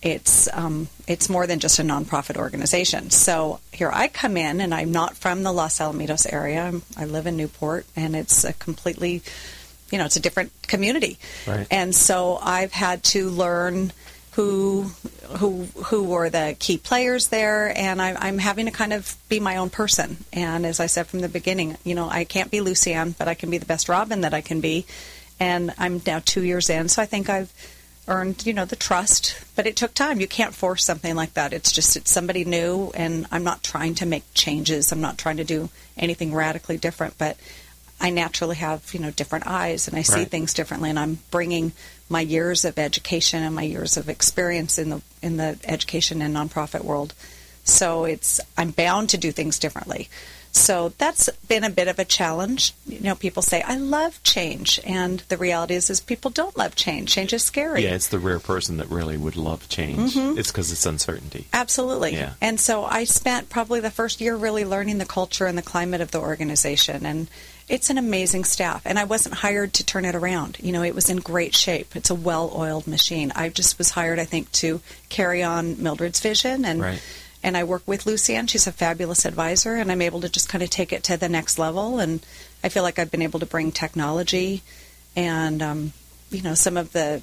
it's 0.00 0.48
um, 0.52 0.88
it's 1.06 1.28
more 1.28 1.46
than 1.46 1.58
just 1.58 1.78
a 1.78 1.82
nonprofit 1.82 2.36
organization. 2.36 3.10
So 3.10 3.60
here 3.72 3.90
I 3.92 4.08
come 4.08 4.36
in, 4.36 4.60
and 4.60 4.72
I'm 4.72 4.92
not 4.92 5.16
from 5.16 5.42
the 5.42 5.52
Los 5.52 5.78
Alamitos 5.78 6.32
area. 6.32 6.62
I'm, 6.62 6.82
I 6.96 7.04
live 7.04 7.26
in 7.26 7.36
Newport, 7.36 7.84
and 7.96 8.14
it's 8.14 8.44
a 8.44 8.52
completely, 8.52 9.22
you 9.90 9.98
know, 9.98 10.04
it's 10.04 10.16
a 10.16 10.20
different 10.20 10.52
community. 10.62 11.18
Right. 11.46 11.66
And 11.70 11.94
so 11.94 12.38
I've 12.40 12.72
had 12.72 13.02
to 13.04 13.28
learn 13.28 13.92
who 14.38 14.82
who 15.38 15.64
who 15.86 16.04
were 16.04 16.30
the 16.30 16.54
key 16.60 16.78
players 16.78 17.26
there, 17.26 17.76
and 17.76 18.00
I, 18.00 18.14
I'm 18.14 18.38
having 18.38 18.66
to 18.66 18.70
kind 18.70 18.92
of 18.92 19.16
be 19.28 19.40
my 19.40 19.56
own 19.56 19.68
person. 19.68 20.18
And 20.32 20.64
as 20.64 20.78
I 20.78 20.86
said 20.86 21.08
from 21.08 21.18
the 21.18 21.28
beginning, 21.28 21.76
you 21.82 21.96
know, 21.96 22.08
I 22.08 22.22
can't 22.22 22.48
be 22.48 22.58
Lucianne, 22.58 23.18
but 23.18 23.26
I 23.26 23.34
can 23.34 23.50
be 23.50 23.58
the 23.58 23.66
best 23.66 23.88
Robin 23.88 24.20
that 24.20 24.34
I 24.34 24.40
can 24.40 24.60
be. 24.60 24.86
And 25.40 25.74
I'm 25.76 26.00
now 26.06 26.20
two 26.24 26.44
years 26.44 26.70
in, 26.70 26.88
so 26.88 27.02
I 27.02 27.06
think 27.06 27.28
I've 27.28 27.52
earned 28.06 28.46
you 28.46 28.52
know 28.52 28.64
the 28.64 28.76
trust. 28.76 29.36
But 29.56 29.66
it 29.66 29.74
took 29.74 29.92
time. 29.92 30.20
You 30.20 30.28
can't 30.28 30.54
force 30.54 30.84
something 30.84 31.16
like 31.16 31.34
that. 31.34 31.52
It's 31.52 31.72
just 31.72 31.96
it's 31.96 32.12
somebody 32.12 32.44
new 32.44 32.92
and 32.94 33.26
i'm 33.32 33.42
not 33.42 33.64
trying 33.64 33.96
to 33.96 34.06
make 34.06 34.22
changes. 34.34 34.92
I'm 34.92 35.00
not 35.00 35.18
trying 35.18 35.38
to 35.38 35.44
do 35.44 35.68
anything 35.96 36.32
radically 36.32 36.76
different. 36.76 37.18
But 37.18 37.36
i 38.00 38.10
naturally 38.10 38.56
have 38.56 38.92
you 38.94 39.00
know 39.00 39.10
different 39.10 39.46
eyes 39.46 39.88
and 39.88 39.96
i 39.96 40.02
see 40.02 40.20
Right. 40.20 40.30
things 40.30 40.54
differently 40.54 40.90
and 40.90 40.98
i'm 40.98 41.18
bringing 41.30 41.72
my 42.08 42.20
years 42.20 42.64
of 42.64 42.78
education 42.78 43.42
and 43.42 43.54
my 43.54 43.62
years 43.62 43.96
of 43.96 44.08
experience 44.08 44.78
in 44.78 44.90
the 44.90 45.02
in 45.22 45.36
the 45.36 45.58
education 45.64 46.22
and 46.22 46.34
nonprofit 46.34 46.82
world 46.84 47.14
so 47.64 48.04
it's 48.04 48.40
i'm 48.56 48.70
bound 48.70 49.10
to 49.10 49.18
do 49.18 49.32
things 49.32 49.58
differently 49.58 50.08
so 50.50 50.92
that's 50.96 51.28
been 51.46 51.62
a 51.62 51.68
bit 51.70 51.88
of 51.88 51.98
a 51.98 52.06
challenge. 52.06 52.72
You 52.86 53.00
know, 53.00 53.14
people 53.14 53.42
say, 53.42 53.60
I 53.60 53.76
love 53.76 54.20
change. 54.22 54.80
And 54.82 55.20
the 55.28 55.36
reality 55.36 55.74
is, 55.74 55.90
is 55.90 56.00
people 56.00 56.30
don't 56.30 56.56
love 56.56 56.74
change. 56.74 57.12
Change 57.12 57.34
is 57.34 57.44
scary. 57.44 57.84
Yeah, 57.84 57.94
it's 57.94 58.08
the 58.08 58.18
rare 58.18 58.40
person 58.40 58.78
that 58.78 58.88
really 58.88 59.18
would 59.18 59.36
love 59.36 59.68
change. 59.68 60.14
Mhm. 60.14 60.38
It's 60.38 60.50
because 60.50 60.72
it's 60.72 60.86
uncertainty. 60.86 61.46
Absolutely. 61.52 62.14
Yeah. 62.14 62.32
And 62.40 62.58
so 62.58 62.86
I 62.86 63.04
spent 63.04 63.50
probably 63.50 63.80
the 63.80 63.90
first 63.90 64.22
year 64.22 64.34
really 64.36 64.64
learning 64.64 64.96
the 64.98 65.04
culture 65.04 65.44
and 65.46 65.56
the 65.56 65.62
climate 65.62 66.00
of 66.00 66.12
the 66.12 66.18
organization. 66.18 67.04
And 67.04 67.28
it's 67.68 67.90
an 67.90 67.98
amazing 67.98 68.44
staff. 68.44 68.82
And 68.84 68.98
I 68.98 69.04
wasn't 69.04 69.36
hired 69.36 69.74
to 69.74 69.84
turn 69.84 70.04
it 70.04 70.14
around. 70.14 70.58
You 70.60 70.72
know, 70.72 70.82
it 70.82 70.94
was 70.94 71.10
in 71.10 71.18
great 71.18 71.54
shape. 71.54 71.94
It's 71.94 72.10
a 72.10 72.14
well 72.14 72.52
oiled 72.54 72.86
machine. 72.86 73.32
I 73.34 73.48
just 73.48 73.78
was 73.78 73.90
hired, 73.90 74.18
I 74.18 74.24
think, 74.24 74.50
to 74.52 74.80
carry 75.08 75.42
on 75.42 75.82
Mildred's 75.82 76.20
vision. 76.20 76.64
And 76.64 76.80
Right. 76.80 77.02
and 77.42 77.56
I 77.56 77.64
work 77.64 77.82
with 77.86 78.04
Lucianne. 78.04 78.48
She's 78.48 78.66
a 78.66 78.72
fabulous 78.72 79.24
advisor, 79.24 79.76
and 79.76 79.92
I'm 79.92 80.02
able 80.02 80.20
to 80.22 80.28
just 80.28 80.48
kind 80.48 80.62
of 80.64 80.70
take 80.70 80.92
it 80.92 81.04
to 81.04 81.16
the 81.16 81.28
next 81.28 81.58
level. 81.58 81.98
And 82.00 82.24
I 82.64 82.68
feel 82.68 82.82
like 82.82 82.98
I've 82.98 83.10
been 83.10 83.22
able 83.22 83.40
to 83.40 83.46
bring 83.46 83.70
technology 83.70 84.62
and, 85.14 85.62
um, 85.62 85.92
you 86.30 86.42
know, 86.42 86.54
some 86.54 86.76
of 86.76 86.92
the 86.92 87.22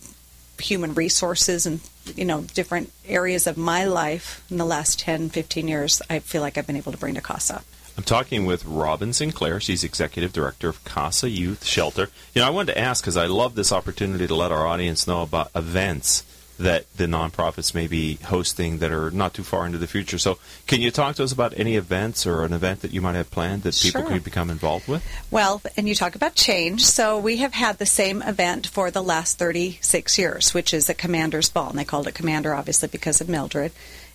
human 0.60 0.93
resources 0.93 1.66
and, 1.66 1.82
you 2.16 2.24
know, 2.24 2.41
different 2.54 2.91
areas 3.06 3.46
of 3.46 3.58
my 3.58 3.84
life 3.84 4.41
in 4.50 4.58
the 4.58 4.66
last 4.66 5.00
10, 5.00 5.30
15 5.30 5.68
years, 5.68 6.02
I 6.10 6.20
feel 6.20 6.41
like 6.41 6.58
I've 6.58 6.68
been 6.68 6.78
able 6.78 6.93
to 6.93 6.98
bring 6.98 7.16
to 7.16 7.22
CASA. 7.22 7.64
I'm 7.98 8.04
talking 8.04 8.46
with 8.46 8.66
Robin 8.66 9.14
Sinclair. 9.14 9.60
She's 9.60 9.84
executive 9.84 10.34
director 10.34 10.68
of 10.68 10.84
Casa 10.84 11.30
Youth 11.30 11.64
Shelter. 11.66 12.10
You 12.34 12.41
know, 12.41 12.48
I 12.48 12.52
wanted 12.52 12.74
to 12.74 12.80
ask 12.80 13.04
because 13.04 13.16
I 13.18 13.28
love 13.28 13.56
this 13.56 13.72
opportunity 13.72 14.28
to 14.28 14.36
let 14.36 14.52
our 14.52 14.68
audience 14.68 15.08
know 15.08 15.22
about 15.22 15.50
events 15.56 16.24
that 16.58 16.86
the 16.96 17.06
nonprofits 17.06 17.74
may 17.76 17.86
be 17.86 18.16
hosting 18.26 18.78
that 18.78 18.89
are 18.91 19.12
not 19.12 19.34
too 19.34 19.43
far 19.43 19.66
into 19.66 19.78
the 19.78 19.88
future. 19.88 20.18
So, 20.18 20.38
can 20.68 20.82
you 20.82 20.89
talk 20.89 21.16
to 21.18 21.24
us 21.24 21.34
about 21.34 21.54
any 21.58 21.76
events 21.76 22.26
or 22.26 22.43
an 22.46 22.54
event 22.54 22.82
that 22.82 22.93
you 22.93 23.02
might 23.02 23.16
have 23.16 23.30
planned 23.30 23.64
that 23.64 23.76
people 23.82 24.02
Sure. 24.02 24.10
could 24.10 24.24
become 24.24 24.50
involved 24.50 24.88
with? 24.88 25.04
Well, 25.32 25.62
and 25.76 25.88
you 25.89 25.96
talk 25.96 26.16
about 26.16 26.36
change. 26.36 26.86
So 26.86 27.18
we 27.20 27.38
have 27.38 27.54
had 27.54 27.78
the 27.78 27.86
same 27.86 28.22
event 28.22 28.68
for 28.68 28.89
the 28.89 29.04
last 29.04 29.38
36 29.38 30.18
years, 30.18 30.54
which 30.54 30.74
is 30.74 30.89
a 30.89 30.93
commander's 30.93 31.50
ball. 31.50 31.70
And 31.72 31.80
they 31.80 31.84
called 31.84 32.08
it 32.08 32.16
commander, 32.16 32.54
obviously, 32.54 32.88
because 32.88 33.20
of 33.20 33.28
Mildred 33.28 33.74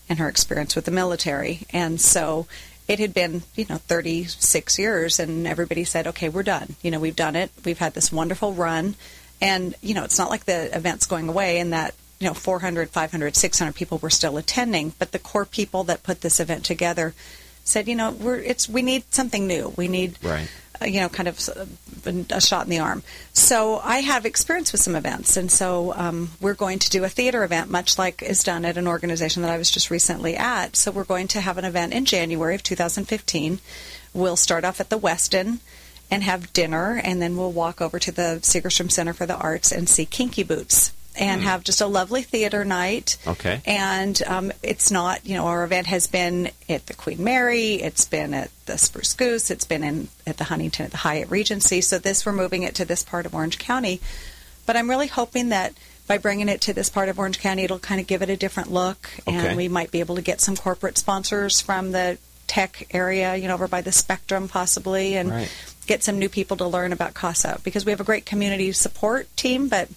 and 0.08 0.18
her 0.18 0.28
experience 0.28 0.74
with 0.74 0.86
the 0.86 0.90
military. 0.90 1.66
And 1.74 2.00
so 2.00 2.46
it 2.90 2.98
had 2.98 3.14
been, 3.14 3.44
you 3.54 3.64
know, 3.68 3.76
36 3.76 4.76
years, 4.76 5.20
and 5.20 5.46
everybody 5.46 5.84
said, 5.84 6.08
okay, 6.08 6.28
we're 6.28 6.42
done. 6.42 6.74
You 6.82 6.90
know, 6.90 6.98
we've 6.98 7.14
done 7.14 7.36
it. 7.36 7.52
We've 7.64 7.78
had 7.78 7.94
this 7.94 8.10
wonderful 8.10 8.52
run. 8.52 8.96
And, 9.40 9.76
you 9.80 9.94
know, 9.94 10.02
it's 10.02 10.18
not 10.18 10.28
like 10.28 10.44
the 10.44 10.76
event's 10.76 11.06
going 11.06 11.28
away 11.28 11.60
and 11.60 11.72
that, 11.72 11.94
you 12.18 12.26
know, 12.26 12.34
400, 12.34 12.90
500, 12.90 13.36
600 13.36 13.74
people 13.76 13.98
were 13.98 14.10
still 14.10 14.36
attending. 14.38 14.92
But 14.98 15.12
the 15.12 15.20
core 15.20 15.44
people 15.44 15.84
that 15.84 16.02
put 16.02 16.22
this 16.22 16.40
event 16.40 16.64
together 16.64 17.14
said, 17.62 17.86
you 17.86 17.94
know, 17.94 18.10
we're, 18.10 18.40
it's, 18.40 18.68
we 18.68 18.82
need 18.82 19.04
something 19.14 19.46
new. 19.46 19.72
We 19.76 19.86
need 19.86 20.18
Right. 20.20 20.50
Uh, 20.80 20.86
you 20.86 21.00
know, 21.00 21.08
kind 21.08 21.28
of 21.28 21.48
uh, 21.48 22.12
a 22.30 22.40
shot 22.40 22.64
in 22.64 22.70
the 22.70 22.78
arm. 22.78 23.02
So 23.32 23.80
I 23.84 23.98
have 23.98 24.24
experience 24.24 24.72
with 24.72 24.80
some 24.80 24.96
events, 24.96 25.36
and 25.36 25.50
so 25.50 25.92
um, 25.94 26.30
we're 26.40 26.54
going 26.54 26.78
to 26.80 26.90
do 26.90 27.04
a 27.04 27.08
theater 27.08 27.44
event, 27.44 27.70
much 27.70 27.98
like 27.98 28.22
is 28.22 28.42
done 28.42 28.64
at 28.64 28.76
an 28.76 28.86
organization 28.86 29.42
that 29.42 29.50
I 29.50 29.58
was 29.58 29.70
just 29.70 29.90
recently 29.90 30.36
at. 30.36 30.76
So 30.76 30.90
we're 30.90 31.04
going 31.04 31.28
to 31.28 31.40
have 31.40 31.58
an 31.58 31.64
event 31.64 31.92
in 31.92 32.04
January 32.04 32.54
of 32.54 32.62
2015. 32.62 33.60
We'll 34.12 34.36
start 34.36 34.64
off 34.64 34.80
at 34.80 34.90
the 34.90 34.98
Westin 34.98 35.58
and 36.10 36.22
have 36.22 36.52
dinner, 36.52 37.00
and 37.02 37.22
then 37.22 37.36
we'll 37.36 37.52
walk 37.52 37.80
over 37.80 37.98
to 37.98 38.10
the 38.10 38.40
Segerstrom 38.42 38.90
Center 38.90 39.12
for 39.12 39.26
the 39.26 39.36
Arts 39.36 39.70
and 39.70 39.88
see 39.88 40.06
Kinky 40.06 40.42
Boots. 40.42 40.92
And 41.20 41.42
Mm. 41.42 41.44
have 41.44 41.62
just 41.64 41.80
a 41.82 41.86
lovely 41.86 42.22
theater 42.22 42.64
night. 42.64 43.16
Okay. 43.26 43.60
And 43.66 44.20
um, 44.26 44.52
it's 44.62 44.90
not, 44.90 45.24
you 45.26 45.34
know, 45.36 45.46
our 45.46 45.62
event 45.64 45.86
has 45.86 46.06
been 46.06 46.50
at 46.68 46.86
the 46.86 46.94
Queen 46.94 47.22
Mary, 47.22 47.74
it's 47.74 48.06
been 48.06 48.32
at 48.34 48.50
the 48.66 48.78
Spruce 48.78 49.12
Goose, 49.14 49.50
it's 49.50 49.66
been 49.66 49.84
in 49.84 50.08
at 50.26 50.38
the 50.38 50.44
Huntington 50.44 50.86
at 50.86 50.90
the 50.92 50.96
Hyatt 50.96 51.30
Regency. 51.30 51.82
So 51.82 51.98
this 51.98 52.24
we're 52.24 52.32
moving 52.32 52.62
it 52.62 52.74
to 52.76 52.84
this 52.84 53.02
part 53.04 53.26
of 53.26 53.34
Orange 53.34 53.58
County. 53.58 54.00
But 54.66 54.76
I'm 54.76 54.88
really 54.88 55.08
hoping 55.08 55.50
that 55.50 55.74
by 56.06 56.16
bringing 56.18 56.48
it 56.48 56.60
to 56.62 56.72
this 56.72 56.88
part 56.90 57.08
of 57.08 57.18
Orange 57.18 57.38
County, 57.38 57.64
it'll 57.64 57.78
kind 57.78 58.00
of 58.00 58.06
give 58.06 58.22
it 58.22 58.30
a 58.30 58.36
different 58.36 58.72
look, 58.72 59.10
Okay. 59.28 59.36
and 59.48 59.56
we 59.56 59.68
might 59.68 59.90
be 59.92 60.00
able 60.00 60.16
to 60.16 60.22
get 60.22 60.40
some 60.40 60.56
corporate 60.56 60.96
sponsors 60.98 61.60
from 61.60 61.92
the 61.92 62.18
tech 62.46 62.88
area, 62.92 63.36
you 63.36 63.46
know, 63.46 63.54
over 63.54 63.68
by 63.68 63.80
the 63.80 63.92
Spectrum 63.92 64.48
possibly, 64.48 65.16
and 65.16 65.30
Right. 65.30 65.48
get 65.86 66.02
some 66.02 66.18
new 66.18 66.28
people 66.28 66.56
to 66.56 66.66
learn 66.66 66.92
about 66.92 67.14
CASA 67.14 67.60
because 67.62 67.84
we 67.84 67.92
have 67.92 68.00
a 68.00 68.04
great 68.04 68.26
community 68.26 68.72
support 68.72 69.28
team, 69.36 69.68
but 69.68 69.88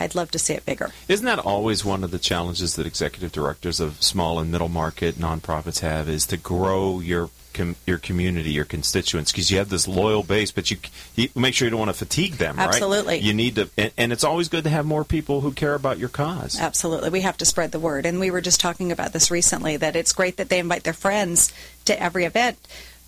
I'd 0.00 0.14
love 0.14 0.30
to 0.32 0.38
see 0.38 0.54
it 0.54 0.64
bigger. 0.64 0.90
Isn't 1.08 1.26
that 1.26 1.38
always 1.38 1.84
one 1.84 2.02
of 2.02 2.10
the 2.10 2.18
challenges 2.18 2.76
that 2.76 2.86
executive 2.86 3.32
directors 3.32 3.78
of 3.78 4.02
small 4.02 4.38
and 4.38 4.50
middle 4.50 4.68
market 4.68 5.16
nonprofits 5.16 5.80
have? 5.80 6.08
Is 6.08 6.26
to 6.26 6.36
grow 6.36 7.00
your 7.00 7.30
com- 7.52 7.76
your 7.86 7.98
community, 7.98 8.50
your 8.50 8.64
constituents, 8.64 9.32
because 9.32 9.50
you 9.50 9.58
have 9.58 9.68
this 9.68 9.86
loyal 9.86 10.22
base, 10.22 10.50
but 10.50 10.70
you, 10.70 10.78
you 11.16 11.28
make 11.34 11.54
sure 11.54 11.66
you 11.66 11.70
don't 11.70 11.78
want 11.80 11.90
to 11.90 11.96
fatigue 11.96 12.34
them. 12.34 12.56
right? 12.56 12.68
Absolutely. 12.68 13.18
You 13.18 13.34
need 13.34 13.56
to, 13.56 13.70
and, 13.76 13.92
and 13.96 14.12
it's 14.12 14.24
always 14.24 14.48
good 14.48 14.64
to 14.64 14.70
have 14.70 14.86
more 14.86 15.04
people 15.04 15.40
who 15.40 15.52
care 15.52 15.74
about 15.74 15.98
your 15.98 16.08
cause. 16.08 16.58
Absolutely. 16.58 17.10
We 17.10 17.20
have 17.20 17.36
to 17.38 17.44
spread 17.44 17.72
the 17.72 17.80
word. 17.80 18.06
And 18.06 18.20
we 18.20 18.30
were 18.30 18.40
just 18.40 18.60
talking 18.60 18.92
about 18.92 19.12
this 19.12 19.30
recently 19.30 19.76
that 19.76 19.96
it's 19.96 20.12
great 20.12 20.36
that 20.38 20.48
they 20.48 20.58
invite 20.58 20.84
their 20.84 20.92
friends 20.92 21.52
to 21.84 22.00
every 22.00 22.24
event. 22.24 22.58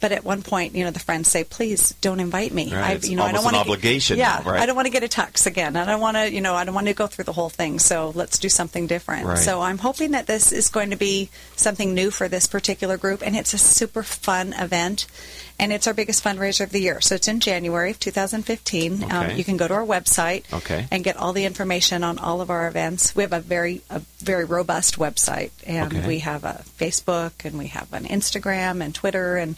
But 0.02 0.10
at 0.10 0.24
one 0.24 0.42
point, 0.42 0.74
you 0.74 0.82
know, 0.84 0.90
the 0.90 0.98
friends 0.98 1.30
say, 1.30 1.44
"Please 1.44 1.94
don't 2.00 2.18
invite 2.18 2.52
me." 2.52 2.74
Right, 2.74 2.96
it's 2.96 3.08
you 3.08 3.14
know, 3.16 3.22
I 3.22 3.30
don't 3.30 3.38
an 3.38 3.44
want 3.44 3.56
obligation 3.56 4.18
Yeah, 4.18 4.42
now, 4.44 4.50
right? 4.50 4.60
I 4.60 4.66
don't 4.66 4.74
want 4.74 4.86
to 4.86 4.90
get 4.92 5.04
a 5.04 5.08
tux 5.08 5.46
again. 5.46 5.76
I 5.76 5.84
don't 5.86 6.00
want 6.00 6.16
to, 6.16 6.30
you 6.30 6.40
know, 6.40 6.54
I 6.56 6.64
don't 6.64 6.74
want 6.74 6.88
to 6.88 6.92
go 6.92 7.06
through 7.06 7.24
the 7.24 7.32
whole 7.32 7.48
thing. 7.48 7.78
So 7.78 8.10
let's 8.16 8.36
do 8.38 8.48
something 8.48 8.88
different. 8.88 9.26
Right. 9.26 9.38
So 9.38 9.60
I'm 9.62 9.78
hoping 9.78 10.10
that 10.10 10.26
this 10.26 10.50
is 10.50 10.68
going 10.68 10.90
to 10.90 10.96
be 10.96 11.30
something 11.54 11.94
new 11.94 12.10
for 12.10 12.26
this 12.28 12.48
particular 12.48 12.96
group, 12.98 13.22
and 13.24 13.36
it's 13.36 13.54
a 13.54 13.58
super 13.58 14.02
fun 14.02 14.52
event. 14.54 15.06
And 15.60 15.72
it's 15.72 15.86
our 15.86 15.94
biggest 15.94 16.24
fundraiser 16.24 16.64
of 16.64 16.70
the 16.70 16.80
year. 16.80 17.00
So 17.00 17.14
it's 17.14 17.28
in 17.28 17.38
January 17.38 17.92
of 17.92 18.00
2015. 18.00 19.04
Um, 19.12 19.30
you 19.36 19.44
can 19.44 19.56
go 19.56 19.68
to 19.68 19.74
our 19.74 19.84
website 19.86 20.52
Okay. 20.52 20.88
and 20.90 21.04
get 21.04 21.16
all 21.16 21.32
the 21.32 21.44
information 21.44 22.02
on 22.02 22.18
all 22.18 22.40
of 22.40 22.50
our 22.50 22.66
events. 22.66 23.14
We 23.14 23.22
have 23.22 23.32
a 23.32 23.38
very 23.38 23.82
a 23.88 24.00
very 24.18 24.44
robust 24.44 24.96
website, 24.98 25.50
and 25.64 25.92
Okay. 25.94 26.06
we 26.08 26.18
have 26.20 26.42
a 26.42 26.64
Facebook, 26.78 27.44
and 27.44 27.56
we 27.58 27.68
have 27.68 27.92
an 27.92 28.06
Instagram 28.06 28.82
and 28.84 28.92
Twitter, 28.92 29.36
and 29.36 29.54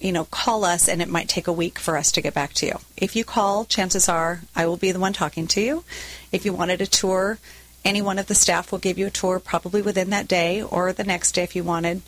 you 0.00 0.10
know 0.10 0.24
call 0.24 0.64
us 0.64 0.88
and 0.88 1.00
it 1.00 1.08
might 1.08 1.28
take 1.28 1.46
a 1.46 1.52
week 1.52 1.78
for 1.78 1.96
us 1.96 2.10
to 2.12 2.20
get 2.20 2.34
back 2.34 2.52
to 2.54 2.66
you. 2.66 2.78
If 2.96 3.14
you 3.14 3.24
call 3.24 3.64
chances 3.64 4.08
are 4.08 4.40
i 4.56 4.66
will 4.66 4.76
be 4.76 4.90
the 4.90 4.98
one 4.98 5.12
talking 5.12 5.46
to 5.48 5.60
you. 5.60 5.84
If 6.32 6.44
you 6.44 6.52
wanted 6.52 6.80
a 6.80 6.86
tour 6.86 7.38
any 7.84 8.02
one 8.02 8.18
of 8.18 8.26
the 8.26 8.34
staff 8.34 8.72
will 8.72 8.78
give 8.78 8.98
you 8.98 9.06
a 9.06 9.10
tour 9.10 9.38
probably 9.38 9.82
within 9.82 10.10
that 10.10 10.26
day 10.26 10.62
or 10.62 10.92
the 10.92 11.04
next 11.04 11.32
day 11.32 11.44
if 11.44 11.54
you 11.54 11.62
wanted. 11.62 12.02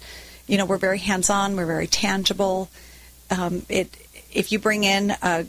You 0.47 0.59
know 0.59 0.65
we're 0.65 0.79
very 0.79 0.99
hands 0.99 1.31
on 1.31 1.55
we're 1.55 1.67
very 1.67 1.87
tangible. 1.87 2.71
Um, 3.31 3.65
it 3.69 3.95
if 4.33 4.51
you 4.51 4.59
bring 4.59 4.85
in 4.85 5.13
a 5.23 5.47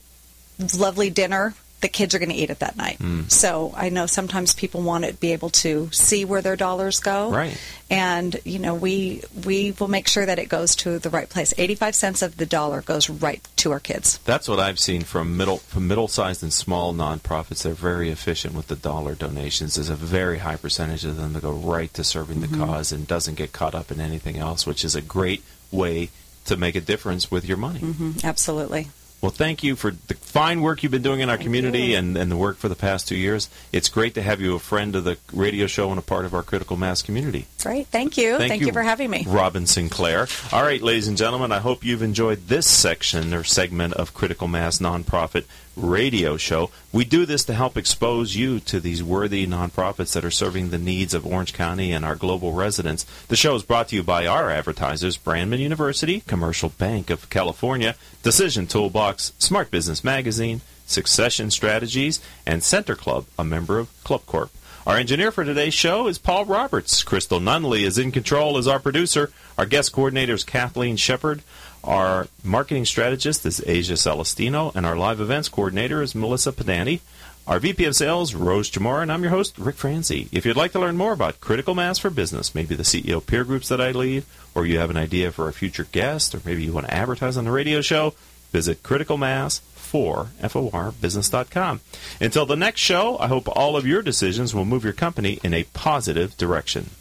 lovely 0.77 1.09
dinner, 1.09 1.55
the 1.81 1.89
kids 1.89 2.15
are 2.15 2.19
going 2.19 2.29
to 2.29 2.35
eat 2.35 2.49
it 2.49 2.59
that 2.59 2.77
night. 2.77 2.99
So 3.29 3.73
I 3.75 3.89
know 3.89 4.05
sometimes 4.05 4.53
people 4.53 4.81
want 4.81 5.05
to 5.05 5.13
be 5.13 5.33
able 5.33 5.49
to 5.49 5.89
see 5.91 6.25
where 6.25 6.41
their 6.41 6.55
dollars 6.55 6.99
go. 6.99 7.31
Right. 7.31 7.59
And 7.89 8.39
you 8.45 8.59
know, 8.59 8.73
we 8.73 9.23
we 9.45 9.73
will 9.77 9.87
make 9.87 10.07
sure 10.07 10.25
that 10.25 10.39
it 10.39 10.47
goes 10.47 10.75
to 10.77 10.99
the 10.99 11.09
right 11.09 11.29
place. 11.29 11.53
85 11.57 11.95
cents 11.95 12.21
of 12.21 12.37
the 12.37 12.45
dollar 12.45 12.81
goes 12.81 13.09
right 13.09 13.45
to 13.57 13.71
our 13.71 13.79
kids. 13.79 14.19
That's 14.19 14.47
what 14.47 14.59
I've 14.59 14.79
seen 14.79 15.01
from 15.01 15.35
middle 15.35 15.57
from 15.57 15.87
middle-sized 15.87 16.41
and 16.41 16.53
small 16.53 16.93
nonprofits. 16.93 17.63
They're 17.63 17.73
very 17.73 18.09
efficient 18.09 18.53
with 18.53 18.67
the 18.67 18.75
dollar 18.75 19.15
donations. 19.15 19.75
There's 19.75 19.89
a 19.89 19.95
very 19.95 20.37
high 20.39 20.55
percentage 20.55 21.03
of 21.03 21.17
them 21.17 21.33
that 21.33 21.41
go 21.41 21.51
right 21.51 21.93
to 21.95 22.03
serving 22.03 22.41
the 22.41 22.57
cause 22.57 22.91
and 22.91 23.07
doesn't 23.07 23.35
get 23.35 23.51
caught 23.51 23.75
up 23.75 23.91
in 23.91 23.99
anything 23.99 24.37
else, 24.37 24.65
which 24.65 24.85
is 24.85 24.95
a 24.95 25.01
great 25.01 25.43
way 25.71 26.09
to 26.45 26.57
make 26.57 26.75
a 26.75 26.81
difference 26.81 27.29
with 27.29 27.45
your 27.45 27.57
money. 27.57 27.79
Mm, 27.79 28.23
Absolutely. 28.23 28.87
Well, 29.21 29.31
thank 29.31 29.63
you 29.63 29.75
for 29.75 29.91
the 29.91 30.15
fine 30.15 30.61
work 30.61 30.81
you've 30.81 30.91
been 30.91 31.03
doing 31.03 31.19
in 31.19 31.29
our 31.29 31.37
community 31.37 31.79
you. 31.79 31.97
and, 31.97 32.17
and 32.17 32.31
the 32.31 32.37
work 32.37 32.57
for 32.57 32.69
the 32.69 32.75
past 32.75 33.07
two 33.07 33.15
years. 33.15 33.49
It's 33.71 33.87
great 33.87 34.15
to 34.15 34.21
have 34.23 34.41
you 34.41 34.55
a 34.55 34.59
friend 34.59 34.95
of 34.95 35.03
the 35.03 35.17
radio 35.31 35.67
show 35.67 35.91
and 35.91 35.99
a 35.99 36.01
part 36.01 36.25
of 36.25 36.33
our 36.33 36.41
critical 36.41 36.75
mass 36.75 37.03
community. 37.03 37.45
Great. 37.61 37.87
Thank 37.87 38.17
you. 38.17 38.37
Thank, 38.37 38.61
you. 38.61 38.71
for 38.71 38.81
having 38.81 39.11
me. 39.11 39.25
Robin 39.27 39.67
Sinclair. 39.67 40.27
All 40.51 40.63
right, 40.63 40.81
ladies 40.81 41.07
and 41.07 41.17
gentlemen, 41.17 41.51
I 41.51 41.59
hope 41.59 41.85
you've 41.85 42.01
enjoyed 42.01 42.47
this 42.47 42.65
section 42.65 43.33
or 43.33 43.43
segment 43.43 43.93
of 43.93 44.15
Critical 44.15 44.47
Mass 44.47 44.79
Nonprofit 44.79 45.45
Radio 45.75 46.37
Show. 46.37 46.71
We 46.91 47.05
do 47.05 47.25
this 47.25 47.45
to 47.45 47.53
help 47.53 47.77
expose 47.77 48.35
you 48.35 48.59
to 48.61 48.79
these 48.79 49.03
worthy 49.03 49.47
nonprofits 49.47 50.13
that 50.13 50.25
are 50.25 50.31
serving 50.31 50.69
the 50.69 50.77
needs 50.77 51.13
of 51.13 51.25
Orange 51.25 51.53
County 51.53 51.91
and 51.91 52.03
our 52.03 52.15
global 52.15 52.53
residents. 52.53 53.05
The 53.27 53.35
show 53.35 53.55
is 53.55 53.63
brought 53.63 53.89
to 53.89 53.95
you 53.95 54.03
by 54.03 54.27
our 54.27 54.49
advertisers 54.49 55.17
Brandman 55.17 55.59
University, 55.59 56.21
Commercial 56.21 56.69
Bank 56.69 57.09
of 57.09 57.29
California, 57.29 57.95
Decision 58.23 58.67
Toolbox, 58.67 59.33
Smart 59.39 59.71
Business 59.71 60.03
Magazine, 60.03 60.61
Succession 60.85 61.49
Strategies, 61.51 62.19
and 62.45 62.63
Center 62.63 62.95
Club, 62.95 63.25
a 63.39 63.43
member 63.43 63.79
of 63.79 63.89
Club 64.03 64.25
Corp. 64.25 64.51
Our 64.85 64.97
engineer 64.97 65.31
for 65.31 65.45
today's 65.45 65.75
show 65.75 66.07
is 66.07 66.17
Paul 66.17 66.45
Roberts. 66.45 67.03
Crystal 67.03 67.39
Nunley 67.39 67.83
is 67.83 67.99
in 67.99 68.11
control 68.11 68.57
as 68.57 68.67
our 68.67 68.79
producer. 68.79 69.31
Our 69.55 69.67
guest 69.67 69.91
coordinator 69.91 70.33
is 70.33 70.43
Kathleen 70.43 70.95
Shepard. 70.95 71.43
Our 71.83 72.27
marketing 72.43 72.85
strategist 72.85 73.43
is 73.45 73.63
Asia 73.65 73.97
Celestino, 73.97 74.71
and 74.75 74.85
our 74.85 74.95
live 74.95 75.19
events 75.19 75.49
coordinator 75.49 76.03
is 76.03 76.13
Melissa 76.13 76.51
Pedani. 76.51 76.99
Our 77.47 77.59
VP 77.59 77.85
of 77.85 77.95
Sales, 77.95 78.35
Rose 78.35 78.69
Jamora, 78.69 79.01
and 79.01 79.11
I'm 79.11 79.23
your 79.23 79.31
host, 79.31 79.57
Rick 79.57 79.77
Franzi. 79.77 80.29
If 80.31 80.45
you'd 80.45 80.55
like 80.55 80.73
to 80.73 80.79
learn 80.79 80.95
more 80.95 81.11
about 81.11 81.41
Critical 81.41 81.73
Mass 81.73 81.97
for 81.97 82.11
Business, 82.11 82.53
maybe 82.53 82.75
the 82.75 82.83
CEO 82.83 83.25
peer 83.25 83.43
groups 83.43 83.67
that 83.69 83.81
I 83.81 83.89
lead, 83.91 84.25
or 84.53 84.67
you 84.67 84.77
have 84.77 84.91
an 84.91 84.97
idea 84.97 85.31
for 85.31 85.47
a 85.47 85.53
future 85.53 85.87
guest, 85.91 86.35
or 86.35 86.41
maybe 86.45 86.63
you 86.63 86.71
want 86.71 86.85
to 86.85 86.93
advertise 86.93 87.37
on 87.37 87.45
the 87.45 87.51
radio 87.51 87.81
show, 87.81 88.13
visit 88.51 88.83
criticalmass4forbusiness.com. 88.83 91.81
Until 92.19 92.45
the 92.45 92.55
next 92.55 92.81
show, 92.81 93.17
I 93.17 93.27
hope 93.27 93.47
all 93.47 93.75
of 93.75 93.87
your 93.87 94.03
decisions 94.03 94.53
will 94.53 94.65
move 94.65 94.83
your 94.83 94.93
company 94.93 95.39
in 95.43 95.55
a 95.55 95.63
positive 95.63 96.37
direction. 96.37 96.91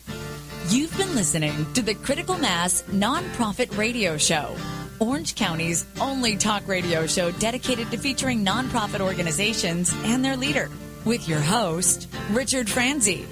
You've 0.68 0.96
been 0.96 1.16
listening 1.16 1.66
to 1.72 1.82
the 1.82 1.94
Critical 1.94 2.38
Mass 2.38 2.82
Nonprofit 2.82 3.76
Radio 3.76 4.16
Show, 4.16 4.54
Orange 5.00 5.34
County's 5.34 5.84
only 6.00 6.36
talk 6.36 6.68
radio 6.68 7.06
show 7.06 7.32
dedicated 7.32 7.90
to 7.90 7.96
featuring 7.96 8.44
nonprofit 8.44 9.00
organizations 9.00 9.92
and 10.04 10.24
their 10.24 10.36
leader, 10.36 10.68
with 11.04 11.28
your 11.28 11.40
host, 11.40 12.08
Richard 12.30 12.68
Franzi. 12.68 13.26